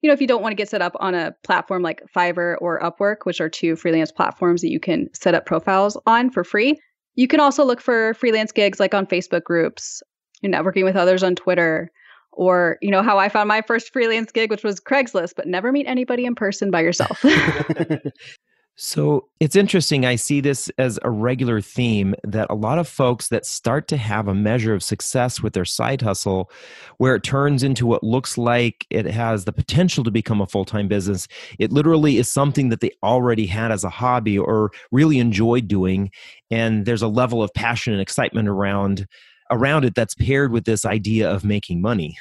you 0.04 0.08
know, 0.08 0.12
if 0.12 0.20
you 0.20 0.26
don't 0.26 0.42
want 0.42 0.52
to 0.52 0.56
get 0.56 0.68
set 0.68 0.82
up 0.82 0.94
on 1.00 1.14
a 1.14 1.34
platform 1.44 1.82
like 1.82 2.02
Fiverr 2.14 2.56
or 2.60 2.78
Upwork, 2.80 3.24
which 3.24 3.40
are 3.40 3.48
two 3.48 3.74
freelance 3.74 4.12
platforms 4.12 4.60
that 4.60 4.68
you 4.68 4.78
can 4.78 5.08
set 5.14 5.34
up 5.34 5.46
profiles 5.46 5.96
on 6.06 6.28
for 6.28 6.44
free. 6.44 6.78
You 7.14 7.26
can 7.26 7.40
also 7.40 7.64
look 7.64 7.80
for 7.80 8.12
freelance 8.12 8.52
gigs 8.52 8.78
like 8.78 8.92
on 8.92 9.06
Facebook 9.06 9.44
groups, 9.44 10.02
you're 10.42 10.52
networking 10.52 10.84
with 10.84 10.94
others 10.94 11.22
on 11.22 11.34
Twitter, 11.34 11.90
or 12.32 12.76
you 12.82 12.90
know 12.90 13.02
how 13.02 13.18
I 13.18 13.30
found 13.30 13.48
my 13.48 13.62
first 13.62 13.94
freelance 13.94 14.30
gig, 14.30 14.50
which 14.50 14.62
was 14.62 14.78
Craigslist, 14.78 15.36
but 15.36 15.46
never 15.46 15.72
meet 15.72 15.86
anybody 15.86 16.26
in 16.26 16.34
person 16.34 16.70
by 16.70 16.82
yourself. 16.82 17.24
So 18.76 19.28
it's 19.38 19.54
interesting. 19.54 20.04
I 20.04 20.16
see 20.16 20.40
this 20.40 20.68
as 20.78 20.98
a 21.02 21.10
regular 21.10 21.60
theme 21.60 22.16
that 22.24 22.50
a 22.50 22.56
lot 22.56 22.80
of 22.80 22.88
folks 22.88 23.28
that 23.28 23.46
start 23.46 23.86
to 23.88 23.96
have 23.96 24.26
a 24.26 24.34
measure 24.34 24.74
of 24.74 24.82
success 24.82 25.40
with 25.40 25.52
their 25.52 25.64
side 25.64 26.02
hustle, 26.02 26.50
where 26.98 27.14
it 27.14 27.22
turns 27.22 27.62
into 27.62 27.86
what 27.86 28.02
looks 28.02 28.36
like 28.36 28.84
it 28.90 29.06
has 29.06 29.44
the 29.44 29.52
potential 29.52 30.02
to 30.02 30.10
become 30.10 30.40
a 30.40 30.46
full 30.46 30.64
time 30.64 30.88
business, 30.88 31.28
it 31.60 31.70
literally 31.70 32.18
is 32.18 32.30
something 32.30 32.68
that 32.70 32.80
they 32.80 32.90
already 33.04 33.46
had 33.46 33.70
as 33.70 33.84
a 33.84 33.90
hobby 33.90 34.36
or 34.36 34.72
really 34.90 35.20
enjoyed 35.20 35.68
doing. 35.68 36.10
And 36.50 36.84
there's 36.84 37.02
a 37.02 37.08
level 37.08 37.44
of 37.44 37.54
passion 37.54 37.92
and 37.92 38.02
excitement 38.02 38.48
around 38.48 39.06
around 39.52 39.84
it 39.84 39.94
that's 39.94 40.16
paired 40.16 40.50
with 40.50 40.64
this 40.64 40.84
idea 40.84 41.30
of 41.30 41.44
making 41.44 41.80
money. 41.80 42.16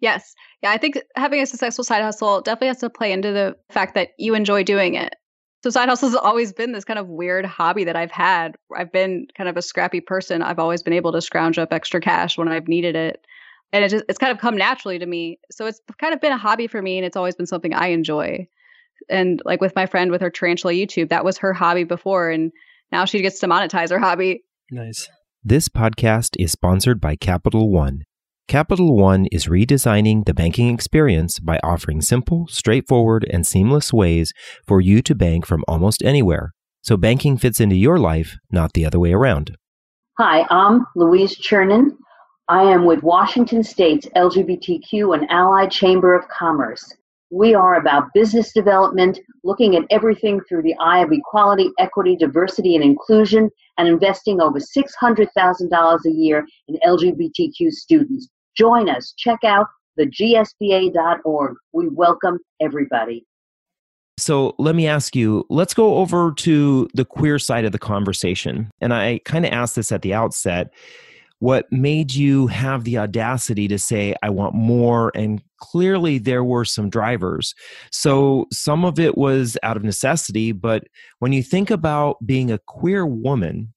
Yes. 0.00 0.34
Yeah, 0.62 0.70
I 0.70 0.78
think 0.78 0.98
having 1.16 1.42
a 1.42 1.46
successful 1.46 1.84
side 1.84 2.02
hustle 2.02 2.40
definitely 2.40 2.68
has 2.68 2.78
to 2.78 2.90
play 2.90 3.12
into 3.12 3.32
the 3.32 3.56
fact 3.70 3.94
that 3.94 4.10
you 4.18 4.34
enjoy 4.34 4.62
doing 4.62 4.94
it. 4.94 5.14
So 5.62 5.70
side 5.70 5.88
hustle 5.88 6.10
has 6.10 6.16
always 6.16 6.52
been 6.52 6.72
this 6.72 6.84
kind 6.84 6.98
of 6.98 7.08
weird 7.08 7.44
hobby 7.44 7.84
that 7.84 7.96
I've 7.96 8.10
had. 8.10 8.56
I've 8.76 8.92
been 8.92 9.26
kind 9.36 9.48
of 9.48 9.56
a 9.56 9.62
scrappy 9.62 10.00
person. 10.00 10.42
I've 10.42 10.58
always 10.58 10.82
been 10.82 10.92
able 10.92 11.12
to 11.12 11.20
scrounge 11.20 11.58
up 11.58 11.72
extra 11.72 12.00
cash 12.00 12.38
when 12.38 12.48
I've 12.48 12.68
needed 12.68 12.94
it. 12.94 13.26
And 13.72 13.84
it 13.84 13.88
just 13.88 14.04
it's 14.08 14.18
kind 14.18 14.32
of 14.32 14.38
come 14.38 14.56
naturally 14.56 14.98
to 14.98 15.06
me. 15.06 15.38
So 15.50 15.66
it's 15.66 15.80
kind 16.00 16.14
of 16.14 16.20
been 16.20 16.32
a 16.32 16.38
hobby 16.38 16.66
for 16.66 16.80
me 16.80 16.98
and 16.98 17.06
it's 17.06 17.16
always 17.16 17.34
been 17.34 17.46
something 17.46 17.74
I 17.74 17.88
enjoy. 17.88 18.46
And 19.08 19.42
like 19.44 19.60
with 19.60 19.74
my 19.74 19.86
friend 19.86 20.10
with 20.10 20.20
her 20.20 20.30
tarantula 20.30 20.74
YouTube, 20.74 21.08
that 21.08 21.24
was 21.24 21.38
her 21.38 21.52
hobby 21.52 21.84
before 21.84 22.30
and 22.30 22.52
now 22.92 23.04
she 23.04 23.22
gets 23.22 23.40
to 23.40 23.48
monetize 23.48 23.90
her 23.90 23.98
hobby. 23.98 24.44
Nice. 24.70 25.08
This 25.42 25.68
podcast 25.68 26.36
is 26.38 26.52
sponsored 26.52 27.00
by 27.00 27.16
Capital 27.16 27.70
One. 27.70 28.04
Capital 28.48 28.94
One 28.94 29.26
is 29.32 29.48
redesigning 29.48 30.24
the 30.24 30.32
banking 30.32 30.72
experience 30.72 31.40
by 31.40 31.58
offering 31.64 32.00
simple, 32.00 32.46
straightforward, 32.46 33.26
and 33.28 33.44
seamless 33.44 33.92
ways 33.92 34.32
for 34.64 34.80
you 34.80 35.02
to 35.02 35.16
bank 35.16 35.44
from 35.44 35.64
almost 35.66 36.00
anywhere. 36.04 36.52
So 36.80 36.96
banking 36.96 37.38
fits 37.38 37.58
into 37.58 37.74
your 37.74 37.98
life, 37.98 38.36
not 38.52 38.74
the 38.74 38.86
other 38.86 39.00
way 39.00 39.12
around. 39.12 39.56
Hi, 40.20 40.46
I'm 40.48 40.86
Louise 40.94 41.36
Chernin. 41.36 41.96
I 42.46 42.62
am 42.62 42.84
with 42.84 43.02
Washington 43.02 43.64
State's 43.64 44.06
LGBTQ 44.14 45.12
and 45.12 45.28
Allied 45.28 45.72
Chamber 45.72 46.14
of 46.14 46.28
Commerce. 46.28 46.94
We 47.32 47.52
are 47.56 47.74
about 47.74 48.14
business 48.14 48.52
development, 48.52 49.18
looking 49.42 49.74
at 49.74 49.82
everything 49.90 50.40
through 50.48 50.62
the 50.62 50.76
eye 50.78 51.00
of 51.00 51.10
equality, 51.10 51.72
equity, 51.80 52.14
diversity, 52.14 52.76
and 52.76 52.84
inclusion, 52.84 53.50
and 53.76 53.88
investing 53.88 54.40
over 54.40 54.60
$600,000 54.60 55.98
a 56.06 56.10
year 56.12 56.46
in 56.68 56.78
LGBTQ 56.86 57.72
students. 57.72 58.28
Join 58.56 58.88
us. 58.88 59.12
Check 59.16 59.44
out 59.44 59.66
the 59.96 60.06
gsba.org. 60.06 61.56
We 61.72 61.88
welcome 61.88 62.38
everybody. 62.60 63.26
So 64.18 64.54
let 64.58 64.74
me 64.74 64.86
ask 64.86 65.14
you, 65.14 65.44
let's 65.50 65.74
go 65.74 65.96
over 65.96 66.32
to 66.38 66.88
the 66.94 67.04
queer 67.04 67.38
side 67.38 67.66
of 67.66 67.72
the 67.72 67.78
conversation. 67.78 68.70
And 68.80 68.94
I 68.94 69.20
kind 69.24 69.44
of 69.44 69.52
asked 69.52 69.76
this 69.76 69.92
at 69.92 70.02
the 70.02 70.14
outset. 70.14 70.72
What 71.40 71.70
made 71.70 72.14
you 72.14 72.46
have 72.46 72.84
the 72.84 72.96
audacity 72.96 73.68
to 73.68 73.78
say, 73.78 74.14
I 74.22 74.30
want 74.30 74.54
more? 74.54 75.12
And 75.14 75.42
clearly 75.60 76.16
there 76.16 76.42
were 76.42 76.64
some 76.64 76.88
drivers. 76.88 77.54
So 77.92 78.46
some 78.50 78.86
of 78.86 78.98
it 78.98 79.18
was 79.18 79.58
out 79.62 79.76
of 79.76 79.84
necessity. 79.84 80.52
But 80.52 80.84
when 81.18 81.34
you 81.34 81.42
think 81.42 81.70
about 81.70 82.16
being 82.24 82.50
a 82.50 82.58
queer 82.58 83.04
woman, 83.04 83.74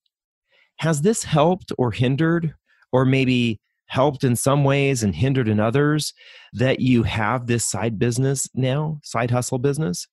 has 0.77 1.01
this 1.01 1.25
helped 1.25 1.73
or 1.77 1.91
hindered 1.91 2.55
or 2.93 3.03
maybe 3.03 3.59
helped 3.89 4.23
in 4.23 4.36
some 4.36 4.63
ways 4.63 5.04
and 5.04 5.15
hindered 5.15 5.47
in 5.47 5.60
others 5.60 6.13
that 6.54 6.80
you 6.80 7.04
have 7.04 7.47
this 7.47 7.65
side 7.65 7.99
business 7.99 8.47
now, 8.54 8.99
side 9.04 9.32
hustle 9.32 9.58
business? 9.58 10.08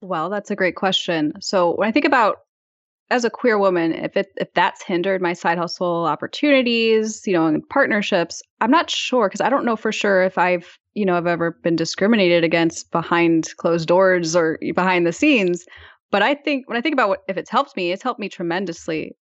Well, 0.00 0.28
that's 0.28 0.50
a 0.50 0.56
great 0.56 0.76
question. 0.76 1.32
So 1.40 1.74
when 1.76 1.88
I 1.88 1.92
think 1.92 2.04
about 2.04 2.38
as 3.10 3.24
a 3.24 3.30
queer 3.30 3.58
woman, 3.58 3.92
if 3.92 4.16
it 4.16 4.28
if 4.36 4.52
that's 4.54 4.82
hindered 4.82 5.22
my 5.22 5.34
side 5.34 5.56
hustle 5.56 6.04
opportunities, 6.06 7.22
you 7.26 7.32
know, 7.32 7.46
and 7.46 7.66
partnerships, 7.68 8.42
I'm 8.60 8.70
not 8.70 8.90
sure 8.90 9.28
because 9.28 9.40
I 9.40 9.50
don't 9.50 9.64
know 9.64 9.76
for 9.76 9.92
sure 9.92 10.22
if 10.22 10.36
I've, 10.36 10.76
you 10.94 11.06
know, 11.06 11.16
I've 11.16 11.26
ever 11.26 11.52
been 11.62 11.76
discriminated 11.76 12.44
against 12.44 12.90
behind 12.90 13.54
closed 13.56 13.86
doors 13.86 14.34
or 14.34 14.58
behind 14.74 15.06
the 15.06 15.12
scenes. 15.12 15.64
But 16.10 16.22
I 16.22 16.34
think 16.34 16.68
when 16.68 16.76
I 16.76 16.80
think 16.80 16.94
about 16.94 17.08
what 17.08 17.22
if 17.28 17.36
it's 17.36 17.50
helped 17.50 17.76
me, 17.76 17.92
it's 17.92 18.02
helped 18.02 18.20
me 18.20 18.28
tremendously. 18.28 19.16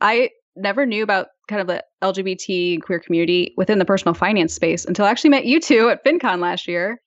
I 0.00 0.30
never 0.56 0.86
knew 0.86 1.02
about 1.02 1.28
kind 1.48 1.60
of 1.60 1.66
the 1.66 1.84
LGBT 2.02 2.82
queer 2.82 2.98
community 2.98 3.54
within 3.56 3.78
the 3.78 3.84
personal 3.84 4.14
finance 4.14 4.54
space 4.54 4.84
until 4.84 5.04
I 5.04 5.10
actually 5.10 5.30
met 5.30 5.44
you 5.44 5.60
two 5.60 5.90
at 5.90 6.04
FinCon 6.04 6.40
last 6.40 6.66
year. 6.66 7.00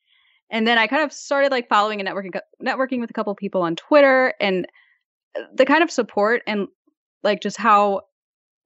And 0.52 0.68
then 0.68 0.78
I 0.78 0.88
kind 0.88 1.04
of 1.04 1.14
started 1.14 1.52
like 1.52 1.70
following 1.70 2.00
and 2.00 2.10
networking 2.10 2.40
networking 2.64 3.00
with 3.00 3.10
a 3.10 3.14
couple 3.14 3.34
people 3.36 3.62
on 3.62 3.76
Twitter 3.76 4.34
and 4.40 4.68
the 5.54 5.66
kind 5.66 5.84
of 5.84 5.92
support 5.92 6.42
and 6.48 6.68
like 7.24 7.42
just 7.42 7.58
how 7.58 8.02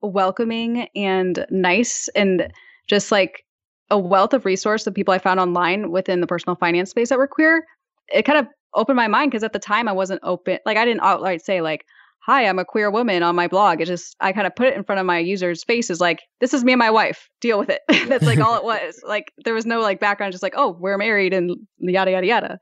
welcoming 0.00 0.88
and 0.94 1.46
nice 1.50 2.08
and 2.14 2.48
just 2.86 3.12
like 3.12 3.44
a 3.90 3.98
wealth 3.98 4.32
of 4.32 4.44
resource 4.44 4.86
of 4.86 4.94
people 4.94 5.12
I 5.12 5.18
found 5.18 5.40
online 5.40 5.90
within 5.90 6.20
the 6.20 6.26
personal 6.26 6.56
finance 6.56 6.90
space 6.90 7.10
that 7.10 7.18
were 7.18 7.26
queer. 7.26 7.64
It 8.08 8.24
kind 8.24 8.38
of 8.38 8.46
opened 8.74 8.96
my 8.96 9.08
mind 9.08 9.30
because 9.30 9.44
at 9.44 9.52
the 9.52 9.58
time 9.58 9.88
I 9.88 9.92
wasn't 9.92 10.20
open 10.22 10.58
like 10.66 10.76
I 10.76 10.84
didn't 10.84 11.02
outright 11.02 11.44
say 11.44 11.60
like 11.60 11.84
hi, 12.24 12.46
I'm 12.46 12.58
a 12.58 12.64
queer 12.64 12.90
woman 12.90 13.22
on 13.22 13.36
my 13.36 13.48
blog. 13.48 13.82
It 13.82 13.86
just, 13.86 14.16
I 14.18 14.32
kind 14.32 14.46
of 14.46 14.56
put 14.56 14.66
it 14.66 14.74
in 14.74 14.82
front 14.82 14.98
of 14.98 15.04
my 15.04 15.18
users' 15.18 15.62
faces 15.62 16.00
like, 16.00 16.22
this 16.40 16.54
is 16.54 16.64
me 16.64 16.72
and 16.72 16.78
my 16.78 16.90
wife. 16.90 17.28
Deal 17.42 17.58
with 17.58 17.68
it. 17.68 17.82
That's 18.08 18.24
like 18.24 18.40
all 18.40 18.56
it 18.56 18.64
was. 18.64 19.00
Like, 19.06 19.32
there 19.44 19.52
was 19.52 19.66
no 19.66 19.80
like 19.80 20.00
background, 20.00 20.32
just 20.32 20.42
like, 20.42 20.54
oh, 20.56 20.76
we're 20.80 20.96
married 20.96 21.34
and 21.34 21.54
yada, 21.78 22.12
yada, 22.12 22.26
yada. 22.26 22.58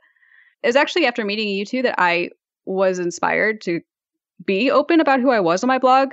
It 0.64 0.66
was 0.66 0.76
actually 0.76 1.06
after 1.06 1.24
meeting 1.24 1.48
you 1.48 1.64
two 1.64 1.82
that 1.82 1.94
I 1.98 2.30
was 2.64 2.98
inspired 2.98 3.60
to 3.62 3.80
be 4.44 4.70
open 4.70 5.00
about 5.00 5.20
who 5.20 5.30
I 5.30 5.40
was 5.40 5.62
on 5.62 5.68
my 5.68 5.78
blog 5.78 6.12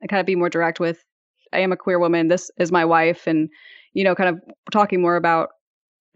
and 0.00 0.10
kind 0.10 0.20
of 0.20 0.26
be 0.26 0.36
more 0.36 0.50
direct 0.50 0.80
with, 0.80 1.04
I 1.52 1.60
am 1.60 1.70
a 1.70 1.76
queer 1.76 2.00
woman. 2.00 2.26
This 2.26 2.50
is 2.58 2.72
my 2.72 2.84
wife. 2.84 3.28
And, 3.28 3.48
you 3.92 4.02
know, 4.02 4.16
kind 4.16 4.30
of 4.30 4.40
talking 4.72 5.00
more 5.00 5.14
about 5.14 5.50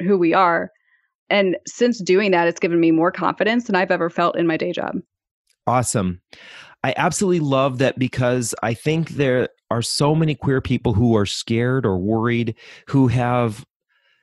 who 0.02 0.18
we 0.18 0.34
are. 0.34 0.72
And 1.30 1.56
since 1.68 2.02
doing 2.02 2.32
that, 2.32 2.48
it's 2.48 2.58
given 2.58 2.80
me 2.80 2.90
more 2.90 3.12
confidence 3.12 3.64
than 3.64 3.76
I've 3.76 3.92
ever 3.92 4.10
felt 4.10 4.36
in 4.36 4.46
my 4.48 4.56
day 4.56 4.72
job. 4.72 4.96
Awesome. 5.68 6.22
I 6.82 6.94
absolutely 6.96 7.40
love 7.40 7.76
that 7.78 7.98
because 7.98 8.54
I 8.62 8.72
think 8.72 9.10
there 9.10 9.50
are 9.70 9.82
so 9.82 10.14
many 10.14 10.34
queer 10.34 10.62
people 10.62 10.94
who 10.94 11.14
are 11.14 11.26
scared 11.26 11.84
or 11.84 11.98
worried, 11.98 12.54
who 12.86 13.08
have 13.08 13.66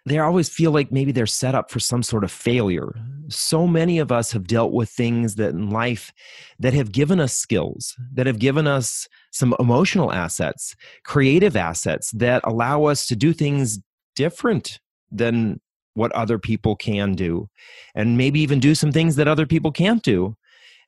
they 0.08 0.20
always 0.20 0.50
feel 0.50 0.72
like 0.72 0.92
maybe 0.92 1.12
they're 1.12 1.26
set 1.26 1.56
up 1.56 1.72
for 1.72 1.80
some 1.80 2.04
sort 2.04 2.24
of 2.24 2.32
failure. 2.32 2.94
So 3.28 3.66
many 3.68 3.98
of 3.98 4.12
us 4.12 4.32
have 4.32 4.48
dealt 4.48 4.72
with 4.72 4.90
things 4.90 5.36
that 5.36 5.50
in 5.50 5.72
life 5.72 6.12
that 6.60 6.74
have 6.74 6.92
given 6.92 7.20
us 7.20 7.36
skills, 7.36 7.96
that 8.14 8.28
have 8.28 8.40
given 8.40 8.68
us 8.68 9.08
some 9.32 9.56
emotional 9.60 10.12
assets, 10.12 10.76
creative 11.04 11.56
assets 11.56 12.12
that 12.12 12.42
allow 12.44 12.86
us 12.86 13.08
to 13.08 13.16
do 13.16 13.34
things 13.34 13.80
different 14.16 14.80
than 15.12 15.60
what 15.96 16.12
other 16.12 16.38
people 16.38 16.76
can 16.76 17.14
do, 17.14 17.50
and 17.96 18.18
maybe 18.18 18.40
even 18.40 18.60
do 18.60 18.76
some 18.76 18.92
things 18.92 19.16
that 19.16 19.28
other 19.28 19.46
people 19.46 19.72
can't 19.72 20.04
do. 20.04 20.36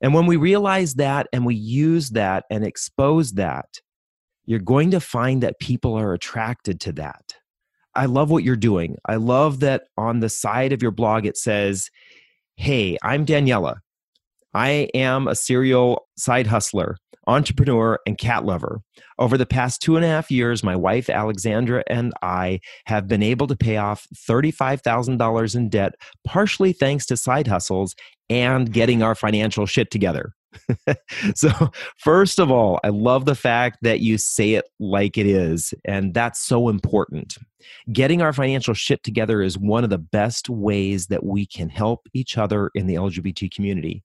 And 0.02 0.14
when 0.14 0.26
we 0.26 0.36
realize 0.36 0.96
that 0.96 1.28
and 1.34 1.46
we 1.46 1.56
use 1.56 2.12
that 2.12 2.46
and 2.50 2.64
expose 2.64 3.34
that, 3.34 3.82
you're 4.46 4.60
going 4.60 4.92
to 4.92 5.00
find 5.00 5.44
that 5.44 5.60
people 5.60 5.96
are 5.96 6.14
attracted 6.14 6.80
to 6.82 6.92
that 6.94 7.34
I 7.98 8.06
love 8.06 8.30
what 8.30 8.44
you're 8.44 8.56
doing. 8.56 8.98
I 9.08 9.16
love 9.16 9.60
that 9.62 9.86
on 9.98 10.20
the 10.20 10.30
side 10.30 10.72
of 10.72 10.84
your 10.84 10.92
blog 10.92 11.26
it 11.26 11.36
says, 11.36 11.90
Hey, 12.56 12.96
I'm 13.02 13.26
Daniella. 13.26 13.82
I 14.58 14.90
am 14.96 15.28
a 15.28 15.36
serial 15.36 16.08
side 16.18 16.48
hustler, 16.48 16.98
entrepreneur, 17.28 18.00
and 18.08 18.18
cat 18.18 18.44
lover. 18.44 18.82
Over 19.20 19.38
the 19.38 19.46
past 19.46 19.84
two 19.84 19.98
and 19.98 20.04
a 20.04 20.08
half 20.08 20.32
years, 20.32 20.64
my 20.64 20.76
wife 20.76 21.12
Alexandra 21.12 21.84
and 21.86 22.12
I 22.24 22.62
have 22.88 23.08
been 23.08 23.22
able 23.22 23.46
to 23.46 23.56
pay 23.56 23.78
off 23.78 24.08
$35,000 24.28 25.56
in 25.56 25.70
debt, 25.70 25.94
partially 26.26 26.74
thanks 26.74 27.06
to 27.06 27.18
side 27.18 27.46
hustles 27.46 27.94
and 28.32 28.74
getting 28.74 29.04
our 29.04 29.14
financial 29.14 29.68
shit 29.68 29.92
together. 29.92 30.34
so, 31.36 31.50
first 31.98 32.40
of 32.40 32.52
all, 32.52 32.80
I 32.84 32.90
love 32.90 33.26
the 33.26 33.36
fact 33.36 33.80
that 33.82 34.00
you 34.00 34.18
say 34.18 34.54
it 34.54 34.66
like 34.80 35.18
it 35.18 35.26
is, 35.26 35.74
and 35.86 36.14
that's 36.14 36.40
so 36.40 36.70
important. 36.70 37.38
Getting 37.92 38.22
our 38.22 38.34
financial 38.34 38.74
shit 38.74 39.04
together 39.04 39.42
is 39.42 39.58
one 39.58 39.84
of 39.84 39.90
the 39.90 39.98
best 39.98 40.50
ways 40.50 41.08
that 41.08 41.26
we 41.26 41.46
can 41.46 41.70
help 41.70 42.08
each 42.14 42.38
other 42.38 42.72
in 42.76 42.88
the 42.88 42.96
LGBT 42.96 43.52
community 43.54 44.04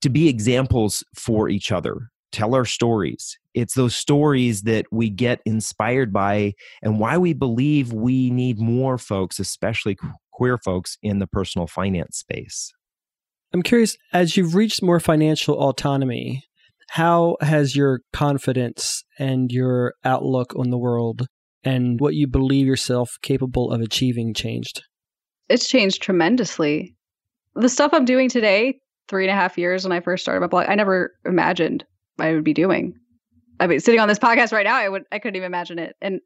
to 0.00 0.08
be 0.08 0.28
examples 0.28 1.04
for 1.14 1.48
each 1.48 1.72
other. 1.72 2.10
Tell 2.32 2.54
our 2.54 2.64
stories. 2.64 3.38
It's 3.54 3.74
those 3.74 3.94
stories 3.94 4.62
that 4.62 4.86
we 4.90 5.08
get 5.08 5.40
inspired 5.44 6.12
by, 6.12 6.54
and 6.82 6.98
why 6.98 7.16
we 7.16 7.32
believe 7.32 7.92
we 7.92 8.30
need 8.30 8.58
more 8.58 8.98
folks, 8.98 9.38
especially 9.38 9.96
queer 10.32 10.58
folks, 10.58 10.98
in 11.02 11.20
the 11.20 11.26
personal 11.26 11.66
finance 11.66 12.18
space. 12.18 12.72
I'm 13.54 13.62
curious, 13.62 13.96
as 14.12 14.36
you've 14.36 14.56
reached 14.56 14.82
more 14.82 14.98
financial 14.98 15.54
autonomy, 15.54 16.42
how 16.88 17.36
has 17.40 17.76
your 17.76 18.00
confidence 18.12 19.04
and 19.16 19.52
your 19.52 19.94
outlook 20.04 20.52
on 20.56 20.70
the 20.70 20.76
world 20.76 21.28
and 21.62 22.00
what 22.00 22.14
you 22.14 22.26
believe 22.26 22.66
yourself 22.66 23.12
capable 23.22 23.70
of 23.70 23.80
achieving 23.80 24.34
changed? 24.34 24.82
It's 25.48 25.68
changed 25.68 26.02
tremendously. 26.02 26.96
The 27.54 27.68
stuff 27.68 27.94
I'm 27.94 28.04
doing 28.04 28.28
today, 28.28 28.80
three 29.08 29.24
and 29.24 29.30
a 29.30 29.40
half 29.40 29.56
years 29.56 29.84
when 29.84 29.92
I 29.92 30.00
first 30.00 30.24
started 30.24 30.40
my 30.40 30.48
blog, 30.48 30.66
I 30.68 30.74
never 30.74 31.12
imagined 31.24 31.84
I 32.18 32.32
would 32.32 32.42
be 32.42 32.54
doing. 32.54 32.94
I 33.60 33.68
mean, 33.68 33.78
sitting 33.78 34.00
on 34.00 34.08
this 34.08 34.18
podcast 34.18 34.52
right 34.52 34.66
now, 34.66 34.74
I 34.74 34.88
would 34.88 35.04
I 35.12 35.20
couldn't 35.20 35.36
even 35.36 35.46
imagine 35.46 35.78
it. 35.78 35.94
And 36.02 36.20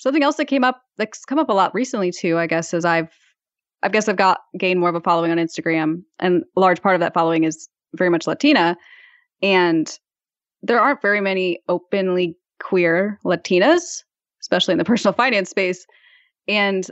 something 0.00 0.24
else 0.24 0.34
that 0.34 0.46
came 0.46 0.64
up 0.64 0.82
that's 0.98 1.24
come 1.24 1.38
up 1.38 1.48
a 1.48 1.54
lot 1.54 1.74
recently 1.74 2.10
too, 2.10 2.38
I 2.38 2.48
guess, 2.48 2.74
is 2.74 2.84
I've 2.84 3.14
I 3.82 3.88
guess 3.88 4.08
I've 4.08 4.16
got 4.16 4.42
gained 4.58 4.80
more 4.80 4.88
of 4.88 4.94
a 4.94 5.00
following 5.00 5.30
on 5.30 5.38
Instagram, 5.38 6.02
and 6.20 6.44
a 6.56 6.60
large 6.60 6.82
part 6.82 6.94
of 6.94 7.00
that 7.00 7.14
following 7.14 7.44
is 7.44 7.68
very 7.94 8.10
much 8.10 8.26
Latina. 8.26 8.76
And 9.42 9.98
there 10.62 10.80
aren't 10.80 11.02
very 11.02 11.20
many 11.20 11.60
openly 11.68 12.36
queer 12.60 13.18
Latinas, 13.24 14.04
especially 14.40 14.72
in 14.72 14.78
the 14.78 14.84
personal 14.92 15.12
finance 15.12 15.50
space. 15.50 15.86
And 16.48 16.86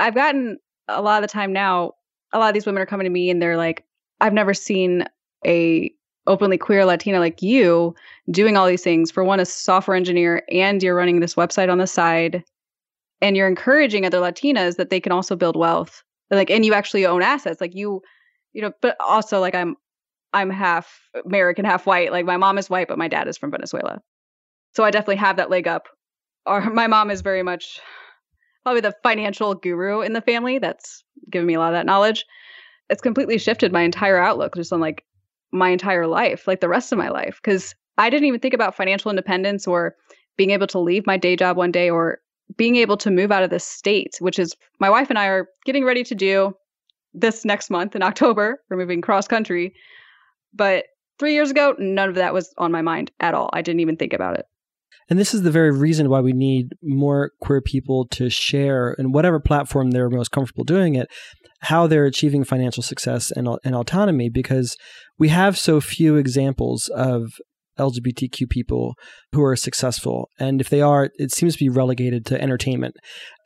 I've 0.00 0.14
gotten 0.14 0.58
a 0.88 1.02
lot 1.02 1.22
of 1.22 1.28
the 1.28 1.32
time 1.32 1.52
now, 1.52 1.92
a 2.32 2.38
lot 2.38 2.48
of 2.48 2.54
these 2.54 2.66
women 2.66 2.82
are 2.82 2.86
coming 2.86 3.04
to 3.04 3.10
me 3.10 3.30
and 3.30 3.40
they're 3.40 3.56
like, 3.56 3.84
I've 4.20 4.32
never 4.32 4.54
seen 4.54 5.04
a 5.44 5.92
openly 6.26 6.56
queer 6.56 6.84
Latina 6.84 7.18
like 7.18 7.42
you 7.42 7.94
doing 8.30 8.56
all 8.56 8.66
these 8.66 8.82
things. 8.82 9.10
For 9.10 9.24
one, 9.24 9.40
a 9.40 9.44
software 9.44 9.96
engineer, 9.96 10.42
and 10.50 10.82
you're 10.82 10.94
running 10.94 11.20
this 11.20 11.34
website 11.34 11.70
on 11.70 11.78
the 11.78 11.86
side, 11.86 12.44
and 13.20 13.36
you're 13.36 13.48
encouraging 13.48 14.06
other 14.06 14.18
Latinas 14.18 14.76
that 14.76 14.90
they 14.90 15.00
can 15.00 15.12
also 15.12 15.34
build 15.36 15.56
wealth 15.56 16.02
like 16.36 16.50
and 16.50 16.64
you 16.64 16.74
actually 16.74 17.06
own 17.06 17.22
assets 17.22 17.60
like 17.60 17.74
you 17.74 18.02
you 18.52 18.62
know 18.62 18.72
but 18.80 18.96
also 19.00 19.40
like 19.40 19.54
i'm 19.54 19.76
i'm 20.32 20.50
half 20.50 21.00
american 21.24 21.64
half 21.64 21.86
white 21.86 22.12
like 22.12 22.24
my 22.24 22.36
mom 22.36 22.58
is 22.58 22.70
white 22.70 22.88
but 22.88 22.98
my 22.98 23.08
dad 23.08 23.28
is 23.28 23.38
from 23.38 23.50
venezuela. 23.50 24.00
So 24.74 24.84
i 24.84 24.90
definitely 24.90 25.16
have 25.16 25.36
that 25.36 25.50
leg 25.50 25.68
up. 25.68 25.88
Or 26.46 26.60
my 26.70 26.86
mom 26.86 27.10
is 27.10 27.20
very 27.20 27.42
much 27.42 27.80
probably 28.64 28.80
the 28.80 28.94
financial 29.02 29.54
guru 29.54 30.00
in 30.00 30.12
the 30.12 30.20
family 30.20 30.58
that's 30.58 31.04
given 31.30 31.46
me 31.46 31.54
a 31.54 31.58
lot 31.58 31.74
of 31.74 31.78
that 31.78 31.86
knowledge. 31.86 32.24
It's 32.88 33.02
completely 33.02 33.38
shifted 33.38 33.72
my 33.72 33.82
entire 33.82 34.18
outlook 34.18 34.54
just 34.54 34.72
on 34.72 34.80
like 34.80 35.04
my 35.52 35.68
entire 35.68 36.06
life 36.06 36.46
like 36.46 36.60
the 36.60 36.68
rest 36.68 36.92
of 36.92 36.98
my 36.98 37.10
life 37.10 37.38
because 37.42 37.74
i 37.98 38.08
didn't 38.08 38.26
even 38.26 38.40
think 38.40 38.54
about 38.54 38.74
financial 38.74 39.10
independence 39.10 39.66
or 39.66 39.94
being 40.36 40.50
able 40.50 40.66
to 40.66 40.78
leave 40.78 41.06
my 41.06 41.18
day 41.18 41.36
job 41.36 41.56
one 41.58 41.70
day 41.70 41.90
or 41.90 42.21
being 42.56 42.76
able 42.76 42.96
to 42.98 43.10
move 43.10 43.32
out 43.32 43.42
of 43.42 43.50
the 43.50 43.60
state, 43.60 44.16
which 44.20 44.38
is 44.38 44.54
my 44.80 44.90
wife 44.90 45.10
and 45.10 45.18
I 45.18 45.26
are 45.26 45.48
getting 45.64 45.84
ready 45.84 46.02
to 46.04 46.14
do 46.14 46.54
this 47.14 47.44
next 47.44 47.70
month 47.70 47.94
in 47.94 48.02
October. 48.02 48.62
We're 48.68 48.76
moving 48.76 49.00
cross 49.00 49.28
country. 49.28 49.74
But 50.54 50.86
three 51.18 51.34
years 51.34 51.50
ago, 51.50 51.74
none 51.78 52.08
of 52.08 52.14
that 52.16 52.34
was 52.34 52.52
on 52.58 52.72
my 52.72 52.82
mind 52.82 53.10
at 53.20 53.34
all. 53.34 53.50
I 53.52 53.62
didn't 53.62 53.80
even 53.80 53.96
think 53.96 54.12
about 54.12 54.38
it. 54.38 54.46
And 55.08 55.18
this 55.18 55.34
is 55.34 55.42
the 55.42 55.50
very 55.50 55.70
reason 55.70 56.08
why 56.08 56.20
we 56.20 56.32
need 56.32 56.74
more 56.82 57.32
queer 57.40 57.60
people 57.60 58.06
to 58.12 58.30
share 58.30 58.94
in 58.94 59.12
whatever 59.12 59.40
platform 59.40 59.90
they're 59.90 60.08
most 60.08 60.30
comfortable 60.30 60.64
doing 60.64 60.94
it, 60.94 61.08
how 61.60 61.86
they're 61.86 62.06
achieving 62.06 62.44
financial 62.44 62.82
success 62.82 63.30
and, 63.30 63.48
and 63.64 63.74
autonomy, 63.74 64.30
because 64.30 64.76
we 65.18 65.28
have 65.28 65.58
so 65.58 65.80
few 65.80 66.16
examples 66.16 66.88
of 66.88 67.32
LGBTQ 67.78 68.48
people 68.48 68.94
who 69.32 69.42
are 69.42 69.56
successful. 69.56 70.28
And 70.38 70.60
if 70.60 70.68
they 70.68 70.80
are, 70.80 71.10
it 71.16 71.32
seems 71.32 71.54
to 71.54 71.64
be 71.64 71.68
relegated 71.68 72.26
to 72.26 72.40
entertainment. 72.40 72.96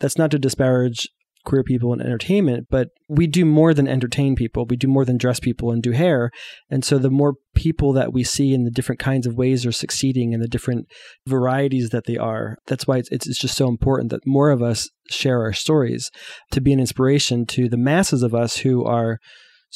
That's 0.01 0.19
not 0.19 0.31
to 0.33 0.39
disparage 0.39 1.09
queer 1.47 1.63
people 1.63 1.95
in 1.95 2.01
entertainment, 2.03 2.67
but 2.69 2.89
we 3.09 3.27
do 3.27 3.47
more 3.47 3.73
than 3.73 3.89
entertain 3.89 4.35
people. 4.35 4.67
We 4.69 4.77
do 4.77 4.89
more 4.89 5.07
than 5.07 5.17
dress 5.17 5.41
people 5.41 5.71
and 5.71 5.83
do 5.83 5.93
hair. 5.93 6.31
And 6.69 6.85
so 6.85 6.99
the 6.99 7.09
more 7.09 7.35
people 7.55 7.95
that 7.95 8.13
we 8.13 8.25
see 8.25 8.53
in 8.53 8.65
the 8.65 8.71
different 8.71 8.99
kinds 8.99 9.27
of 9.27 9.37
ways 9.37 9.63
they're 9.63 9.73
succeeding 9.73 10.35
and 10.35 10.43
the 10.43 10.49
different 10.49 10.87
varieties 11.27 11.91
that 11.91 12.05
they 12.07 12.19
are, 12.19 12.59
that's 12.67 12.87
why 12.87 12.99
it's, 12.99 13.09
it's 13.11 13.39
just 13.39 13.57
so 13.57 13.69
important 13.69 14.11
that 14.11 14.27
more 14.27 14.51
of 14.51 14.61
us 14.61 14.91
share 15.09 15.41
our 15.43 15.55
stories 15.55 16.11
to 16.51 16.61
be 16.61 16.73
an 16.73 16.81
inspiration 16.81 17.47
to 17.47 17.69
the 17.69 17.79
masses 17.79 18.23
of 18.23 18.35
us 18.35 18.59
who 18.59 18.85
are 18.85 19.19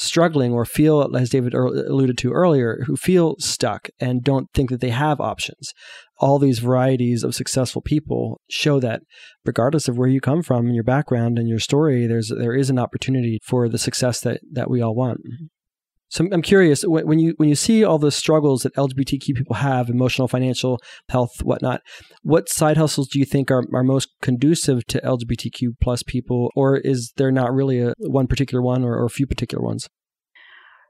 struggling 0.00 0.52
or 0.52 0.64
feel, 0.64 1.14
as 1.14 1.28
David 1.28 1.52
alluded 1.52 2.16
to 2.18 2.32
earlier, 2.32 2.82
who 2.86 2.96
feel 2.96 3.36
stuck 3.38 3.88
and 4.00 4.22
don't 4.22 4.48
think 4.54 4.70
that 4.70 4.80
they 4.80 4.90
have 4.90 5.20
options. 5.20 5.72
All 6.18 6.38
these 6.38 6.58
varieties 6.58 7.22
of 7.22 7.34
successful 7.34 7.82
people 7.82 8.40
show 8.48 8.80
that 8.80 9.02
regardless 9.44 9.88
of 9.88 9.98
where 9.98 10.08
you 10.08 10.20
come 10.20 10.42
from 10.42 10.68
your 10.68 10.84
background 10.84 11.38
and 11.38 11.48
your 11.48 11.58
story, 11.58 12.06
there's 12.06 12.32
there 12.34 12.54
is 12.54 12.70
an 12.70 12.78
opportunity 12.78 13.38
for 13.44 13.68
the 13.68 13.78
success 13.78 14.20
that 14.20 14.40
that 14.52 14.70
we 14.70 14.80
all 14.80 14.94
want. 14.94 15.18
So 16.10 16.26
I'm 16.32 16.42
curious 16.42 16.82
when 16.82 17.20
you 17.20 17.34
when 17.36 17.48
you 17.48 17.54
see 17.54 17.84
all 17.84 17.98
the 17.98 18.10
struggles 18.10 18.62
that 18.62 18.74
LGBTQ 18.74 19.34
people 19.34 19.54
have, 19.54 19.88
emotional, 19.88 20.26
financial, 20.26 20.80
health, 21.08 21.40
whatnot. 21.42 21.82
What 22.22 22.48
side 22.48 22.76
hustles 22.76 23.08
do 23.08 23.20
you 23.20 23.24
think 23.24 23.48
are, 23.50 23.62
are 23.72 23.84
most 23.84 24.08
conducive 24.20 24.84
to 24.88 25.00
LGBTQ 25.02 25.74
plus 25.80 26.02
people, 26.02 26.50
or 26.56 26.78
is 26.78 27.12
there 27.16 27.30
not 27.30 27.52
really 27.52 27.80
a 27.80 27.94
one 27.98 28.26
particular 28.26 28.60
one 28.60 28.82
or, 28.82 28.94
or 28.94 29.04
a 29.04 29.10
few 29.10 29.26
particular 29.26 29.64
ones? 29.64 29.88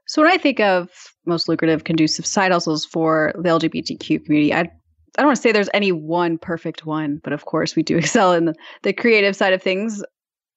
So 0.07 0.23
when 0.23 0.31
I 0.31 0.39
think 0.39 0.59
of 0.59 0.89
most 1.27 1.47
lucrative, 1.47 1.83
conducive 1.83 2.25
side 2.25 2.51
hustles 2.51 2.83
for 2.83 3.31
the 3.35 3.49
LGBTQ 3.49 4.25
community, 4.25 4.53
I 4.53 4.71
I 5.17 5.21
don't 5.21 5.27
want 5.27 5.35
to 5.35 5.41
say 5.41 5.51
there's 5.51 5.69
any 5.73 5.91
one 5.91 6.39
perfect 6.39 6.85
one, 6.85 7.19
but 7.23 7.31
of 7.31 7.45
course 7.45 7.75
we 7.75 7.83
do 7.83 7.97
excel 7.99 8.33
in 8.33 8.45
the, 8.45 8.55
the 8.81 8.93
creative 8.93 9.35
side 9.35 9.53
of 9.53 9.61
things, 9.61 10.03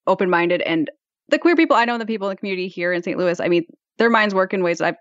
open 0.07 0.31
minded, 0.31 0.62
and 0.62 0.90
the 1.29 1.38
queer 1.38 1.55
people 1.57 1.77
I 1.77 1.85
know, 1.85 1.98
the 1.98 2.07
people 2.07 2.29
in 2.29 2.33
the 2.33 2.38
community 2.38 2.68
here 2.68 2.92
in 2.94 3.03
St. 3.03 3.18
Louis. 3.18 3.40
I 3.40 3.48
mean, 3.48 3.64
their 3.99 4.11
minds 4.11 4.35
work 4.35 4.53
in 4.53 4.63
ways 4.63 4.81
I 4.81 4.95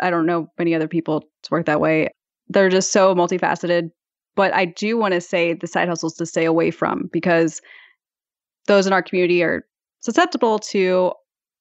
I 0.00 0.10
don't 0.10 0.26
know 0.26 0.48
many 0.58 0.74
other 0.74 0.88
people 0.88 1.20
to 1.20 1.50
work 1.50 1.66
that 1.66 1.80
way. 1.80 2.08
They're 2.48 2.68
just 2.68 2.92
so 2.92 3.14
multifaceted. 3.14 3.90
But 4.34 4.54
I 4.54 4.64
do 4.64 4.96
want 4.96 5.12
to 5.12 5.20
say 5.20 5.52
the 5.52 5.66
side 5.66 5.88
hustles 5.88 6.14
to 6.14 6.26
stay 6.26 6.46
away 6.46 6.70
from 6.70 7.10
because 7.12 7.60
those 8.66 8.86
in 8.86 8.92
our 8.92 9.02
community 9.02 9.42
are 9.42 9.66
susceptible 10.00 10.58
to 10.58 11.12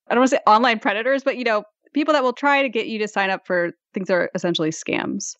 I 0.09 0.13
don't 0.13 0.21
want 0.21 0.31
to 0.31 0.37
say 0.37 0.41
online 0.47 0.79
predators, 0.79 1.23
but 1.23 1.37
you 1.37 1.43
know, 1.43 1.63
people 1.93 2.13
that 2.13 2.23
will 2.23 2.33
try 2.33 2.61
to 2.61 2.69
get 2.69 2.87
you 2.87 2.99
to 2.99 3.07
sign 3.07 3.29
up 3.29 3.45
for 3.45 3.71
things 3.93 4.07
that 4.07 4.13
are 4.13 4.29
essentially 4.35 4.69
scams. 4.69 5.35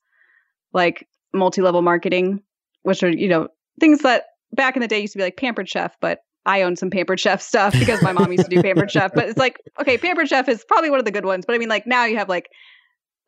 Like 0.74 1.08
multi-level 1.34 1.82
marketing, 1.82 2.42
which 2.84 3.04
are, 3.04 3.10
you 3.10 3.28
know, 3.28 3.48
things 3.80 4.00
that 4.00 4.26
back 4.54 4.76
in 4.76 4.82
the 4.82 4.88
day 4.88 5.00
used 5.00 5.14
to 5.14 5.20
be 5.20 5.24
like 5.24 5.38
pampered 5.38 5.70
chef, 5.70 5.98
but 6.00 6.20
I 6.46 6.64
own 6.64 6.76
some 6.76 6.90
Pampered 6.90 7.20
Chef 7.20 7.42
stuff 7.42 7.74
because 7.74 8.02
my 8.02 8.12
mom 8.12 8.32
used 8.32 8.46
to 8.46 8.56
do 8.56 8.62
Pampered 8.64 8.92
Chef. 8.92 9.12
But 9.14 9.30
it's 9.30 9.38
like, 9.38 9.62
okay, 9.80 9.98
Pampered 9.98 10.28
Chef 10.28 10.50
is 10.50 10.64
probably 10.64 10.90
one 10.90 11.00
of 11.00 11.06
the 11.06 11.12
good 11.12 11.26
ones. 11.26 11.46
But 11.46 11.56
I 11.56 11.60
mean, 11.60 11.70
like 11.70 11.86
now 11.86 12.06
you 12.06 12.18
have 12.18 12.30
like 12.30 12.50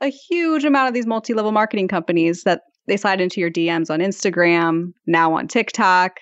a 0.02 0.08
huge 0.08 0.66
amount 0.66 0.88
of 0.88 0.94
these 0.94 1.06
multi-level 1.06 1.52
marketing 1.52 1.88
companies 1.88 2.44
that 2.44 2.62
they 2.88 2.98
slide 2.98 3.22
into 3.22 3.40
your 3.40 3.52
DMs 3.52 3.90
on 3.90 4.00
Instagram, 4.00 4.94
now 5.06 5.34
on 5.36 5.48
TikTok. 5.48 6.20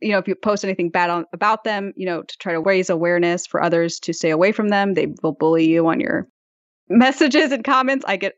you 0.00 0.12
know, 0.12 0.18
if 0.18 0.26
you 0.26 0.34
post 0.34 0.64
anything 0.64 0.90
bad 0.90 1.10
on, 1.10 1.26
about 1.32 1.64
them, 1.64 1.92
you 1.96 2.06
know, 2.06 2.22
to 2.22 2.38
try 2.38 2.52
to 2.52 2.60
raise 2.60 2.90
awareness 2.90 3.46
for 3.46 3.62
others 3.62 4.00
to 4.00 4.12
stay 4.12 4.30
away 4.30 4.52
from 4.52 4.68
them. 4.68 4.94
They 4.94 5.08
will 5.22 5.32
bully 5.32 5.68
you 5.68 5.86
on 5.88 6.00
your 6.00 6.28
messages 6.88 7.52
and 7.52 7.62
comments. 7.62 8.04
I 8.08 8.16
get 8.16 8.34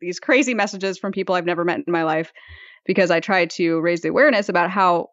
these 0.00 0.20
crazy 0.20 0.54
messages 0.54 0.98
from 0.98 1.12
people 1.12 1.34
I've 1.34 1.46
never 1.46 1.64
met 1.64 1.80
in 1.86 1.92
my 1.92 2.04
life 2.04 2.32
because 2.84 3.10
I 3.10 3.20
try 3.20 3.46
to 3.46 3.80
raise 3.80 4.02
the 4.02 4.08
awareness 4.08 4.48
about 4.48 4.70
how 4.70 5.08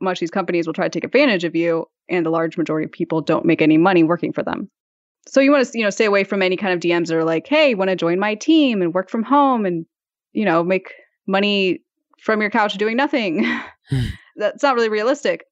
much 0.00 0.20
these 0.20 0.30
companies 0.30 0.66
will 0.66 0.74
try 0.74 0.86
to 0.86 0.90
take 0.90 1.04
advantage 1.04 1.44
of 1.44 1.56
you 1.56 1.86
and 2.08 2.24
the 2.24 2.30
large 2.30 2.56
majority 2.56 2.84
of 2.84 2.92
people 2.92 3.20
don't 3.20 3.44
make 3.44 3.62
any 3.62 3.78
money 3.78 4.02
working 4.02 4.32
for 4.32 4.42
them. 4.42 4.70
So 5.26 5.40
you 5.40 5.50
want 5.50 5.66
to, 5.66 5.78
you 5.78 5.84
know, 5.84 5.90
stay 5.90 6.06
away 6.06 6.24
from 6.24 6.42
any 6.42 6.56
kind 6.56 6.72
of 6.72 6.80
DMs 6.80 7.08
that 7.08 7.16
are 7.16 7.24
like, 7.24 7.46
"Hey, 7.46 7.74
want 7.74 7.90
to 7.90 7.96
join 7.96 8.18
my 8.18 8.34
team 8.34 8.80
and 8.80 8.94
work 8.94 9.10
from 9.10 9.22
home 9.22 9.66
and, 9.66 9.84
you 10.32 10.44
know, 10.44 10.64
make 10.64 10.92
money 11.26 11.82
from 12.20 12.40
your 12.40 12.50
couch 12.50 12.74
doing 12.74 12.96
nothing." 12.96 13.44
Hmm. 13.90 14.08
That's 14.36 14.62
not 14.62 14.74
really 14.74 14.90
realistic. 14.90 15.44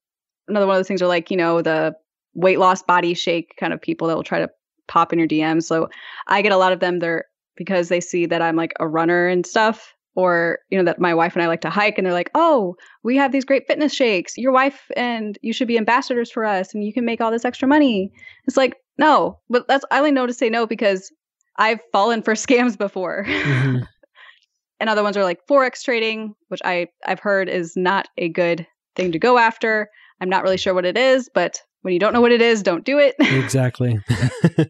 Another 0.47 0.67
one 0.67 0.75
of 0.75 0.79
those 0.79 0.87
things 0.87 1.01
are 1.01 1.07
like, 1.07 1.31
you 1.31 1.37
know, 1.37 1.63
the 1.63 1.95
weight 2.35 2.59
loss 2.59 2.83
body 2.83 3.15
shake 3.15 3.55
kind 3.59 3.73
of 3.73 3.81
people 3.81 4.07
that 4.07 4.15
will 4.15 4.23
try 4.23 4.37
to 4.37 4.49
pop 4.87 5.11
in 5.11 5.17
your 5.17 5.27
DMs. 5.27 5.63
So 5.63 5.89
I 6.27 6.43
get 6.43 6.51
a 6.51 6.57
lot 6.57 6.71
of 6.71 6.79
them 6.79 6.99
there 6.99 7.25
because 7.55 7.89
they 7.89 7.99
see 7.99 8.27
that 8.27 8.43
I'm 8.43 8.55
like 8.55 8.73
a 8.79 8.87
runner 8.87 9.27
and 9.27 9.43
stuff 9.43 9.95
or 10.17 10.57
you 10.71 10.77
know 10.79 10.83
that 10.83 10.99
my 10.99 11.13
wife 11.13 11.35
and 11.35 11.43
I 11.43 11.47
like 11.47 11.61
to 11.61 11.69
hike 11.69 11.99
and 11.99 12.05
they're 12.05 12.11
like, 12.11 12.31
"Oh, 12.33 12.75
we 13.03 13.15
have 13.17 13.31
these 13.31 13.45
great 13.45 13.67
fitness 13.67 13.93
shakes. 13.93 14.35
Your 14.35 14.51
wife 14.51 14.89
and 14.97 15.37
you 15.43 15.53
should 15.53 15.67
be 15.67 15.77
ambassadors 15.77 16.31
for 16.31 16.43
us 16.43 16.73
and 16.73 16.83
you 16.83 16.91
can 16.91 17.05
make 17.05 17.21
all 17.21 17.29
this 17.29 17.45
extra 17.45 17.67
money." 17.67 18.11
It's 18.45 18.57
like, 18.57 18.77
"No." 18.97 19.37
But 19.47 19.67
that's 19.67 19.85
I 19.91 19.99
only 19.99 20.11
know 20.11 20.25
to 20.25 20.33
say 20.33 20.49
no 20.49 20.65
because 20.65 21.11
I've 21.55 21.81
fallen 21.93 22.23
for 22.23 22.33
scams 22.45 22.75
before. 22.77 23.25
Mm-hmm. 23.27 23.83
and 24.79 24.89
other 24.89 25.03
ones 25.03 25.17
are 25.17 25.23
like 25.23 25.45
forex 25.47 25.83
trading, 25.83 26.33
which 26.47 26.61
I 26.65 26.87
I've 27.05 27.19
heard 27.19 27.47
is 27.47 27.77
not 27.77 28.07
a 28.17 28.27
good 28.27 28.65
thing 28.95 29.11
to 29.11 29.19
go 29.19 29.37
after. 29.37 29.87
I'm 30.19 30.29
not 30.29 30.41
really 30.41 30.57
sure 30.57 30.73
what 30.73 30.85
it 30.85 30.97
is, 30.97 31.29
but 31.31 31.61
when 31.83 31.93
you 31.93 31.99
don't 31.99 32.13
know 32.13 32.21
what 32.21 32.31
it 32.31 32.41
is, 32.41 32.63
don't 32.63 32.83
do 32.83 32.97
it. 32.97 33.15
exactly. 33.19 33.99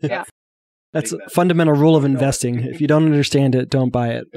yeah. 0.04 0.26
That's 0.98 1.14
a 1.14 1.30
fundamental 1.30 1.76
rule 1.76 1.96
of 1.96 2.06
investing. 2.06 2.60
If 2.60 2.82
you 2.82 2.88
don't 2.88 3.06
understand 3.06 3.56
it, 3.56 3.70
don't 3.70 3.92
buy 3.92 4.10
it. 4.10 4.28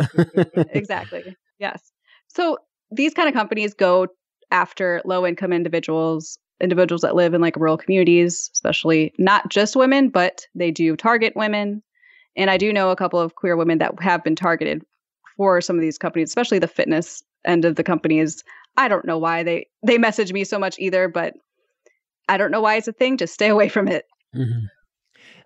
exactly. 0.73 1.37
Yes. 1.59 1.93
So 2.29 2.59
these 2.91 3.15
kind 3.15 3.29
of 3.29 3.35
companies 3.35 3.75
go 3.75 4.09
after 4.51 5.01
low 5.05 5.27
income 5.27 5.53
individuals, 5.53 6.39
individuals 6.61 7.03
that 7.03 7.15
live 7.15 7.35
in 7.35 7.41
like 7.41 7.57
rural 7.57 7.77
communities, 7.77 8.51
especially 8.53 9.13
not 9.19 9.49
just 9.49 9.77
women, 9.77 10.09
but 10.11 10.47
they 10.55 10.71
do 10.71 10.97
target 10.97 11.35
women. 11.37 11.83
And 12.37 12.51
I 12.51 12.57
do 12.57 12.73
know 12.73 12.91
a 12.91 12.97
couple 12.97 13.21
of 13.21 13.35
queer 13.35 13.57
women 13.57 13.79
that 13.79 14.01
have 14.01 14.23
been 14.23 14.37
targeted 14.37 14.83
for 15.37 15.61
some 15.61 15.77
of 15.77 15.83
these 15.83 15.99
companies, 15.99 16.29
especially 16.29 16.59
the 16.59 16.69
fitness 16.69 17.23
end 17.45 17.65
of 17.65 17.77
the 17.77 17.85
companies. 17.85 18.45
I 18.77 18.89
don't 18.89 19.07
know 19.07 19.19
why 19.19 19.43
they 19.43 19.67
they 19.85 19.99
message 19.99 20.33
me 20.33 20.45
so 20.45 20.59
much 20.59 20.79
either, 20.79 21.09
but 21.09 21.35
I 22.29 22.37
don't 22.37 22.51
know 22.51 22.61
why 22.61 22.77
it's 22.77 22.89
a 22.89 22.93
thing. 22.93 23.17
Just 23.17 23.35
stay 23.35 23.49
away 23.49 23.69
from 23.69 23.89
it. 23.89 24.05
Mm-hmm. 24.35 24.67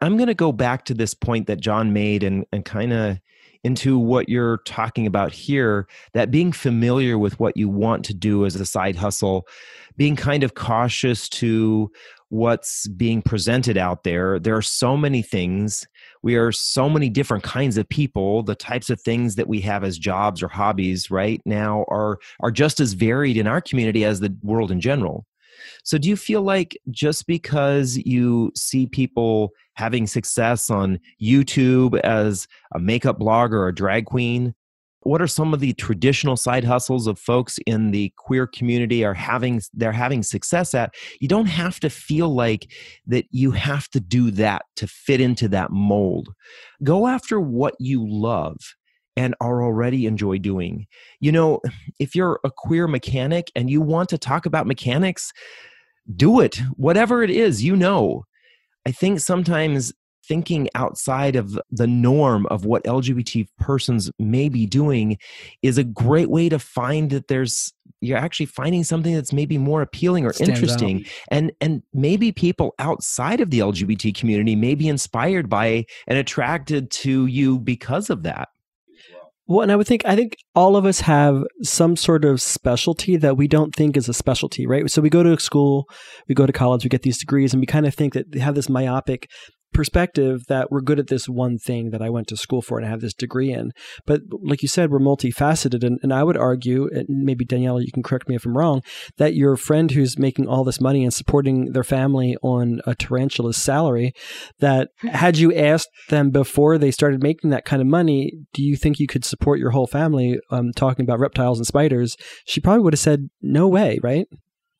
I'm 0.01 0.17
going 0.17 0.29
to 0.29 0.35
go 0.35 0.53
back 0.53 0.85
to 0.87 0.95
this 0.95 1.15
point 1.15 1.47
that 1.47 1.61
John 1.61 1.93
made 1.93 2.23
and, 2.23 2.45
and 2.53 2.65
kind 2.65 2.93
of 2.93 3.19
into 3.65 3.99
what 3.99 4.29
you're 4.29 4.59
talking 4.67 5.07
about 5.07 5.33
here 5.33 5.89
that 6.13 6.31
being 6.31 6.53
familiar 6.53 7.19
with 7.19 7.41
what 7.41 7.57
you 7.57 7.69
want 7.69 8.05
to 8.05 8.15
do 8.15 8.45
as 8.45 8.55
a 8.57 8.67
side 8.67 8.95
hustle, 8.95 9.49
being 9.97 10.15
kind 10.17 10.45
of 10.45 10.55
cautious 10.55 11.29
to 11.31 11.91
what's 12.29 12.87
being 12.89 13.23
presented 13.23 13.79
out 13.79 14.05
there. 14.05 14.39
There 14.39 14.57
are 14.57 14.63
so 14.63 14.97
many 14.97 15.23
things. 15.23 15.87
We 16.23 16.37
are 16.37 16.53
so 16.53 16.91
many 16.91 17.09
different 17.09 17.45
kinds 17.45 17.79
of 17.79 17.89
people. 17.89 18.43
The 18.43 18.55
types 18.55 18.91
of 18.91 19.01
things 19.01 19.37
that 19.37 19.49
we 19.49 19.61
have 19.63 19.85
as 19.85 19.99
jobs 19.99 20.43
or 20.43 20.49
hobbies 20.49 21.11
right 21.11 21.41
now 21.45 21.85
are 21.89 22.19
are 22.41 22.51
just 22.51 22.81
as 22.81 22.93
varied 22.93 23.37
in 23.37 23.47
our 23.47 23.61
community 23.61 24.05
as 24.05 24.21
the 24.21 24.37
world 24.43 24.71
in 24.71 24.81
general. 24.81 25.27
So, 25.85 25.99
do 25.99 26.09
you 26.09 26.17
feel 26.17 26.43
like 26.43 26.77
just 26.91 27.27
because 27.27 27.97
you 27.99 28.53
see 28.55 28.87
people 28.87 29.51
having 29.75 30.07
success 30.07 30.71
on 30.71 31.01
YouTube 31.23 31.99
as 32.01 32.47
a 32.75 32.79
makeup 32.79 33.19
blogger 33.19 33.55
or 33.55 33.69
a 33.69 33.75
drag 33.75 34.07
queen, 34.07 34.55
what 35.05 35.21
are 35.21 35.27
some 35.27 35.55
of 35.55 35.61
the 35.61 35.75
traditional 35.75 36.37
side 36.37 36.65
hustles 36.65 37.07
of 37.07 37.19
folks 37.19 37.59
in 37.67 37.91
the 37.91 38.13
queer 38.17 38.47
community 38.47 39.05
are 39.05 39.15
having 39.15 39.61
they're 39.73 39.93
having 39.93 40.23
success 40.23 40.75
at? 40.75 40.95
You 41.21 41.29
don't 41.29 41.47
have 41.47 41.79
to 41.81 41.91
feel 41.91 42.35
like 42.35 42.71
that 43.07 43.27
you 43.31 43.51
have 43.53 43.89
to 43.91 44.01
do 44.01 44.31
that 44.33 44.63
to 44.77 44.87
fit 44.87 45.21
into 45.21 45.49
that 45.49 45.71
mold. 45.71 46.31
Go 46.83 47.07
after 47.07 47.41
what 47.41 47.75
you 47.79 48.07
love 48.07 48.57
and 49.17 49.35
are 49.41 49.63
already 49.63 50.07
enjoy 50.07 50.39
doing. 50.39 50.87
You 51.21 51.33
know, 51.33 51.61
if 51.99 52.15
you're 52.15 52.41
a 52.45 52.51
queer 52.51 52.89
mechanic 52.89 53.51
and 53.55 53.71
you 53.71 53.81
want 53.81 54.09
to 54.11 54.19
talk 54.19 54.47
about 54.47 54.67
mechanics, 54.67 55.33
do 56.17 56.41
it. 56.41 56.57
Whatever 56.77 57.23
it 57.23 57.31
is, 57.31 57.63
you 57.63 57.77
know. 57.77 58.25
I 58.87 58.93
think 58.93 59.21
sometimes 59.21 59.93
thinking 60.27 60.69
outside 60.75 61.37
of 61.37 61.59
the 61.71 61.87
norm 61.87 62.47
of 62.47 62.65
what 62.65 62.85
LGBT 62.85 63.47
persons 63.59 64.11
may 64.19 64.49
be 64.49 64.67
doing 64.67 65.19
is 65.63 65.79
a 65.79 65.85
great 65.85 66.31
way 66.31 66.49
to 66.49 66.59
find 66.59 67.11
that 67.11 67.29
there's 67.29 67.73
you're 68.01 68.19
actually 68.19 68.47
finding 68.47 68.85
something 68.85 69.15
that's 69.15 69.33
maybe 69.33 69.57
more 69.57 69.81
appealing 69.81 70.27
or 70.27 70.33
Stands 70.33 70.51
interesting 70.51 71.01
out. 71.01 71.13
and 71.31 71.53
and 71.61 71.83
maybe 71.93 72.33
people 72.33 72.75
outside 72.79 73.41
of 73.41 73.51
the 73.51 73.61
LGBT 73.61 74.15
community 74.15 74.57
may 74.57 74.75
be 74.75 74.89
inspired 74.89 75.49
by 75.49 75.87
and 76.07 76.19
attracted 76.19 76.91
to 76.91 77.27
you 77.27 77.59
because 77.59 78.11
of 78.11 78.23
that. 78.25 78.49
Well, 79.47 79.61
and 79.61 79.71
I 79.71 79.77
would 79.77 79.87
think 79.87 80.07
I 80.07 80.17
think 80.17 80.37
all 80.55 80.77
of 80.77 80.87
us 80.87 81.01
have 81.01 81.45
some 81.63 81.97
sort 81.97 82.25
of 82.25 82.41
specialty 82.41 83.17
that 83.17 83.37
we 83.37 83.47
don't 83.47 83.75
think 83.75 83.97
is 83.97 84.09
a 84.09 84.15
specialty, 84.15 84.67
right? 84.67 84.91
So 84.91 85.03
we 85.03 85.11
go 85.11 85.23
to 85.23 85.39
school, 85.39 85.87
we 86.29 86.35
go 86.35 86.47
to 86.47 86.53
college, 86.53 86.83
we 86.83 86.89
get 86.89 87.03
these 87.03 87.19
degrees, 87.19 87.53
and 87.53 87.61
we 87.61 87.67
kind 87.67 87.87
of 87.87 87.95
think 87.95 88.15
that 88.15 88.33
they 88.33 88.41
have 88.41 88.55
this 88.55 88.71
myopic 88.71 89.29
perspective 89.75 90.45
that 90.49 90.71
we're 90.71 90.81
good 90.81 90.99
at 90.99 91.09
this 91.09 91.29
one 91.29 91.59
thing 91.59 91.91
that 91.91 92.01
I 92.01 92.09
went 92.09 92.29
to 92.29 92.37
school 92.37 92.63
for 92.63 92.79
and 92.79 92.87
I 92.87 92.91
have 92.91 93.01
this 93.01 93.13
degree 93.13 93.53
in. 93.53 93.73
But 94.07 94.23
like 94.31 94.63
you 94.63 94.69
said, 94.69 94.91
we're 94.91 94.99
multifaceted. 95.01 95.85
And, 95.85 95.99
and 96.03 96.13
I 96.13 96.23
would 96.23 96.37
argue, 96.37 96.89
and 96.93 97.07
maybe 97.09 97.45
Daniella, 97.45 97.83
you 97.83 97.93
can 97.93 98.03
correct 98.03 98.29
me 98.29 98.37
if 98.37 98.47
I'm 98.47 98.57
wrong, 98.57 98.83
that 99.19 99.35
your 99.35 99.57
friend 99.57 99.91
who's 99.91 100.19
making 100.19 100.49
all 100.49 100.65
this 100.65 100.81
money 100.81 101.03
and 101.03 101.13
supporting 101.13 101.73
their 101.73 101.85
family 101.85 102.37
on 102.43 102.81
a 102.87 102.95
tarantula's 102.95 103.57
salary, 103.57 104.13
that 104.61 104.89
had 104.99 105.37
you 105.37 105.55
asked 105.55 105.91
them 106.09 106.31
before 106.31 106.79
they 106.79 106.91
started 106.91 107.23
making 107.23 107.51
that 107.51 107.65
kind 107.65 107.83
of 107.83 107.89
money, 107.89 108.33
do 108.53 108.63
you 108.63 108.77
think 108.77 108.99
you 108.99 109.07
could 109.07 109.25
support 109.25 109.59
your 109.59 109.71
whole 109.71 109.87
family 109.87 110.39
um, 110.51 110.73
talking 110.73 111.05
about 111.05 111.19
reptiles 111.19 111.59
and 111.59 111.67
spiders? 111.67 112.17
She 112.47 112.61
probably 112.61 112.83
would 112.83 112.95
have 112.95 113.01
said, 113.01 113.29
no 113.43 113.69
way, 113.69 113.99
right? 114.03 114.27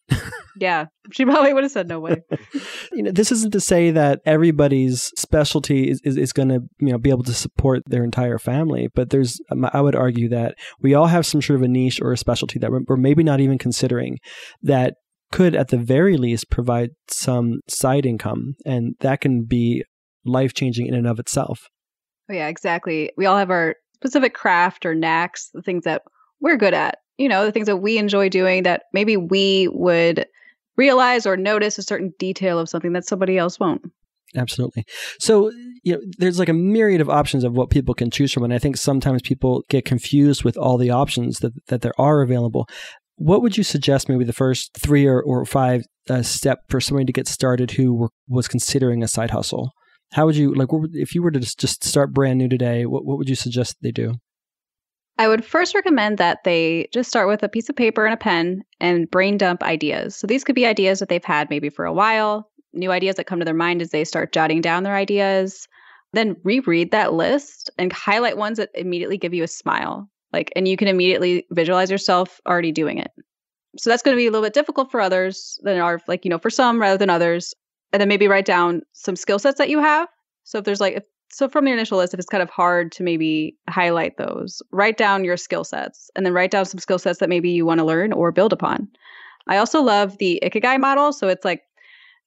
yeah, 0.57 0.87
she 1.13 1.25
probably 1.25 1.53
would 1.53 1.65
have 1.65 1.73
said 1.73 1.89
no 1.89 2.01
way. 2.01 2.23
you 2.93 3.03
know, 3.03 3.11
this 3.11 3.33
isn't 3.33 3.53
to 3.53 3.61
say 3.61 3.91
that 3.91 4.21
everybody's 4.25 5.11
specialty 5.17 5.91
is, 5.91 6.01
is, 6.05 6.17
is 6.17 6.33
going 6.33 6.49
to 6.49 6.61
you 6.79 6.93
know 6.93 6.99
be 6.99 7.11
able 7.11 7.25
to 7.25 7.35
support 7.35 7.83
their 7.87 8.05
entire 8.05 8.39
family, 8.39 8.89
but 8.95 9.11
there's 9.11 9.41
um, 9.51 9.69
I 9.73 9.81
would 9.81 9.97
argue 9.97 10.29
that 10.31 10.55
we 10.81 10.95
all 10.95 11.07
have 11.07 11.27
some 11.27 11.43
sort 11.43 11.59
of 11.59 11.63
a 11.63 11.69
niche 11.69 12.01
or 12.01 12.13
a 12.13 12.17
specialty 12.17 12.59
that 12.61 12.71
we're, 12.71 12.83
we're 12.87 12.97
maybe 12.97 13.23
not 13.23 13.41
even 13.41 13.59
considering 13.59 14.19
that 14.63 14.95
could 15.33 15.57
at 15.57 15.69
the 15.69 15.79
very 15.79 16.17
least 16.17 16.51
provide 16.51 16.91
some 17.09 17.61
side 17.69 18.07
income, 18.07 18.55
and 18.65 18.95
that 19.01 19.21
can 19.21 19.45
be 19.45 19.85
life 20.25 20.55
changing 20.55 20.87
in 20.87 20.95
and 20.95 21.07
of 21.07 21.19
itself. 21.19 21.69
Oh, 22.31 22.35
yeah, 22.35 22.49
exactly. 22.49 23.11
We 23.17 23.27
all 23.27 23.37
have 23.37 23.51
our 23.51 23.75
specific 23.95 24.33
craft 24.35 24.87
or 24.87 24.95
knacks, 24.95 25.51
the 25.53 25.63
things 25.63 25.85
that 25.85 26.03
we're 26.41 26.57
good 26.57 26.75
at 26.75 26.99
you 27.19 27.29
know, 27.29 27.45
the 27.45 27.53
things 27.53 27.67
that 27.67 27.77
we 27.77 27.99
enjoy 27.99 28.29
doing 28.29 28.65
that 28.65 28.85
maybe 28.93 29.17
we 29.17 29.69
would 29.73 30.27
realize 30.77 31.27
or 31.27 31.37
notice 31.37 31.79
a 31.79 31.83
certain 31.83 32.13
detail 32.19 32.59
of 32.59 32.69
something 32.69 32.93
that 32.93 33.05
somebody 33.05 33.39
else 33.39 33.61
won't. 33.61 33.83
Absolutely. 34.37 34.85
So, 35.21 35.53
you 35.85 35.93
know, 35.93 36.01
there's 36.19 36.41
like 36.41 36.49
a 36.49 36.55
myriad 36.55 37.01
of 37.01 37.09
options 37.09 37.45
of 37.45 37.53
what 37.53 37.71
people 37.71 37.95
can 37.95 38.11
choose 38.11 38.33
from. 38.33 38.43
And 38.43 38.53
I 38.53 38.59
think 38.59 38.77
sometimes 38.77 39.23
people 39.23 39.63
get 39.69 39.85
confused 39.85 40.43
with 40.45 40.57
all 40.57 40.77
the 40.77 40.91
options 40.91 41.39
that, 41.39 41.53
that 41.69 41.83
there 41.83 41.93
are 41.99 42.21
available. 42.21 42.67
What 43.17 43.43
would 43.43 43.57
you 43.57 43.63
suggest, 43.63 44.09
maybe 44.09 44.25
the 44.25 44.33
first 44.33 44.77
three 44.77 45.07
or, 45.07 45.23
or 45.23 45.45
five 45.45 45.85
uh, 46.11 46.23
step 46.23 46.59
for 46.69 46.81
somebody 46.81 47.07
to 47.07 47.13
get 47.13 47.29
started 47.29 47.73
who 47.73 47.95
were, 47.95 48.09
was 48.27 48.49
considering 48.49 49.05
a 49.05 49.09
side 49.09 49.31
hustle? 49.31 49.71
How 50.15 50.27
would 50.27 50.37
you, 50.37 50.53
like, 50.53 50.69
if 50.93 51.15
you 51.15 51.23
were 51.23 51.31
to 51.31 51.39
just 51.39 51.85
start 51.85 52.13
brand 52.13 52.39
new 52.39 52.49
today, 52.49 52.87
what, 52.87 53.05
what 53.05 53.19
would 53.19 53.29
you 53.29 53.37
suggest 53.37 53.77
they 53.83 53.93
do? 53.93 54.15
I 55.17 55.29
would 55.29 55.45
first 55.45 55.75
recommend 55.75 56.19
that 56.19 56.43
they 56.45 56.89
just 56.93 57.09
start 57.09 57.29
with 57.29 57.43
a 57.43 57.49
piece 57.49 57.69
of 57.69 57.77
paper 57.77 58.05
and 58.05 58.15
a 58.15 58.17
pen 58.17 58.65
and 58.81 59.11
brain 59.11 59.39
dump 59.39 59.63
ideas. 59.63 60.17
So 60.17 60.27
these 60.27 60.43
could 60.43 60.57
be 60.57 60.67
ideas 60.67 60.99
that 60.99 61.09
they've 61.09 61.25
had 61.25 61.51
maybe 61.51 61.69
for 61.69 61.85
a 61.85 61.93
while, 61.93 62.51
new 62.73 62.91
ideas 62.91 63.17
that 63.17 63.27
come 63.27 63.39
to 63.39 63.45
their 63.45 63.55
mind 63.55 63.81
as 63.81 63.91
they 63.91 64.05
start 64.05 64.33
jotting 64.33 64.61
down 64.61 64.83
their 64.83 64.97
ideas. 64.97 65.69
Then 66.13 66.37
reread 66.43 66.91
that 66.91 67.13
list 67.13 67.71
and 67.79 67.93
highlight 67.93 68.37
ones 68.37 68.59
that 68.59 68.71
immediately 68.75 69.17
give 69.17 69.35
you 69.35 69.45
a 69.45 69.49
smile. 69.49 70.09
Like 70.33 70.53
and 70.57 70.67
you 70.67 70.77
can 70.77 70.89
immediately 70.89 71.47
visualize 71.53 71.91
yourself 71.91 72.41
already 72.47 72.73
doing 72.73 72.99
it. 72.99 73.13
So 73.79 73.91
that's 73.91 74.03
going 74.03 74.17
to 74.17 74.21
be 74.21 74.27
a 74.27 74.31
little 74.31 74.47
bit 74.47 74.55
difficult 74.55 74.91
for 74.91 75.01
others 75.01 75.59
than 75.63 75.81
are 75.81 76.01
like, 76.09 76.25
you 76.25 76.29
know, 76.29 76.39
for 76.39 76.51
some 76.51 76.81
rather 76.81 76.99
than 76.99 77.11
others. 77.11 77.55
And 77.93 78.01
then 78.01 78.09
maybe 78.09 78.27
write 78.27 78.45
down 78.45 78.83
some 78.93 79.15
skill 79.15 79.39
sets 79.39 79.59
that 79.59 79.69
you 79.69 79.79
have. 79.81 80.09
So 80.43 80.59
if 80.59 80.65
there's 80.65 80.81
like 80.81 80.95
if 80.95 81.05
so 81.31 81.49
from 81.49 81.67
your 81.67 81.77
initial 81.77 81.99
list 81.99 82.15
if 82.15 82.21
it's 82.21 82.29
kind 82.29 82.43
of 82.43 82.51
hard 82.51 82.93
to 82.93 83.03
maybe 83.03 83.57
highlight 83.69 84.17
those 84.17 84.63
write 84.73 84.97
down 84.97 85.25
your 85.25 85.37
skill 85.37 85.65
sets 85.65 86.11
and 86.15 86.25
then 86.25 86.33
write 86.33 86.51
down 86.51 86.65
some 86.65 86.79
skill 86.79 86.99
sets 86.99 87.19
that 87.19 87.29
maybe 87.29 87.51
you 87.51 87.67
want 87.67 87.79
to 87.79 87.85
learn 87.85 88.13
or 88.13 88.31
build 88.33 88.53
upon 88.53 88.89
I 89.47 89.59
also 89.59 89.83
love 89.83 90.19
the 90.19 90.41
Ikigai 90.43 90.81
model. 90.81 91.13
So 91.13 91.29
it's 91.29 91.45
like 91.45 91.63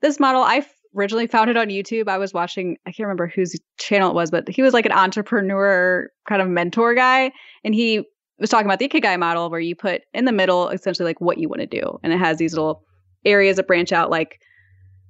this 0.02 0.20
model, 0.20 0.44
I 0.44 0.66
originally 0.96 1.28
found 1.28 1.50
it 1.50 1.58
on 1.58 1.68
YouTube. 1.68 2.08
I 2.08 2.18
was 2.18 2.34
watching, 2.34 2.78
I 2.86 2.92
can't 2.92 3.06
remember 3.06 3.28
whose 3.28 3.60
channel 3.78 4.12
it 4.12 4.16
was, 4.16 4.32
but 4.32 4.48
he 4.48 4.62
was 4.62 4.74
like 4.74 4.86
an 4.86 4.92
entrepreneur 4.92 6.10
kind 6.28 6.42
of 6.42 6.48
mentor 6.48 6.94
guy. 6.94 7.32
And 7.64 7.74
he 7.74 8.04
was 8.40 8.50
talking 8.50 8.68
about 8.68 8.80
the 8.80 8.88
Ikigai 8.88 9.20
model 9.20 9.50
where 9.50 9.60
you 9.60 9.76
put 9.76 10.02
in 10.14 10.26
the 10.26 10.32
middle 10.32 10.70
essentially 10.70 11.06
like 11.06 11.22
what 11.22 11.38
you 11.38 11.50
want 11.50 11.62
to 11.62 11.68
do. 11.68 12.00
And 12.04 12.14
it 12.14 12.20
has 12.20 12.38
these 12.38 12.54
little 12.54 12.84
areas 13.26 13.58
that 13.58 13.68
branch 13.68 13.92
out, 13.92 14.10
like 14.10 14.40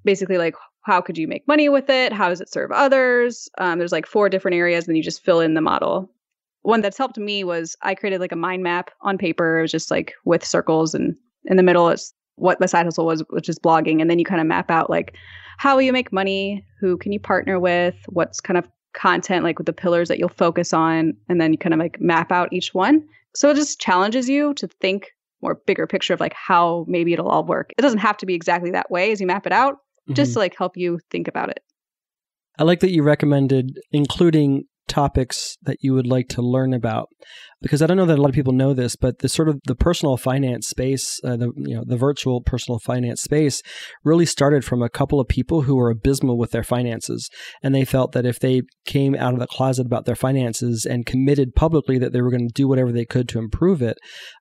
basically 0.06 0.38
like 0.38 0.56
how 0.88 1.02
could 1.02 1.18
you 1.18 1.28
make 1.28 1.48
money 1.48 1.70
with 1.70 1.90
it? 1.90 2.14
How 2.14 2.30
does 2.30 2.42
it 2.42 2.50
serve 2.50 2.72
others? 2.72 3.50
Um, 3.58 3.78
there's 3.78 3.92
like 3.92 4.08
four 4.08 4.30
different 4.30 4.56
areas, 4.56 4.88
and 4.88 4.98
you 4.98 5.04
just 5.04 5.24
fill 5.24 5.42
in 5.42 5.54
the 5.54 5.62
model. 5.62 6.10
One 6.64 6.82
that's 6.82 6.98
helped 6.98 7.18
me 7.18 7.44
was 7.44 7.76
I 7.82 7.94
created 7.94 8.22
like 8.22 8.32
a 8.32 8.38
mind 8.38 8.64
map 8.64 8.92
on 9.02 9.18
paper. 9.18 9.60
It 9.60 9.64
was 9.64 9.72
just 9.72 9.92
like 9.92 10.14
with 10.26 10.46
circles, 10.46 10.96
and 10.96 11.16
in 11.46 11.58
the 11.58 11.64
middle 11.64 11.90
it's 11.90 12.14
what 12.36 12.60
the 12.60 12.68
side 12.68 12.86
hustle 12.86 13.06
was, 13.06 13.24
which 13.30 13.50
is 13.50 13.60
blogging. 13.60 14.02
And 14.02 14.10
then 14.10 14.20
you 14.20 14.26
kind 14.26 14.42
of 14.42 14.48
map 14.48 14.72
out 14.72 14.90
like 14.90 15.16
how 15.58 15.76
will 15.76 15.82
you 15.82 15.92
make 15.92 16.14
money? 16.14 16.66
Who 16.80 16.98
can 16.98 17.12
you 17.12 17.20
partner 17.20 17.60
with? 17.60 17.96
What's 18.08 18.40
kind 18.40 18.58
of 18.58 18.68
content 18.94 19.44
like 19.44 19.58
with 19.58 19.66
the 19.66 19.74
pillars 19.74 20.08
that 20.08 20.20
you'll 20.20 20.30
focus 20.30 20.72
on? 20.72 21.16
And 21.30 21.42
then 21.42 21.52
you 21.52 21.58
kind 21.58 21.74
of 21.74 21.80
like 21.80 22.00
map 22.00 22.32
out 22.32 22.54
each 22.54 22.74
one. 22.74 23.04
So 23.36 23.50
it 23.50 23.56
just 23.56 23.80
challenges 23.80 24.30
you 24.30 24.54
to 24.56 24.68
think 24.68 25.12
more 25.42 25.56
bigger 25.66 25.86
picture 25.86 26.14
of 26.14 26.20
like 26.20 26.34
how 26.34 26.86
maybe 26.88 27.14
it'll 27.14 27.28
all 27.28 27.44
work. 27.44 27.72
It 27.78 27.82
doesn't 27.82 28.00
have 28.00 28.18
to 28.18 28.26
be 28.26 28.34
exactly 28.34 28.72
that 28.72 28.90
way 28.90 29.12
as 29.12 29.20
you 29.20 29.28
map 29.28 29.46
it 29.46 29.52
out, 29.52 29.80
mm-hmm. 30.08 30.14
just 30.14 30.34
to 30.34 30.40
like 30.40 30.56
help 30.58 30.78
you 30.78 31.00
think 31.12 31.28
about 31.28 31.50
it. 31.50 31.60
I 32.60 32.64
like 32.64 32.80
that 32.80 32.92
you 32.92 33.04
recommended 33.04 33.80
including 33.92 34.64
topics 34.88 35.58
that 35.64 35.78
you 35.82 35.94
would 35.94 36.08
like 36.08 36.30
to 36.30 36.42
learn 36.42 36.74
about 36.74 37.10
because 37.62 37.82
I 37.82 37.88
don't 37.88 37.98
know 37.98 38.06
that 38.06 38.18
a 38.18 38.22
lot 38.22 38.30
of 38.30 38.36
people 38.36 38.54
know 38.54 38.74
this, 38.74 38.96
but 38.96 39.20
the 39.20 39.28
sort 39.28 39.50
of 39.50 39.60
the 39.66 39.76
personal 39.76 40.16
finance 40.16 40.68
space, 40.68 41.20
uh, 41.24 41.36
the 41.36 41.52
you 41.58 41.76
know 41.76 41.84
the 41.86 41.98
virtual 41.98 42.42
personal 42.42 42.80
finance 42.80 43.22
space, 43.22 43.62
really 44.04 44.26
started 44.26 44.64
from 44.64 44.82
a 44.82 44.90
couple 44.90 45.20
of 45.20 45.28
people 45.28 45.64
who 45.64 45.76
were 45.76 45.90
abysmal 45.90 46.38
with 46.38 46.52
their 46.52 46.64
finances, 46.64 47.30
and 47.62 47.76
they 47.76 47.86
felt 47.86 48.14
that 48.14 48.26
if 48.26 48.40
they 48.40 48.62
came 48.86 49.16
out 49.16 49.34
of 49.34 49.40
the 49.40 49.48
closet 49.48 49.86
about 49.86 50.06
their 50.06 50.16
finances 50.16 50.86
and 50.90 51.06
committed 51.06 51.56
publicly 51.56 51.98
that 51.98 52.14
they 52.14 52.22
were 52.22 52.32
going 52.32 52.48
to 52.48 52.54
do 52.54 52.68
whatever 52.68 52.92
they 52.92 53.06
could 53.06 53.28
to 53.30 53.40
improve 53.40 53.82
it, 53.82 53.98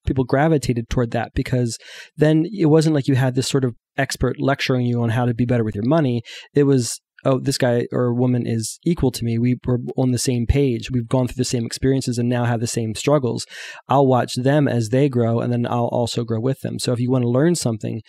people 0.07 0.25
gravitated 0.25 0.89
toward 0.89 1.11
that 1.11 1.33
because 1.35 1.79
then 2.17 2.45
it 2.53 2.67
wasn't 2.67 2.95
like 2.95 3.09
you 3.09 3.17
had 3.17 3.35
this 3.35 3.49
sort 3.49 3.64
of 3.64 3.75
expert 3.97 4.40
lecturing 4.40 4.86
you 4.86 5.03
on 5.03 5.11
how 5.11 5.24
to 5.24 5.34
be 5.34 5.44
better 5.44 5.64
with 5.64 5.74
your 5.74 5.86
money. 5.86 6.22
It 6.55 6.64
was 6.64 7.01
oh, 7.24 7.40
this 7.40 7.59
guy 7.59 7.86
or 7.92 8.14
woman 8.14 8.47
is 8.47 8.78
equal 8.84 9.11
to 9.11 9.24
me. 9.24 9.38
We 9.38 9.59
were 9.66 9.80
on 9.97 10.12
the 10.12 10.18
same 10.18 10.47
page. 10.47 10.90
We've 10.90 11.09
gone 11.09 11.26
through 11.26 11.36
the 11.40 11.44
same 11.44 11.66
experiences 11.66 12.18
and 12.18 12.28
now 12.28 12.44
have 12.44 12.61
the 12.61 12.66
same 12.66 12.94
struggles. 12.94 13.44
I'll 13.88 14.07
watch 14.07 14.34
them 14.34 14.68
as 14.68 14.90
they 14.90 15.09
grow 15.09 15.40
and 15.40 15.53
then 15.53 15.66
I'll 15.66 15.88
also 15.88 16.24
grow 16.24 16.40
with 16.40 16.61
them. 16.61 16.78
So 16.78 16.92
if 16.92 17.01
you 17.01 17.11
want 17.11 17.22
to 17.22 17.28
learn 17.28 17.57
something, 17.57 18.01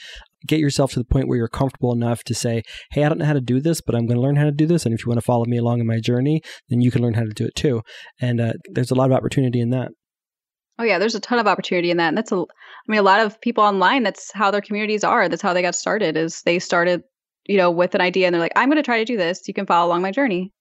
get 0.46 0.60
yourself 0.60 0.92
to 0.92 1.00
the 1.00 1.06
point 1.06 1.28
where 1.28 1.38
you're 1.38 1.48
comfortable 1.48 1.92
enough 1.92 2.24
to 2.26 2.36
say, 2.36 2.62
hey, 2.92 3.04
I 3.04 3.10
don't 3.10 3.18
know 3.18 3.26
how 3.26 3.34
to 3.34 3.42
do 3.42 3.60
this, 3.60 3.82
but 3.82 3.96
I'm 3.96 4.06
going 4.06 4.18
to 4.18 4.22
learn 4.22 4.36
how 4.36 4.46
to 4.46 4.52
do 4.52 4.68
this. 4.68 4.86
And 4.86 4.94
if 4.94 5.04
you 5.04 5.10
want 5.10 5.20
to 5.20 5.26
follow 5.26 5.46
me 5.46 5.58
along 5.58 5.80
in 5.80 5.88
my 5.88 6.00
journey, 6.00 6.42
then 6.70 6.82
you 6.82 6.92
can 6.92 7.02
learn 7.02 7.16
how 7.16 7.24
to 7.24 7.30
do 7.30 7.46
it 7.46 7.56
too. 7.56 7.82
And 8.22 8.40
uh, 8.40 8.54
there's 8.72 8.92
a 8.92 8.96
lot 8.96 9.10
of 9.10 9.18
opportunity 9.18 9.60
in 9.60 9.72
that. 9.72 9.90
Oh 10.80 10.84
yeah, 10.84 11.00
there's 11.00 11.16
a 11.16 11.20
ton 11.20 11.40
of 11.40 11.48
opportunity 11.48 11.92
in 11.92 11.98
that. 11.98 12.10
And 12.10 12.18
that's 12.18 12.32
a 12.32 12.38
I 12.38 12.92
mean 12.92 13.00
a 13.00 13.04
lot 13.04 13.20
of 13.20 13.40
people 13.42 13.64
online 13.64 14.04
that's 14.04 14.32
how 14.32 14.52
their 14.52 14.62
communities 14.62 15.04
are. 15.04 15.28
That's 15.28 15.42
how 15.42 15.54
they 15.54 15.62
got 15.62 15.76
started 15.76 16.16
is 16.18 16.42
they 16.44 16.60
started 16.60 17.04
you 17.48 17.58
know, 17.58 17.72
with 17.72 17.96
an 17.96 18.02
idea 18.02 18.28
and 18.28 18.34
they're 18.34 18.42
like, 18.42 18.54
I'm 18.56 18.70
going 18.70 18.78
to 18.78 18.84
try 18.84 18.98
to 18.98 19.06
do 19.06 19.18
this. 19.18 19.48
You 19.48 19.54
can 19.54 19.66
follow 19.66 19.88
along 19.88 20.02
my 20.02 20.12
journey. 20.12 20.54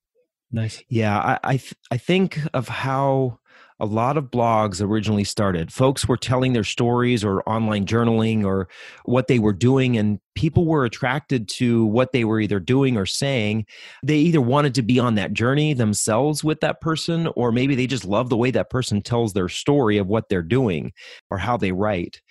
Nice. 0.52 0.82
Yeah, 0.88 1.18
I 1.18 1.38
I, 1.42 1.56
th- 1.56 1.74
I 1.90 1.98
think 1.98 2.40
of 2.54 2.68
how 2.68 3.40
a 3.78 3.86
lot 3.86 4.16
of 4.16 4.30
blogs 4.30 4.80
originally 4.80 5.24
started. 5.24 5.72
Folks 5.72 6.08
were 6.08 6.16
telling 6.16 6.52
their 6.52 6.64
stories 6.64 7.22
or 7.22 7.46
online 7.48 7.84
journaling 7.84 8.44
or 8.44 8.68
what 9.04 9.26
they 9.26 9.38
were 9.38 9.52
doing, 9.52 9.98
and 9.98 10.18
people 10.34 10.66
were 10.66 10.84
attracted 10.84 11.48
to 11.48 11.84
what 11.86 12.12
they 12.12 12.24
were 12.24 12.40
either 12.40 12.58
doing 12.58 12.96
or 12.96 13.04
saying. 13.04 13.66
They 14.02 14.16
either 14.16 14.40
wanted 14.40 14.74
to 14.76 14.82
be 14.82 14.98
on 14.98 15.14
that 15.16 15.34
journey 15.34 15.74
themselves 15.74 16.42
with 16.42 16.60
that 16.60 16.80
person, 16.80 17.28
or 17.36 17.52
maybe 17.52 17.74
they 17.74 17.86
just 17.86 18.06
love 18.06 18.30
the 18.30 18.36
way 18.36 18.50
that 18.50 18.70
person 18.70 19.02
tells 19.02 19.32
their 19.32 19.48
story 19.48 19.98
of 19.98 20.06
what 20.06 20.28
they're 20.28 20.42
doing 20.42 20.92
or 21.30 21.38
how 21.38 21.56
they 21.56 21.72
write. 21.72 22.22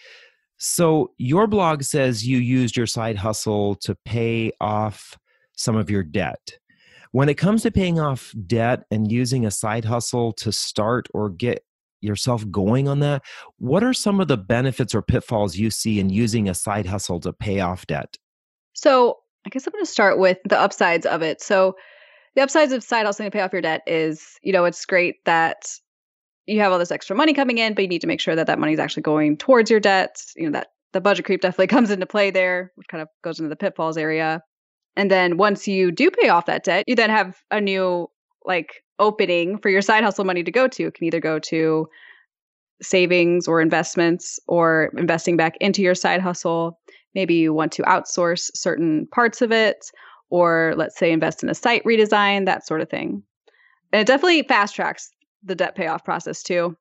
So, 0.57 1.11
your 1.17 1.47
blog 1.47 1.83
says 1.83 2.25
you 2.25 2.37
used 2.37 2.77
your 2.77 2.87
side 2.87 3.17
hustle 3.17 3.75
to 3.75 3.95
pay 4.05 4.51
off 4.61 5.17
some 5.55 5.75
of 5.75 5.89
your 5.89 6.03
debt. 6.03 6.57
When 7.15 7.29
it 7.29 7.35
comes 7.35 7.63
to 7.63 7.71
paying 7.71 7.97
off 7.97 8.35
debt 8.45 8.83
and 8.91 9.09
using 9.09 9.45
a 9.45 9.51
side 9.51 9.85
hustle 9.85 10.33
to 10.33 10.51
start 10.51 11.07
or 11.13 11.29
get 11.29 11.63
yourself 12.01 12.43
going 12.51 12.89
on 12.89 12.99
that, 12.99 13.23
what 13.57 13.85
are 13.85 13.93
some 13.93 14.19
of 14.19 14.27
the 14.27 14.35
benefits 14.35 14.93
or 14.93 15.01
pitfalls 15.01 15.55
you 15.55 15.71
see 15.71 16.01
in 16.01 16.09
using 16.09 16.49
a 16.49 16.53
side 16.53 16.85
hustle 16.85 17.21
to 17.21 17.31
pay 17.31 17.61
off 17.61 17.87
debt? 17.87 18.17
So, 18.73 19.19
I 19.45 19.49
guess 19.49 19.65
I'm 19.65 19.71
going 19.71 19.85
to 19.85 19.89
start 19.89 20.19
with 20.19 20.39
the 20.43 20.59
upsides 20.59 21.05
of 21.05 21.21
it. 21.21 21.41
So, 21.41 21.77
the 22.35 22.41
upsides 22.41 22.73
of 22.73 22.83
side 22.83 23.05
hustling 23.05 23.27
to 23.27 23.31
pay 23.31 23.39
off 23.39 23.53
your 23.53 23.61
debt 23.61 23.83
is, 23.87 24.37
you 24.43 24.51
know, 24.51 24.65
it's 24.65 24.85
great 24.85 25.23
that 25.23 25.69
you 26.47 26.59
have 26.59 26.73
all 26.73 26.79
this 26.79 26.91
extra 26.91 27.15
money 27.15 27.33
coming 27.33 27.59
in, 27.59 27.75
but 27.75 27.83
you 27.83 27.87
need 27.87 28.01
to 28.01 28.07
make 28.07 28.19
sure 28.19 28.35
that 28.35 28.47
that 28.47 28.59
money 28.59 28.73
is 28.73 28.79
actually 28.79 29.03
going 29.03 29.37
towards 29.37 29.71
your 29.71 29.79
debt. 29.79 30.21
You 30.35 30.47
know, 30.47 30.51
that 30.51 30.73
the 30.91 30.99
budget 30.99 31.23
creep 31.23 31.39
definitely 31.39 31.67
comes 31.77 31.91
into 31.91 32.05
play 32.05 32.29
there, 32.29 32.73
which 32.75 32.89
kind 32.89 33.01
of 33.01 33.07
goes 33.23 33.39
into 33.39 33.47
the 33.47 33.55
pitfalls 33.55 33.95
area. 33.95 34.43
And 34.95 35.11
then 35.11 35.37
once 35.37 35.67
you 35.67 35.91
do 35.91 36.09
pay 36.09 36.29
off 36.29 36.45
that 36.45 36.63
debt, 36.63 36.85
you 36.87 36.95
then 36.95 37.09
have 37.09 37.41
a 37.51 37.59
new 37.59 38.09
like 38.45 38.83
opening 38.99 39.57
for 39.57 39.69
your 39.69 39.81
side 39.81 40.03
hustle 40.03 40.25
money 40.25 40.43
to 40.43 40.51
go 40.51 40.67
to. 40.67 40.87
It 40.87 40.93
can 40.93 41.05
either 41.05 41.19
go 41.19 41.39
to 41.39 41.87
savings 42.81 43.47
or 43.47 43.61
investments 43.61 44.39
or 44.47 44.91
investing 44.97 45.37
back 45.37 45.57
into 45.59 45.81
your 45.81 45.95
side 45.95 46.21
hustle. 46.21 46.79
Maybe 47.13 47.35
you 47.35 47.53
want 47.53 47.71
to 47.73 47.83
outsource 47.83 48.51
certain 48.53 49.07
parts 49.07 49.41
of 49.41 49.51
it, 49.51 49.85
or 50.29 50.73
let's 50.77 50.97
say 50.97 51.11
invest 51.11 51.43
in 51.43 51.49
a 51.49 51.55
site 51.55 51.83
redesign, 51.83 52.45
that 52.45 52.67
sort 52.67 52.81
of 52.81 52.89
thing. 52.89 53.23
And 53.93 54.01
it 54.01 54.07
definitely 54.07 54.43
fast 54.43 54.75
tracks 54.75 55.09
the 55.43 55.55
debt 55.55 55.75
payoff 55.75 56.03
process 56.03 56.43
too. 56.43 56.75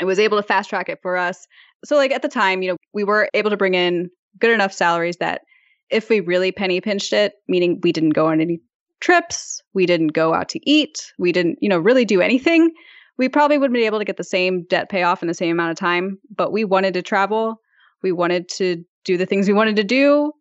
It 0.00 0.04
was 0.04 0.18
able 0.18 0.36
to 0.38 0.46
fast 0.46 0.68
track 0.68 0.88
it 0.88 0.98
for 1.02 1.16
us. 1.16 1.46
So 1.84 1.96
like 1.96 2.10
at 2.10 2.22
the 2.22 2.28
time, 2.28 2.62
you 2.62 2.70
know, 2.70 2.76
we 2.92 3.04
were 3.04 3.28
able 3.32 3.50
to 3.50 3.56
bring 3.56 3.74
in 3.74 4.10
good 4.38 4.50
enough 4.50 4.72
salaries 4.72 5.16
that 5.18 5.42
if 5.90 6.08
we 6.08 6.20
really 6.20 6.52
penny 6.52 6.80
pinched 6.80 7.12
it, 7.12 7.34
meaning 7.48 7.80
we 7.82 7.92
didn't 7.92 8.10
go 8.10 8.26
on 8.26 8.40
any 8.40 8.60
trips, 9.00 9.62
we 9.74 9.86
didn't 9.86 10.08
go 10.08 10.34
out 10.34 10.48
to 10.50 10.70
eat, 10.70 11.12
we 11.18 11.32
didn't, 11.32 11.58
you 11.60 11.68
know, 11.68 11.78
really 11.78 12.04
do 12.04 12.20
anything, 12.20 12.72
we 13.16 13.28
probably 13.28 13.58
would 13.58 13.72
be 13.72 13.84
able 13.84 13.98
to 13.98 14.04
get 14.04 14.16
the 14.16 14.24
same 14.24 14.64
debt 14.64 14.88
payoff 14.88 15.22
in 15.22 15.28
the 15.28 15.34
same 15.34 15.52
amount 15.52 15.70
of 15.70 15.76
time. 15.76 16.18
But 16.34 16.52
we 16.52 16.64
wanted 16.64 16.94
to 16.94 17.02
travel. 17.02 17.60
We 18.02 18.12
wanted 18.12 18.48
to 18.56 18.84
do 19.04 19.16
the 19.16 19.26
things 19.26 19.46
we 19.46 19.54
wanted 19.54 19.76
to 19.76 19.84
do. 19.84 20.32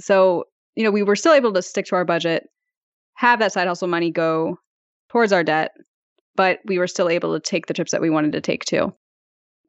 So, 0.00 0.44
you 0.74 0.84
know, 0.84 0.90
we 0.90 1.02
were 1.02 1.16
still 1.16 1.34
able 1.34 1.52
to 1.52 1.62
stick 1.62 1.86
to 1.86 1.96
our 1.96 2.04
budget, 2.04 2.48
have 3.14 3.38
that 3.40 3.52
side 3.52 3.68
hustle 3.68 3.88
money 3.88 4.10
go 4.10 4.58
towards 5.10 5.32
our 5.32 5.44
debt, 5.44 5.72
but 6.34 6.60
we 6.64 6.78
were 6.78 6.86
still 6.86 7.08
able 7.08 7.34
to 7.34 7.40
take 7.40 7.66
the 7.66 7.74
trips 7.74 7.92
that 7.92 8.00
we 8.00 8.10
wanted 8.10 8.32
to 8.32 8.40
take 8.40 8.64
too. 8.64 8.92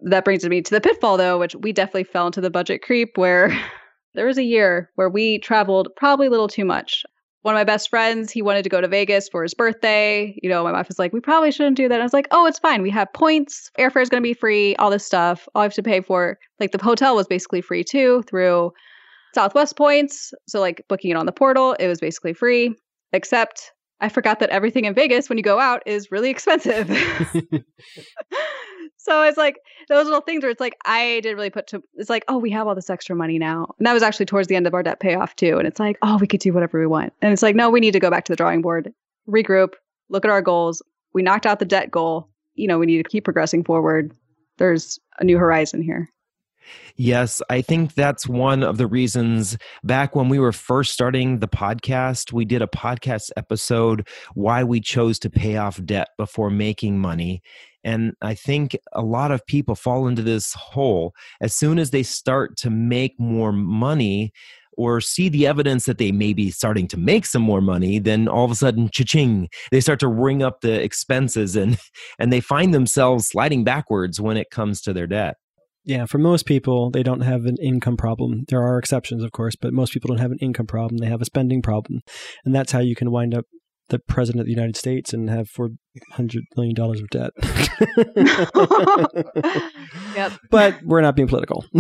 That 0.02 0.26
brings 0.26 0.46
me 0.46 0.62
to 0.62 0.72
the 0.72 0.82
pitfall 0.82 1.18
though, 1.18 1.38
which 1.38 1.56
we 1.56 1.72
definitely 1.72 2.06
fell 2.06 2.28
into 2.28 2.42
the 2.42 2.50
budget 2.50 2.82
creep 2.82 3.18
where 3.18 3.56
there 4.16 4.26
was 4.26 4.38
a 4.38 4.44
year 4.44 4.90
where 4.96 5.10
we 5.10 5.40
traveled 5.40 5.90
probably 5.96 6.28
a 6.28 6.30
little 6.30 6.48
too 6.48 6.66
much. 6.66 7.04
One 7.42 7.54
of 7.54 7.60
my 7.60 7.64
best 7.64 7.90
friends, 7.90 8.32
he 8.32 8.42
wanted 8.42 8.64
to 8.64 8.70
go 8.70 8.82
to 8.82 8.88
Vegas 8.88 9.30
for 9.30 9.44
his 9.44 9.54
birthday. 9.54 10.36
You 10.42 10.50
know, 10.50 10.64
my 10.64 10.72
wife 10.72 10.88
was 10.88 10.98
like, 10.98 11.14
we 11.14 11.20
probably 11.20 11.52
shouldn't 11.52 11.78
do 11.78 11.88
that. 11.88 11.94
And 11.94 12.02
I 12.02 12.06
was 12.06 12.14
like, 12.14 12.28
oh, 12.32 12.48
it's 12.48 12.58
fine. 12.58 12.82
We 12.82 12.90
have 12.90 13.14
points. 13.14 13.70
Airfare 13.78 14.02
is 14.02 14.10
going 14.10 14.24
to 14.24 14.28
be 14.28 14.34
free, 14.34 14.76
all 14.78 14.90
this 14.90 15.06
stuff. 15.06 15.48
All 15.54 15.62
I 15.62 15.66
have 15.66 15.74
to 15.76 15.84
pay 15.84 16.02
for, 16.02 16.40
like, 16.60 16.72
the 16.72 16.84
hotel 16.84 17.16
was 17.16 17.28
basically 17.28 17.62
free 17.62 17.84
too 17.84 18.24
through 18.28 18.72
Southwest 19.36 19.78
points. 19.78 20.34
So, 20.48 20.60
like, 20.60 20.84
booking 20.90 21.12
it 21.12 21.18
on 21.18 21.28
the 21.28 21.32
portal, 21.32 21.74
it 21.74 21.88
was 21.88 22.00
basically 22.00 22.34
free, 22.34 22.74
except 23.14 23.72
I 24.02 24.10
forgot 24.10 24.40
that 24.40 24.50
everything 24.50 24.86
in 24.86 24.94
Vegas 24.94 25.30
when 25.30 25.38
you 25.38 25.44
go 25.44 25.60
out 25.60 25.84
is 25.86 26.12
really 26.12 26.30
expensive. 26.32 26.90
so 29.06 29.22
it's 29.22 29.38
like 29.38 29.60
those 29.88 30.06
little 30.06 30.22
things 30.22 30.42
where 30.42 30.50
it's 30.50 30.60
like 30.60 30.76
I 30.84 31.20
didn't 31.22 31.36
really 31.36 31.52
put 31.52 31.68
to 31.68 31.84
it's 31.94 32.10
like, 32.10 32.26
oh, 32.28 32.40
we 32.40 32.50
have 32.50 32.68
all 32.68 32.74
this 32.74 32.90
extra 32.90 33.16
money 33.16 33.38
now. 33.38 33.68
And 33.78 33.86
that 33.86 33.94
was 33.94 34.02
actually 34.02 34.26
towards 34.26 34.48
the 34.48 34.56
end 34.56 34.66
of 34.66 34.74
our 34.74 34.82
debt 34.82 35.00
payoff 35.00 35.36
too. 35.36 35.60
And 35.60 35.68
it's 35.68 35.80
like, 35.80 36.00
oh, 36.02 36.18
we 36.18 36.26
could 36.26 36.40
do 36.40 36.52
whatever 36.52 36.80
we 36.80 36.88
want. 36.88 37.14
And 37.22 37.32
it's 37.32 37.44
like, 37.44 37.56
no, 37.56 37.70
we 37.70 37.80
need 37.80 37.92
to 37.92 38.00
go 38.00 38.10
back 38.10 38.26
to 38.26 38.32
the 38.32 38.36
drawing 38.36 38.64
board, 38.64 38.92
regroup, 39.30 39.74
look 40.10 40.26
at 40.26 40.32
our 40.32 40.42
goals. 40.42 40.82
We 41.14 41.22
knocked 41.22 41.46
out 41.46 41.60
the 41.60 41.66
debt 41.66 41.92
goal. 41.92 42.28
You 42.56 42.68
know, 42.68 42.80
we 42.80 42.88
need 42.88 43.04
to 43.04 43.08
keep 43.08 43.26
progressing 43.26 43.64
forward. 43.64 44.12
There's 44.58 45.00
a 45.20 45.24
new 45.24 45.38
horizon 45.38 45.84
here. 45.84 46.10
Yes, 46.96 47.42
I 47.50 47.62
think 47.62 47.94
that's 47.94 48.28
one 48.28 48.64
of 48.64 48.78
the 48.78 48.88
reasons 48.88 49.58
back 49.84 50.16
when 50.16 50.30
we 50.30 50.40
were 50.40 50.52
first 50.52 50.94
starting 50.94 51.40
the 51.40 51.48
podcast, 51.48 52.32
we 52.32 52.46
did 52.46 52.62
a 52.62 52.68
podcast 52.68 53.32
episode 53.36 54.08
why 54.34 54.64
we 54.64 54.80
chose 54.80 55.20
to 55.20 55.30
pay 55.30 55.58
off 55.58 55.84
debt 55.84 56.10
before 56.18 56.50
making 56.50 57.00
money. 57.00 57.42
And 57.84 58.14
I 58.22 58.34
think 58.34 58.76
a 58.94 59.04
lot 59.04 59.32
of 59.32 59.46
people 59.46 59.76
fall 59.76 60.08
into 60.08 60.24
this 60.24 60.54
hole 60.54 61.14
as 61.42 61.54
soon 61.56 61.78
as 61.78 61.92
they 61.92 62.02
start 62.04 62.58
to 62.58 62.70
make 62.70 63.20
more 63.20 63.52
money 63.52 64.32
or 64.78 65.00
see 65.02 65.30
the 65.30 65.48
evidence 65.48 65.86
that 65.86 65.98
they 65.98 66.12
may 66.12 66.34
be 66.34 66.52
starting 66.52 66.88
to 66.90 66.98
make 66.98 67.26
some 67.26 67.42
more 67.42 67.62
money, 67.62 68.00
then 68.00 68.28
all 68.28 68.46
of 68.46 68.52
a 68.52 68.56
sudden, 68.56 68.90
cha-ching, 68.90 69.50
they 69.72 69.80
start 69.80 70.00
to 70.00 70.08
ring 70.08 70.44
up 70.44 70.62
the 70.62 70.82
expenses 70.84 71.56
and 71.56 71.78
and 72.20 72.32
they 72.32 72.42
find 72.42 72.74
themselves 72.74 73.28
sliding 73.28 73.64
backwards 73.64 74.20
when 74.20 74.38
it 74.38 74.50
comes 74.50 74.82
to 74.82 74.94
their 74.94 75.08
debt. 75.08 75.38
Yeah, 75.86 76.06
for 76.06 76.18
most 76.18 76.46
people, 76.46 76.90
they 76.90 77.04
don't 77.04 77.22
have 77.22 77.46
an 77.46 77.58
income 77.62 77.96
problem. 77.96 78.46
There 78.48 78.64
are 78.64 78.80
exceptions, 78.80 79.24
of 79.24 79.32
course, 79.32 79.56
but 79.56 79.72
most 79.72 79.94
people 79.94 80.08
don't 80.08 80.20
have 80.20 80.32
an 80.32 80.40
income 80.42 80.66
problem. 80.66 80.98
They 80.98 81.08
have 81.08 81.22
a 81.22 81.26
spending 81.26 81.62
problem. 81.62 82.02
And 82.44 82.56
that's 82.56 82.72
how 82.72 82.80
you 82.80 82.96
can 82.96 83.12
wind 83.12 83.36
up 83.36 83.46
the 83.90 84.00
president 84.00 84.42
of 84.42 84.46
the 84.48 84.52
United 84.52 84.76
States 84.76 85.14
and 85.14 85.30
have 85.30 85.48
four 85.48 85.70
hundred 86.14 86.44
million 86.58 86.74
dollars 86.74 87.02
of 87.02 87.10
debt. 87.10 87.32
Yep. 90.16 90.32
But 90.50 90.82
we're 90.84 91.02
not 91.02 91.16
being 91.16 91.28
political. 91.28 91.66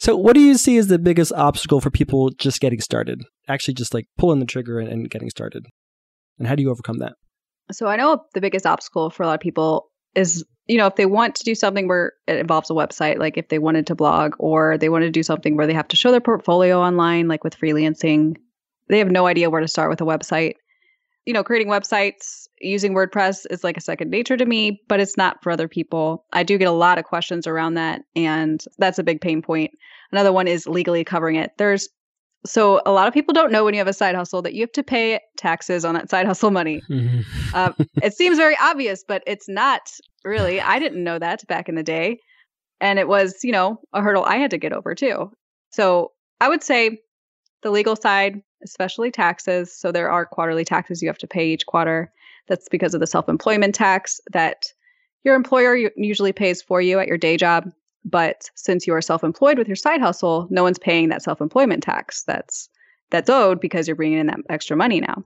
So, 0.00 0.16
what 0.16 0.34
do 0.34 0.40
you 0.40 0.56
see 0.56 0.78
as 0.78 0.88
the 0.88 0.98
biggest 0.98 1.32
obstacle 1.32 1.80
for 1.80 1.90
people 1.90 2.30
just 2.30 2.60
getting 2.60 2.80
started? 2.80 3.22
Actually, 3.48 3.74
just 3.74 3.92
like 3.94 4.06
pulling 4.16 4.40
the 4.40 4.46
trigger 4.46 4.80
and, 4.80 4.88
and 4.88 5.10
getting 5.10 5.30
started. 5.30 5.66
And 6.38 6.48
how 6.48 6.54
do 6.54 6.62
you 6.62 6.70
overcome 6.70 6.98
that? 6.98 7.12
So 7.70 7.86
I 7.86 7.96
know 7.96 8.24
the 8.34 8.40
biggest 8.40 8.66
obstacle 8.66 9.10
for 9.10 9.22
a 9.22 9.26
lot 9.26 9.34
of 9.34 9.40
people 9.40 9.90
is, 10.14 10.44
you 10.66 10.76
know, 10.76 10.86
if 10.86 10.96
they 10.96 11.06
want 11.06 11.34
to 11.36 11.44
do 11.44 11.54
something 11.54 11.88
where 11.88 12.12
it 12.26 12.36
involves 12.36 12.70
a 12.70 12.74
website, 12.74 13.18
like 13.18 13.36
if 13.36 13.48
they 13.48 13.58
wanted 13.58 13.86
to 13.88 13.94
blog 13.94 14.34
or 14.38 14.78
they 14.78 14.88
want 14.88 15.02
to 15.02 15.10
do 15.10 15.22
something 15.22 15.56
where 15.56 15.66
they 15.66 15.74
have 15.74 15.88
to 15.88 15.96
show 15.96 16.10
their 16.10 16.20
portfolio 16.20 16.80
online, 16.80 17.28
like 17.28 17.42
with 17.42 17.58
freelancing, 17.58 18.36
they 18.88 18.98
have 18.98 19.10
no 19.10 19.26
idea 19.26 19.50
where 19.50 19.60
to 19.60 19.68
start 19.68 19.90
with 19.90 20.00
a 20.00 20.04
website. 20.04 20.54
You 21.26 21.32
know, 21.32 21.44
creating 21.44 21.68
websites 21.68 22.48
using 22.60 22.94
WordPress 22.94 23.46
is 23.50 23.64
like 23.64 23.76
a 23.76 23.80
second 23.80 24.10
nature 24.10 24.36
to 24.36 24.44
me, 24.44 24.80
but 24.88 25.00
it's 25.00 25.16
not 25.16 25.42
for 25.42 25.50
other 25.50 25.68
people. 25.68 26.24
I 26.32 26.42
do 26.42 26.58
get 26.58 26.68
a 26.68 26.72
lot 26.72 26.98
of 26.98 27.04
questions 27.04 27.46
around 27.46 27.74
that, 27.74 28.02
and 28.14 28.64
that's 28.78 28.98
a 28.98 29.04
big 29.04 29.20
pain 29.20 29.42
point. 29.42 29.72
Another 30.10 30.32
one 30.32 30.48
is 30.48 30.66
legally 30.66 31.04
covering 31.04 31.36
it. 31.36 31.52
There's 31.58 31.88
so 32.44 32.82
a 32.84 32.90
lot 32.90 33.06
of 33.06 33.14
people 33.14 33.32
don't 33.32 33.52
know 33.52 33.64
when 33.64 33.72
you 33.72 33.78
have 33.78 33.86
a 33.86 33.92
side 33.92 34.16
hustle 34.16 34.42
that 34.42 34.52
you 34.52 34.62
have 34.62 34.72
to 34.72 34.82
pay 34.82 35.20
taxes 35.36 35.84
on 35.84 35.94
that 35.94 36.10
side 36.10 36.26
hustle 36.26 36.50
money. 36.50 36.82
Uh, 37.54 37.70
it 38.02 38.14
seems 38.14 38.38
very 38.38 38.56
obvious, 38.62 39.04
but 39.06 39.22
it's 39.26 39.46
not 39.46 39.82
really. 40.24 40.60
I 40.60 40.78
didn't 40.78 41.04
know 41.04 41.18
that 41.18 41.46
back 41.46 41.68
in 41.68 41.74
the 41.74 41.82
day. 41.82 42.20
And 42.80 42.98
it 42.98 43.08
was, 43.08 43.44
you 43.44 43.52
know, 43.52 43.80
a 43.92 44.02
hurdle 44.02 44.24
I 44.24 44.36
had 44.36 44.50
to 44.50 44.58
get 44.58 44.72
over 44.72 44.94
too. 44.94 45.30
So 45.70 46.12
I 46.40 46.48
would 46.48 46.62
say 46.62 47.00
the 47.62 47.70
legal 47.70 47.96
side, 47.96 48.42
especially 48.64 49.10
taxes. 49.10 49.72
So 49.72 49.92
there 49.92 50.10
are 50.10 50.26
quarterly 50.26 50.64
taxes 50.64 51.00
you 51.00 51.08
have 51.08 51.18
to 51.18 51.28
pay 51.28 51.48
each 51.48 51.66
quarter. 51.66 52.12
That's 52.48 52.68
because 52.68 52.94
of 52.94 53.00
the 53.00 53.06
self 53.06 53.28
employment 53.28 53.74
tax 53.74 54.20
that 54.32 54.66
your 55.24 55.36
employer 55.36 55.90
usually 55.96 56.32
pays 56.32 56.60
for 56.60 56.80
you 56.80 56.98
at 56.98 57.06
your 57.06 57.18
day 57.18 57.36
job. 57.36 57.70
But 58.04 58.50
since 58.56 58.86
you 58.86 58.94
are 58.94 59.00
self 59.00 59.22
employed 59.22 59.58
with 59.58 59.68
your 59.68 59.76
side 59.76 60.00
hustle, 60.00 60.48
no 60.50 60.64
one's 60.64 60.78
paying 60.78 61.08
that 61.10 61.22
self 61.22 61.40
employment 61.40 61.84
tax 61.84 62.24
that's 62.24 62.68
that's 63.10 63.30
owed 63.30 63.60
because 63.60 63.86
you're 63.86 63.96
bringing 63.96 64.18
in 64.18 64.26
that 64.26 64.40
extra 64.48 64.76
money 64.76 65.00
now. 65.00 65.24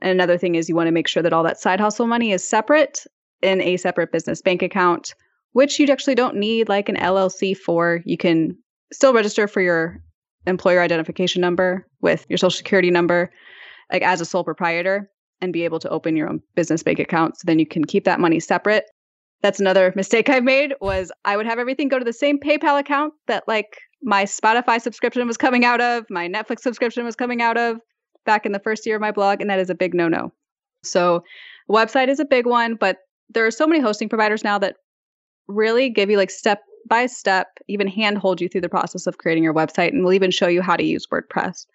And 0.00 0.10
another 0.10 0.36
thing 0.36 0.56
is 0.56 0.68
you 0.68 0.74
want 0.74 0.88
to 0.88 0.92
make 0.92 1.06
sure 1.06 1.22
that 1.22 1.32
all 1.32 1.44
that 1.44 1.60
side 1.60 1.78
hustle 1.78 2.08
money 2.08 2.32
is 2.32 2.46
separate 2.46 3.06
in 3.42 3.60
a 3.60 3.76
separate 3.76 4.12
business 4.12 4.40
bank 4.40 4.62
account, 4.62 5.14
which 5.52 5.78
you 5.78 5.86
actually 5.88 6.14
don't 6.14 6.36
need 6.36 6.68
like 6.68 6.88
an 6.88 6.96
LLC 6.96 7.56
for. 7.56 8.00
You 8.04 8.16
can 8.16 8.56
still 8.92 9.12
register 9.12 9.48
for 9.48 9.60
your 9.60 10.02
employer 10.46 10.80
identification 10.80 11.40
number 11.40 11.86
with 12.00 12.26
your 12.28 12.36
social 12.36 12.56
security 12.56 12.90
number 12.90 13.30
like 13.92 14.02
as 14.02 14.20
a 14.20 14.24
sole 14.24 14.44
proprietor 14.44 15.08
and 15.40 15.52
be 15.52 15.64
able 15.64 15.78
to 15.80 15.88
open 15.90 16.16
your 16.16 16.28
own 16.28 16.40
business 16.54 16.82
bank 16.82 16.98
account. 16.98 17.36
So 17.36 17.42
then 17.46 17.58
you 17.58 17.66
can 17.66 17.84
keep 17.84 18.04
that 18.04 18.20
money 18.20 18.40
separate. 18.40 18.84
That's 19.42 19.60
another 19.60 19.92
mistake 19.96 20.30
I've 20.30 20.44
made 20.44 20.74
was 20.80 21.12
i 21.24 21.36
would 21.36 21.46
have 21.46 21.58
everything 21.58 21.88
go 21.88 21.98
to 21.98 22.04
the 22.04 22.12
same 22.12 22.38
paypal 22.38 22.78
account 22.78 23.12
that 23.26 23.44
like 23.46 23.78
my 24.02 24.24
spotify 24.24 24.80
subscription 24.80 25.26
was 25.26 25.36
coming 25.36 25.64
out 25.64 25.80
of 25.80 26.04
my 26.10 26.28
netflix 26.28 26.60
subscription 26.60 27.04
was 27.04 27.16
coming 27.16 27.42
out 27.42 27.56
of 27.56 27.78
back 28.24 28.46
in 28.46 28.52
the 28.52 28.60
first 28.60 28.86
year 28.86 28.96
of 28.96 29.00
my 29.00 29.12
blog 29.12 29.40
and 29.40 29.50
that 29.50 29.58
is 29.58 29.70
a 29.70 29.74
big 29.74 29.94
no-no. 29.94 30.32
So 30.84 31.24
website 31.68 32.08
is 32.08 32.20
a 32.20 32.24
big 32.24 32.46
one 32.46 32.76
but 32.76 32.98
there 33.30 33.46
are 33.46 33.50
so 33.50 33.66
many 33.66 33.80
hosting 33.80 34.08
providers 34.08 34.44
now 34.44 34.58
that 34.58 34.76
really 35.48 35.88
give 35.88 36.10
you 36.10 36.16
like 36.16 36.30
step 36.30 36.62
by 36.88 37.06
step, 37.06 37.58
even 37.68 37.86
handhold 37.86 38.40
you 38.40 38.48
through 38.48 38.60
the 38.60 38.68
process 38.68 39.06
of 39.06 39.18
creating 39.18 39.44
your 39.44 39.54
website, 39.54 39.88
and 39.88 40.04
will 40.04 40.12
even 40.12 40.30
show 40.30 40.48
you 40.48 40.62
how 40.62 40.76
to 40.76 40.84
use 40.84 41.06
WordPress. 41.06 41.66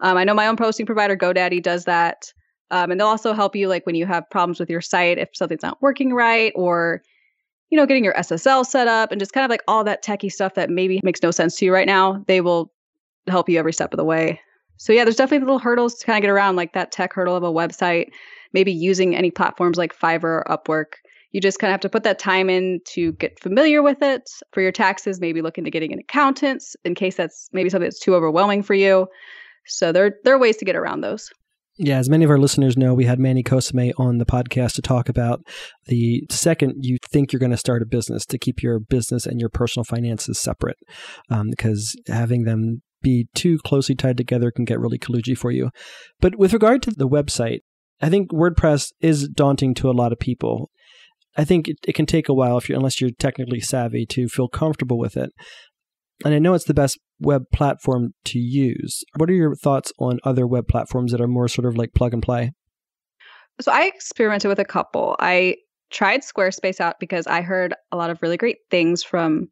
Um, 0.00 0.16
I 0.16 0.24
know 0.24 0.34
my 0.34 0.46
own 0.46 0.56
hosting 0.56 0.86
provider, 0.86 1.16
GoDaddy, 1.16 1.62
does 1.62 1.84
that. 1.84 2.32
Um, 2.70 2.90
and 2.90 2.98
they'll 2.98 3.08
also 3.08 3.34
help 3.34 3.54
you 3.54 3.68
like 3.68 3.86
when 3.86 3.94
you 3.94 4.06
have 4.06 4.28
problems 4.30 4.58
with 4.58 4.70
your 4.70 4.80
site, 4.80 5.18
if 5.18 5.28
something's 5.34 5.62
not 5.62 5.80
working 5.82 6.12
right, 6.12 6.52
or 6.56 7.02
you 7.70 7.76
know, 7.76 7.86
getting 7.86 8.04
your 8.04 8.14
SSL 8.14 8.64
set 8.64 8.88
up 8.88 9.10
and 9.10 9.18
just 9.18 9.32
kind 9.32 9.44
of 9.44 9.50
like 9.50 9.62
all 9.66 9.84
that 9.84 10.04
techie 10.04 10.30
stuff 10.30 10.54
that 10.54 10.70
maybe 10.70 11.00
makes 11.02 11.22
no 11.22 11.30
sense 11.30 11.56
to 11.56 11.64
you 11.64 11.72
right 11.72 11.86
now. 11.86 12.22
They 12.26 12.40
will 12.40 12.72
help 13.26 13.48
you 13.48 13.58
every 13.58 13.72
step 13.72 13.92
of 13.92 13.96
the 13.96 14.04
way. 14.04 14.40
So 14.76 14.92
yeah, 14.92 15.04
there's 15.04 15.16
definitely 15.16 15.44
little 15.44 15.58
hurdles 15.58 15.94
to 15.96 16.06
kind 16.06 16.18
of 16.18 16.22
get 16.22 16.30
around, 16.30 16.56
like 16.56 16.72
that 16.74 16.92
tech 16.92 17.12
hurdle 17.12 17.36
of 17.36 17.42
a 17.42 17.52
website, 17.52 18.10
maybe 18.54 18.72
using 18.72 19.14
any 19.14 19.30
platforms 19.30 19.76
like 19.76 19.94
Fiverr 19.94 20.24
or 20.24 20.46
Upwork. 20.48 20.94
You 21.32 21.40
just 21.40 21.58
kind 21.58 21.68
of 21.68 21.72
have 21.72 21.80
to 21.80 21.88
put 21.88 22.04
that 22.04 22.18
time 22.18 22.48
in 22.48 22.80
to 22.92 23.12
get 23.14 23.38
familiar 23.40 23.82
with 23.82 24.00
it. 24.00 24.22
For 24.52 24.62
your 24.62 24.72
taxes, 24.72 25.20
maybe 25.20 25.42
look 25.42 25.58
into 25.58 25.70
getting 25.70 25.92
an 25.92 25.98
accountant 25.98 26.62
in 26.84 26.94
case 26.94 27.16
that's 27.16 27.48
maybe 27.52 27.68
something 27.68 27.86
that's 27.86 27.98
too 27.98 28.14
overwhelming 28.14 28.62
for 28.62 28.74
you. 28.74 29.08
So 29.66 29.92
there, 29.92 30.14
there 30.24 30.34
are 30.34 30.38
ways 30.38 30.56
to 30.58 30.64
get 30.64 30.76
around 30.76 31.00
those. 31.00 31.28
Yeah, 31.76 31.98
as 31.98 32.08
many 32.08 32.24
of 32.24 32.30
our 32.30 32.38
listeners 32.38 32.76
know, 32.76 32.94
we 32.94 33.04
had 33.04 33.18
Manny 33.18 33.42
Kosame 33.42 33.92
on 33.98 34.18
the 34.18 34.24
podcast 34.24 34.74
to 34.74 34.82
talk 34.82 35.08
about 35.08 35.40
the 35.86 36.22
second 36.30 36.74
you 36.84 36.98
think 37.10 37.32
you're 37.32 37.40
going 37.40 37.50
to 37.50 37.56
start 37.56 37.82
a 37.82 37.86
business 37.86 38.24
to 38.26 38.38
keep 38.38 38.62
your 38.62 38.78
business 38.78 39.26
and 39.26 39.40
your 39.40 39.48
personal 39.48 39.82
finances 39.82 40.38
separate, 40.38 40.76
um, 41.30 41.50
because 41.50 41.96
having 42.06 42.44
them 42.44 42.82
be 43.02 43.26
too 43.34 43.58
closely 43.66 43.96
tied 43.96 44.16
together 44.16 44.52
can 44.52 44.64
get 44.64 44.78
really 44.78 45.00
kludgy 45.00 45.36
for 45.36 45.50
you. 45.50 45.70
But 46.20 46.38
with 46.38 46.52
regard 46.52 46.80
to 46.82 46.92
the 46.92 47.08
website, 47.08 47.58
I 48.00 48.10
think 48.10 48.30
WordPress 48.30 48.92
is 49.00 49.28
daunting 49.28 49.74
to 49.74 49.90
a 49.90 49.92
lot 49.92 50.12
of 50.12 50.18
people. 50.18 50.70
I 51.36 51.44
think 51.44 51.68
it, 51.68 51.76
it 51.86 51.94
can 51.94 52.06
take 52.06 52.28
a 52.28 52.34
while 52.34 52.58
if 52.58 52.68
you're 52.68 52.76
unless 52.76 53.00
you're 53.00 53.10
technically 53.18 53.60
savvy 53.60 54.06
to 54.06 54.28
feel 54.28 54.48
comfortable 54.48 54.98
with 54.98 55.16
it. 55.16 55.30
And 56.24 56.32
I 56.32 56.38
know 56.38 56.54
it's 56.54 56.66
the 56.66 56.74
best 56.74 56.98
web 57.20 57.44
platform 57.52 58.14
to 58.26 58.38
use. 58.38 59.02
What 59.16 59.30
are 59.30 59.34
your 59.34 59.56
thoughts 59.56 59.92
on 59.98 60.20
other 60.24 60.46
web 60.46 60.68
platforms 60.68 61.12
that 61.12 61.20
are 61.20 61.26
more 61.26 61.48
sort 61.48 61.66
of 61.66 61.76
like 61.76 61.94
plug 61.94 62.12
and 62.12 62.22
play? 62.22 62.52
So 63.60 63.72
I 63.72 63.86
experimented 63.86 64.48
with 64.48 64.58
a 64.58 64.64
couple. 64.64 65.16
I 65.18 65.56
tried 65.90 66.20
Squarespace 66.20 66.80
out 66.80 66.96
because 67.00 67.26
I 67.26 67.42
heard 67.42 67.74
a 67.92 67.96
lot 67.96 68.10
of 68.10 68.20
really 68.22 68.36
great 68.36 68.58
things 68.70 69.02
from 69.02 69.48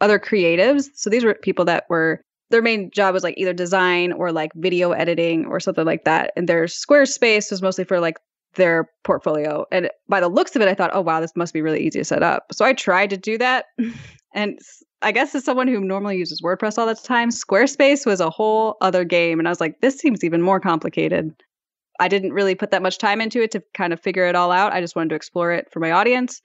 other 0.00 0.18
creatives. 0.18 0.86
So 0.94 1.10
these 1.10 1.24
were 1.24 1.34
people 1.34 1.66
that 1.66 1.84
were 1.88 2.22
their 2.50 2.62
main 2.62 2.90
job 2.90 3.14
was 3.14 3.22
like 3.22 3.34
either 3.36 3.52
design 3.52 4.12
or 4.12 4.32
like 4.32 4.52
video 4.54 4.92
editing 4.92 5.46
or 5.46 5.60
something 5.60 5.84
like 5.84 6.04
that. 6.04 6.32
And 6.36 6.48
their 6.48 6.64
Squarespace 6.64 7.50
was 7.50 7.62
mostly 7.62 7.84
for 7.84 8.00
like 8.00 8.18
their 8.54 8.88
portfolio. 9.02 9.64
And 9.72 9.90
by 10.08 10.20
the 10.20 10.28
looks 10.28 10.54
of 10.54 10.62
it, 10.62 10.68
I 10.68 10.74
thought, 10.74 10.90
oh 10.92 11.00
wow, 11.00 11.20
this 11.20 11.34
must 11.36 11.52
be 11.52 11.62
really 11.62 11.80
easy 11.80 11.98
to 11.98 12.04
set 12.04 12.22
up. 12.22 12.46
So 12.52 12.64
I 12.64 12.72
tried 12.72 13.10
to 13.10 13.16
do 13.16 13.38
that. 13.38 13.66
and 14.34 14.58
I 15.02 15.12
guess 15.12 15.34
as 15.34 15.44
someone 15.44 15.68
who 15.68 15.80
normally 15.80 16.16
uses 16.16 16.40
WordPress 16.40 16.78
all 16.78 16.86
the 16.86 16.94
time, 16.94 17.30
Squarespace 17.30 18.06
was 18.06 18.20
a 18.20 18.30
whole 18.30 18.76
other 18.80 19.04
game. 19.04 19.38
And 19.38 19.48
I 19.48 19.50
was 19.50 19.60
like, 19.60 19.80
this 19.80 19.98
seems 19.98 20.24
even 20.24 20.40
more 20.40 20.60
complicated. 20.60 21.34
I 22.00 22.08
didn't 22.08 22.32
really 22.32 22.54
put 22.54 22.70
that 22.70 22.82
much 22.82 22.98
time 22.98 23.20
into 23.20 23.42
it 23.42 23.50
to 23.52 23.62
kind 23.74 23.92
of 23.92 24.00
figure 24.00 24.26
it 24.26 24.34
all 24.34 24.50
out. 24.50 24.72
I 24.72 24.80
just 24.80 24.96
wanted 24.96 25.10
to 25.10 25.14
explore 25.14 25.52
it 25.52 25.68
for 25.70 25.80
my 25.80 25.92
audience. 25.92 26.40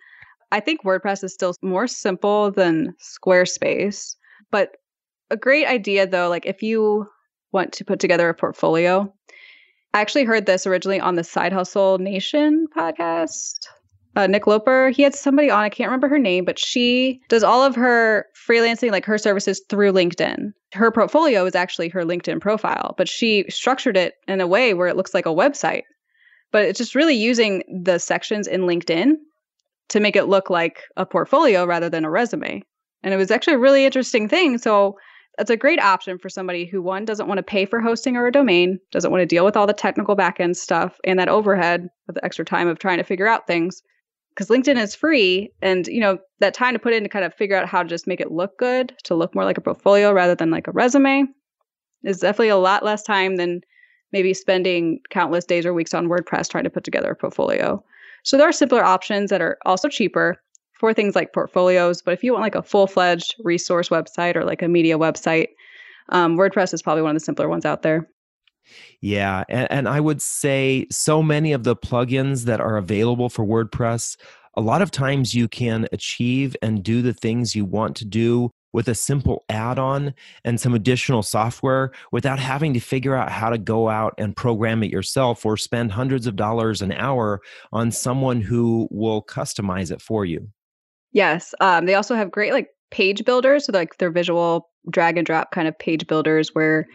I 0.52 0.60
think 0.60 0.84
WordPress 0.84 1.24
is 1.24 1.34
still 1.34 1.56
more 1.62 1.88
simple 1.88 2.52
than 2.52 2.95
Squarespace, 3.00 4.16
but 4.52 4.78
a 5.30 5.38
great 5.38 5.67
idea 5.67 6.07
though, 6.07 6.30
like 6.30 6.45
if 6.45 6.61
you 6.61 7.07
want 7.51 7.73
to 7.73 7.86
put 7.86 7.99
together 7.99 8.30
a 8.30 8.34
portfolio, 8.34 9.13
I 9.93 10.01
actually 10.01 10.25
heard 10.25 10.45
this 10.45 10.67
originally 10.67 10.99
on 10.99 11.15
the 11.15 11.23
Side 11.23 11.53
Hustle 11.53 11.97
Nation 11.97 12.67
podcast. 12.75 13.67
Uh, 14.15 14.27
Nick 14.27 14.47
Loper, 14.47 14.89
he 14.89 15.03
had 15.03 15.15
somebody 15.15 15.49
on, 15.49 15.63
I 15.63 15.69
can't 15.69 15.88
remember 15.88 16.09
her 16.09 16.19
name, 16.19 16.43
but 16.43 16.59
she 16.59 17.21
does 17.30 17.43
all 17.43 17.63
of 17.63 17.75
her 17.75 18.25
freelancing, 18.47 18.91
like 18.91 19.05
her 19.05 19.17
services 19.17 19.61
through 19.69 19.93
LinkedIn. 19.93 20.51
Her 20.73 20.91
portfolio 20.91 21.45
is 21.45 21.55
actually 21.55 21.89
her 21.89 22.03
LinkedIn 22.03 22.41
profile, 22.41 22.95
but 22.97 23.07
she 23.07 23.45
structured 23.49 23.95
it 23.95 24.15
in 24.27 24.41
a 24.41 24.47
way 24.47 24.73
where 24.73 24.88
it 24.88 24.97
looks 24.97 25.13
like 25.13 25.25
a 25.25 25.30
website. 25.30 25.84
But 26.51 26.65
it's 26.65 26.80
just 26.80 26.95
really 26.95 27.13
using 27.15 27.63
the 27.84 27.99
sections 27.99 28.47
in 28.47 28.61
LinkedIn 28.61 29.13
to 29.89 29.99
make 29.99 30.15
it 30.15 30.25
look 30.25 30.49
like 30.49 30.82
a 30.97 31.05
portfolio 31.05 31.65
rather 31.65 31.89
than 31.89 32.05
a 32.05 32.09
resume. 32.09 32.63
And 33.03 33.13
it 33.13 33.17
was 33.17 33.32
actually 33.32 33.55
a 33.55 33.59
really 33.59 33.86
interesting 33.86 34.27
thing. 34.27 34.57
So 34.57 34.97
that's 35.40 35.50
a 35.50 35.56
great 35.56 35.80
option 35.80 36.18
for 36.18 36.28
somebody 36.28 36.66
who 36.66 36.82
one 36.82 37.06
doesn't 37.06 37.28
want 37.28 37.38
to 37.38 37.44
pay 37.44 37.66
for 37.66 37.80
hosting 37.80 38.18
or 38.18 38.28
a 38.28 38.32
domain, 38.32 38.78
doesn't 38.92 39.10
want 39.10 39.22
to 39.22 39.26
deal 39.26 39.46
with 39.46 39.56
all 39.56 39.66
the 39.66 39.72
technical 39.72 40.14
backend 40.14 40.58
stuff 40.58 41.00
and 41.06 41.18
that 41.18 41.30
overhead 41.30 41.88
of 42.10 42.16
the 42.16 42.26
extra 42.26 42.44
time 42.44 42.68
of 42.68 42.78
trying 42.78 42.98
to 42.98 43.06
figure 43.06 43.26
out 43.26 43.48
things. 43.48 43.82
Because 44.36 44.50
LinkedIn 44.50 44.78
is 44.78 44.94
free, 44.94 45.50
and 45.62 45.88
you 45.88 46.02
know 46.02 46.18
that 46.40 46.54
time 46.54 46.74
to 46.74 46.80
put 46.80 46.94
in 46.94 47.04
to 47.04 47.10
kind 47.10 47.24
of 47.24 47.34
figure 47.34 47.56
out 47.56 47.70
how 47.70 47.82
to 47.82 47.88
just 47.88 48.06
make 48.06 48.20
it 48.20 48.34
look 48.34 48.58
good, 48.60 48.94
to 49.06 49.16
look 49.16 49.34
more 49.34 49.46
like 49.46 49.58
a 49.58 49.62
portfolio 49.62 50.12
rather 50.12 50.36
than 50.36 50.52
like 50.52 50.68
a 50.68 50.72
resume, 50.72 51.24
is 52.04 52.20
definitely 52.20 52.50
a 52.50 52.58
lot 52.58 52.84
less 52.84 53.02
time 53.02 53.38
than 53.38 53.62
maybe 54.12 54.34
spending 54.34 55.00
countless 55.10 55.46
days 55.46 55.66
or 55.66 55.74
weeks 55.74 55.94
on 55.94 56.10
WordPress 56.10 56.50
trying 56.50 56.66
to 56.66 56.70
put 56.70 56.84
together 56.84 57.12
a 57.12 57.16
portfolio. 57.16 57.82
So 58.24 58.38
there 58.38 58.48
are 58.48 58.54
simpler 58.54 58.84
options 58.84 59.30
that 59.30 59.42
are 59.42 59.58
also 59.66 59.88
cheaper 59.88 60.36
for 60.80 60.93
things 60.93 61.15
like 61.15 61.34
portfolios. 61.34 62.01
But 62.01 62.13
if 62.13 62.23
you 62.23 62.32
want 62.32 62.43
like 62.43 62.55
a 62.55 62.63
full 62.63 62.88
fledged 62.88 63.36
resource 63.43 63.89
website 63.89 64.36
or 64.36 64.45
like 64.45 64.61
a 64.61 64.67
media 64.67 64.97
website, 64.97 65.49
um, 66.09 66.38
WordPress 66.38 66.73
is 66.73 66.82
probably 66.82 67.03
one 67.03 67.15
of 67.15 67.21
the 67.21 67.25
simpler 67.25 67.47
ones 67.47 67.65
out 67.65 67.84
there. 67.84 68.09
Yeah, 69.01 69.43
and, 69.49 69.71
and, 69.71 69.89
I 69.89 69.99
would 69.99 70.21
say 70.21 70.86
so 70.91 71.23
many 71.23 71.53
of 71.53 71.63
the 71.63 71.75
plugins 71.75 72.43
that 72.43 72.61
are 72.61 72.77
available 72.77 73.30
for 73.30 73.43
WordPress 73.43 74.15
A 74.55 74.61
lot 74.61 74.84
of 74.84 74.91
times 74.91 75.34
you 75.34 75.47
can 75.47 75.88
achieve 75.91 76.55
and 76.61 76.84
do 76.84 77.01
the 77.01 77.13
things 77.13 77.55
you 77.55 77.65
want 77.65 77.95
to 77.97 78.05
do 78.05 78.51
with 78.71 78.88
a 78.88 78.93
simple 78.93 79.43
add 79.49 79.80
on 79.80 80.13
and 80.45 80.61
some 80.61 80.75
additional 80.75 81.23
software 81.23 81.91
without 82.11 82.38
having 82.38 82.73
to 82.73 82.80
figure 82.80 83.15
out 83.15 83.32
how 83.32 83.49
to 83.49 83.57
go 83.57 83.89
out 83.89 84.13
and 84.19 84.36
program 84.36 84.84
it 84.84 84.91
yourself 84.91 85.45
or 85.45 85.57
spend 85.57 85.91
hundreds 85.91 86.27
of 86.27 86.36
dollars 86.36 86.82
an 86.82 86.91
hour 86.91 87.41
on 87.71 87.91
someone 87.91 88.41
who 88.41 88.88
will 88.91 89.23
customize 89.23 89.91
it 89.91 90.01
for 90.01 90.25
you. 90.25 90.47
Yes. 91.12 91.53
Um, 91.60 91.86
they 91.86 91.95
also 91.95 92.16
have 92.16 92.32
great 92.32 92.53
like 92.53 92.70
page 92.91 93.26
builders. 93.26 93.66
So 93.66 93.74
like 93.74 93.97
they're 93.97 94.12
visual 94.12 94.70
drag 94.91 95.18
and 95.18 95.26
drop 95.26 95.51
kind 95.51 95.68
of 95.68 95.78
page 95.78 96.07
builders 96.07 96.49
where 96.53 96.88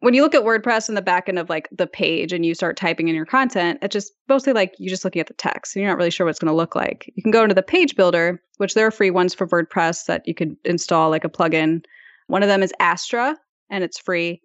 when 0.00 0.14
you 0.14 0.22
look 0.22 0.34
at 0.34 0.44
WordPress 0.44 0.88
in 0.88 0.94
the 0.94 1.02
back 1.02 1.28
end 1.28 1.38
of 1.38 1.48
like 1.48 1.68
the 1.72 1.86
page 1.86 2.32
and 2.32 2.46
you 2.46 2.54
start 2.54 2.76
typing 2.76 3.08
in 3.08 3.16
your 3.16 3.26
content, 3.26 3.80
it's 3.82 3.92
just 3.92 4.12
mostly 4.28 4.52
like 4.52 4.74
you're 4.78 4.90
just 4.90 5.04
looking 5.04 5.20
at 5.20 5.26
the 5.26 5.34
text 5.34 5.74
and 5.74 5.82
you're 5.82 5.90
not 5.90 5.98
really 5.98 6.10
sure 6.10 6.24
what 6.24 6.30
it's 6.30 6.38
going 6.38 6.50
to 6.50 6.56
look 6.56 6.76
like. 6.76 7.12
You 7.16 7.22
can 7.22 7.32
go 7.32 7.42
into 7.42 7.54
the 7.54 7.62
page 7.62 7.96
builder, 7.96 8.40
which 8.58 8.74
there 8.74 8.86
are 8.86 8.92
free 8.92 9.10
ones 9.10 9.34
for 9.34 9.46
WordPress 9.48 10.06
that 10.06 10.22
you 10.26 10.34
could 10.34 10.56
install 10.64 11.10
like 11.10 11.24
a 11.24 11.28
plugin. 11.28 11.84
One 12.28 12.44
of 12.44 12.48
them 12.48 12.62
is 12.62 12.72
Astra 12.78 13.36
and 13.70 13.82
it's 13.82 13.98
free. 13.98 14.40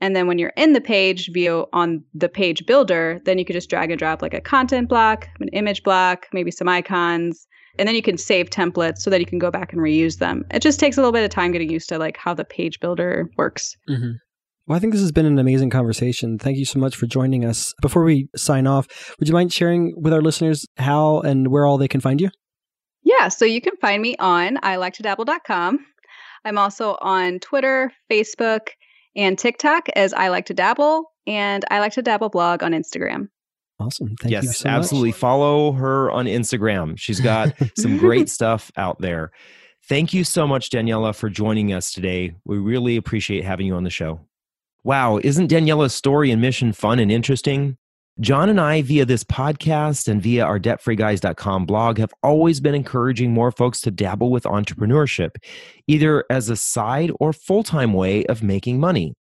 And 0.00 0.14
then 0.14 0.26
when 0.26 0.38
you're 0.38 0.52
in 0.56 0.74
the 0.74 0.80
page 0.80 1.30
view 1.32 1.66
on 1.72 2.04
the 2.14 2.28
page 2.28 2.64
builder, 2.66 3.20
then 3.24 3.38
you 3.38 3.44
could 3.44 3.54
just 3.54 3.70
drag 3.70 3.90
and 3.90 3.98
drop 3.98 4.22
like 4.22 4.34
a 4.34 4.40
content 4.40 4.88
block, 4.88 5.28
an 5.40 5.48
image 5.48 5.82
block, 5.82 6.26
maybe 6.32 6.50
some 6.50 6.68
icons, 6.68 7.48
and 7.78 7.88
then 7.88 7.94
you 7.94 8.02
can 8.02 8.18
save 8.18 8.50
templates 8.50 8.98
so 8.98 9.10
that 9.10 9.20
you 9.20 9.26
can 9.26 9.38
go 9.38 9.50
back 9.50 9.72
and 9.72 9.80
reuse 9.80 10.18
them. 10.18 10.44
It 10.50 10.60
just 10.60 10.80
takes 10.80 10.96
a 10.96 11.00
little 11.00 11.12
bit 11.12 11.24
of 11.24 11.30
time 11.30 11.52
getting 11.52 11.70
used 11.70 11.88
to 11.88 11.98
like 11.98 12.16
how 12.16 12.34
the 12.34 12.44
page 12.44 12.80
builder 12.80 13.28
works. 13.36 13.74
Mm-hmm. 13.88 14.12
Well, 14.66 14.76
I 14.76 14.80
think 14.80 14.92
this 14.94 15.02
has 15.02 15.12
been 15.12 15.26
an 15.26 15.38
amazing 15.38 15.68
conversation. 15.68 16.38
Thank 16.38 16.56
you 16.56 16.64
so 16.64 16.78
much 16.78 16.96
for 16.96 17.06
joining 17.06 17.44
us. 17.44 17.74
Before 17.82 18.02
we 18.02 18.28
sign 18.34 18.66
off, 18.66 19.14
would 19.18 19.28
you 19.28 19.34
mind 19.34 19.52
sharing 19.52 19.94
with 19.96 20.12
our 20.12 20.22
listeners 20.22 20.66
how 20.78 21.20
and 21.20 21.48
where 21.48 21.66
all 21.66 21.76
they 21.76 21.88
can 21.88 22.00
find 22.00 22.20
you? 22.20 22.30
Yeah, 23.02 23.28
so 23.28 23.44
you 23.44 23.60
can 23.60 23.76
find 23.76 24.00
me 24.00 24.16
on 24.18 24.58
I 24.62 24.76
like 24.76 24.94
to 24.94 25.02
dabble.com. 25.02 25.78
I'm 26.46 26.58
also 26.58 26.96
on 27.00 27.40
Twitter, 27.40 27.92
Facebook, 28.10 28.68
and 29.14 29.38
TikTok 29.38 29.88
as 29.94 30.14
I 30.14 30.28
like 30.28 30.46
to 30.46 30.54
dabble, 30.54 31.12
and 31.26 31.64
I 31.70 31.80
like 31.80 31.92
to 31.92 32.02
dabble 32.02 32.30
blog 32.30 32.62
on 32.62 32.72
Instagram. 32.72 33.28
Awesome. 33.80 34.14
Thank 34.20 34.32
yes, 34.32 34.44
you 34.44 34.52
so 34.52 34.68
absolutely. 34.68 35.10
Much. 35.10 35.18
Follow 35.18 35.72
her 35.72 36.10
on 36.10 36.26
Instagram. 36.26 36.98
She's 36.98 37.20
got 37.20 37.54
some 37.76 37.98
great 37.98 38.28
stuff 38.30 38.70
out 38.76 39.00
there. 39.00 39.32
Thank 39.88 40.14
you 40.14 40.24
so 40.24 40.46
much, 40.46 40.70
Daniella, 40.70 41.12
for 41.12 41.28
joining 41.28 41.72
us 41.72 41.92
today. 41.92 42.34
We 42.44 42.58
really 42.58 42.96
appreciate 42.96 43.44
having 43.44 43.66
you 43.66 43.74
on 43.74 43.84
the 43.84 43.90
show. 43.90 44.20
Wow, 44.82 45.18
isn't 45.22 45.50
Daniella's 45.50 45.94
story 45.94 46.30
and 46.30 46.40
mission 46.40 46.72
fun 46.72 46.98
and 46.98 47.10
interesting? 47.10 47.76
John 48.20 48.48
and 48.48 48.60
I, 48.60 48.80
via 48.82 49.04
this 49.04 49.24
podcast 49.24 50.06
and 50.06 50.22
via 50.22 50.44
our 50.44 50.60
debtfreeguys.com 50.60 51.66
blog, 51.66 51.98
have 51.98 52.14
always 52.22 52.60
been 52.60 52.74
encouraging 52.74 53.32
more 53.32 53.50
folks 53.50 53.80
to 53.80 53.90
dabble 53.90 54.30
with 54.30 54.44
entrepreneurship, 54.44 55.30
either 55.88 56.24
as 56.30 56.48
a 56.48 56.56
side 56.56 57.10
or 57.18 57.32
full 57.32 57.64
time 57.64 57.92
way 57.92 58.24
of 58.26 58.42
making 58.42 58.78
money. 58.78 59.14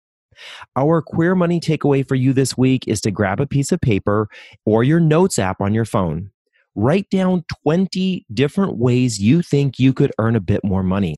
Our 0.76 1.02
queer 1.02 1.34
money 1.34 1.60
takeaway 1.60 2.06
for 2.06 2.14
you 2.14 2.32
this 2.32 2.56
week 2.56 2.86
is 2.86 3.00
to 3.02 3.10
grab 3.10 3.40
a 3.40 3.46
piece 3.46 3.72
of 3.72 3.80
paper 3.80 4.28
or 4.64 4.84
your 4.84 5.00
notes 5.00 5.38
app 5.38 5.60
on 5.60 5.74
your 5.74 5.84
phone. 5.84 6.30
Write 6.74 7.08
down 7.10 7.44
20 7.64 8.26
different 8.32 8.78
ways 8.78 9.20
you 9.20 9.42
think 9.42 9.78
you 9.78 9.92
could 9.92 10.12
earn 10.18 10.36
a 10.36 10.40
bit 10.40 10.64
more 10.64 10.82
money. 10.82 11.16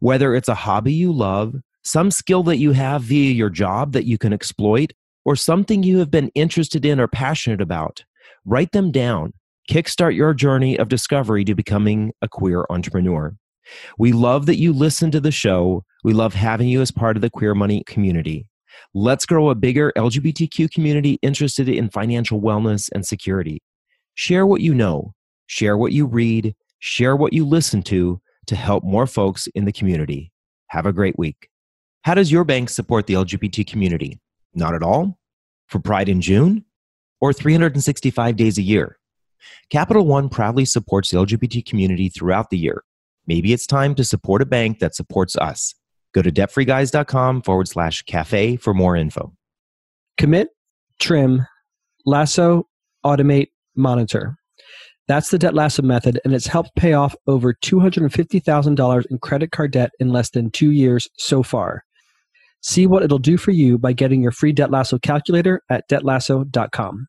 Whether 0.00 0.34
it's 0.34 0.48
a 0.48 0.54
hobby 0.54 0.92
you 0.92 1.12
love, 1.12 1.56
some 1.84 2.10
skill 2.10 2.42
that 2.44 2.58
you 2.58 2.72
have 2.72 3.02
via 3.02 3.32
your 3.32 3.50
job 3.50 3.92
that 3.92 4.04
you 4.04 4.18
can 4.18 4.32
exploit, 4.32 4.92
or 5.24 5.36
something 5.36 5.82
you 5.82 5.98
have 5.98 6.10
been 6.10 6.30
interested 6.34 6.84
in 6.84 7.00
or 7.00 7.08
passionate 7.08 7.60
about. 7.60 8.04
Write 8.44 8.72
them 8.72 8.90
down. 8.90 9.32
Kickstart 9.70 10.14
your 10.14 10.34
journey 10.34 10.76
of 10.78 10.88
discovery 10.88 11.44
to 11.44 11.54
becoming 11.54 12.12
a 12.22 12.28
queer 12.28 12.64
entrepreneur. 12.70 13.34
We 13.98 14.12
love 14.12 14.46
that 14.46 14.58
you 14.58 14.72
listen 14.72 15.10
to 15.12 15.20
the 15.20 15.30
show. 15.30 15.84
We 16.02 16.12
love 16.12 16.34
having 16.34 16.68
you 16.68 16.80
as 16.80 16.90
part 16.90 17.16
of 17.16 17.22
the 17.22 17.30
queer 17.30 17.54
money 17.54 17.84
community. 17.86 18.46
Let's 18.94 19.26
grow 19.26 19.50
a 19.50 19.54
bigger 19.54 19.92
LGBTQ 19.96 20.70
community 20.70 21.18
interested 21.22 21.68
in 21.68 21.90
financial 21.90 22.40
wellness 22.40 22.90
and 22.92 23.06
security. 23.06 23.62
Share 24.14 24.46
what 24.46 24.60
you 24.60 24.74
know, 24.74 25.14
share 25.46 25.76
what 25.76 25.92
you 25.92 26.06
read, 26.06 26.54
share 26.78 27.16
what 27.16 27.32
you 27.32 27.46
listen 27.46 27.82
to 27.84 28.20
to 28.46 28.56
help 28.56 28.84
more 28.84 29.06
folks 29.06 29.46
in 29.54 29.64
the 29.64 29.72
community. 29.72 30.32
Have 30.68 30.86
a 30.86 30.92
great 30.92 31.18
week. 31.18 31.48
How 32.02 32.14
does 32.14 32.32
your 32.32 32.44
bank 32.44 32.68
support 32.68 33.06
the 33.06 33.14
LGBT 33.14 33.66
community? 33.66 34.18
Not 34.54 34.74
at 34.74 34.82
all? 34.82 35.18
For 35.68 35.78
Pride 35.78 36.08
in 36.08 36.20
June? 36.20 36.64
Or 37.20 37.32
365 37.32 38.36
days 38.36 38.58
a 38.58 38.62
year? 38.62 38.98
Capital 39.70 40.04
One 40.06 40.28
proudly 40.28 40.64
supports 40.64 41.10
the 41.10 41.18
LGBT 41.18 41.64
community 41.64 42.08
throughout 42.08 42.50
the 42.50 42.58
year. 42.58 42.82
Maybe 43.26 43.52
it's 43.52 43.66
time 43.66 43.94
to 43.94 44.04
support 44.04 44.42
a 44.42 44.46
bank 44.46 44.80
that 44.80 44.94
supports 44.94 45.36
us. 45.36 45.74
Go 46.14 46.22
to 46.22 46.30
debtfreeguys.com 46.30 47.42
forward 47.42 47.68
slash 47.68 48.02
cafe 48.02 48.56
for 48.56 48.74
more 48.74 48.96
info. 48.96 49.32
Commit, 50.18 50.48
trim, 50.98 51.46
lasso, 52.04 52.66
automate, 53.04 53.48
monitor. 53.76 54.36
That's 55.08 55.30
the 55.30 55.38
debt 55.38 55.54
lasso 55.54 55.82
method, 55.82 56.20
and 56.24 56.32
it's 56.32 56.46
helped 56.46 56.76
pay 56.76 56.92
off 56.92 57.14
over 57.26 57.54
$250,000 57.54 59.04
in 59.10 59.18
credit 59.18 59.50
card 59.50 59.72
debt 59.72 59.90
in 59.98 60.10
less 60.10 60.30
than 60.30 60.50
two 60.50 60.70
years 60.70 61.08
so 61.16 61.42
far. 61.42 61.82
See 62.62 62.86
what 62.86 63.02
it'll 63.02 63.18
do 63.18 63.36
for 63.36 63.50
you 63.50 63.76
by 63.76 63.92
getting 63.92 64.22
your 64.22 64.30
free 64.30 64.52
Debt 64.52 64.70
Lasso 64.70 64.98
calculator 64.98 65.60
at 65.68 65.88
debtlasso.com. 65.90 67.08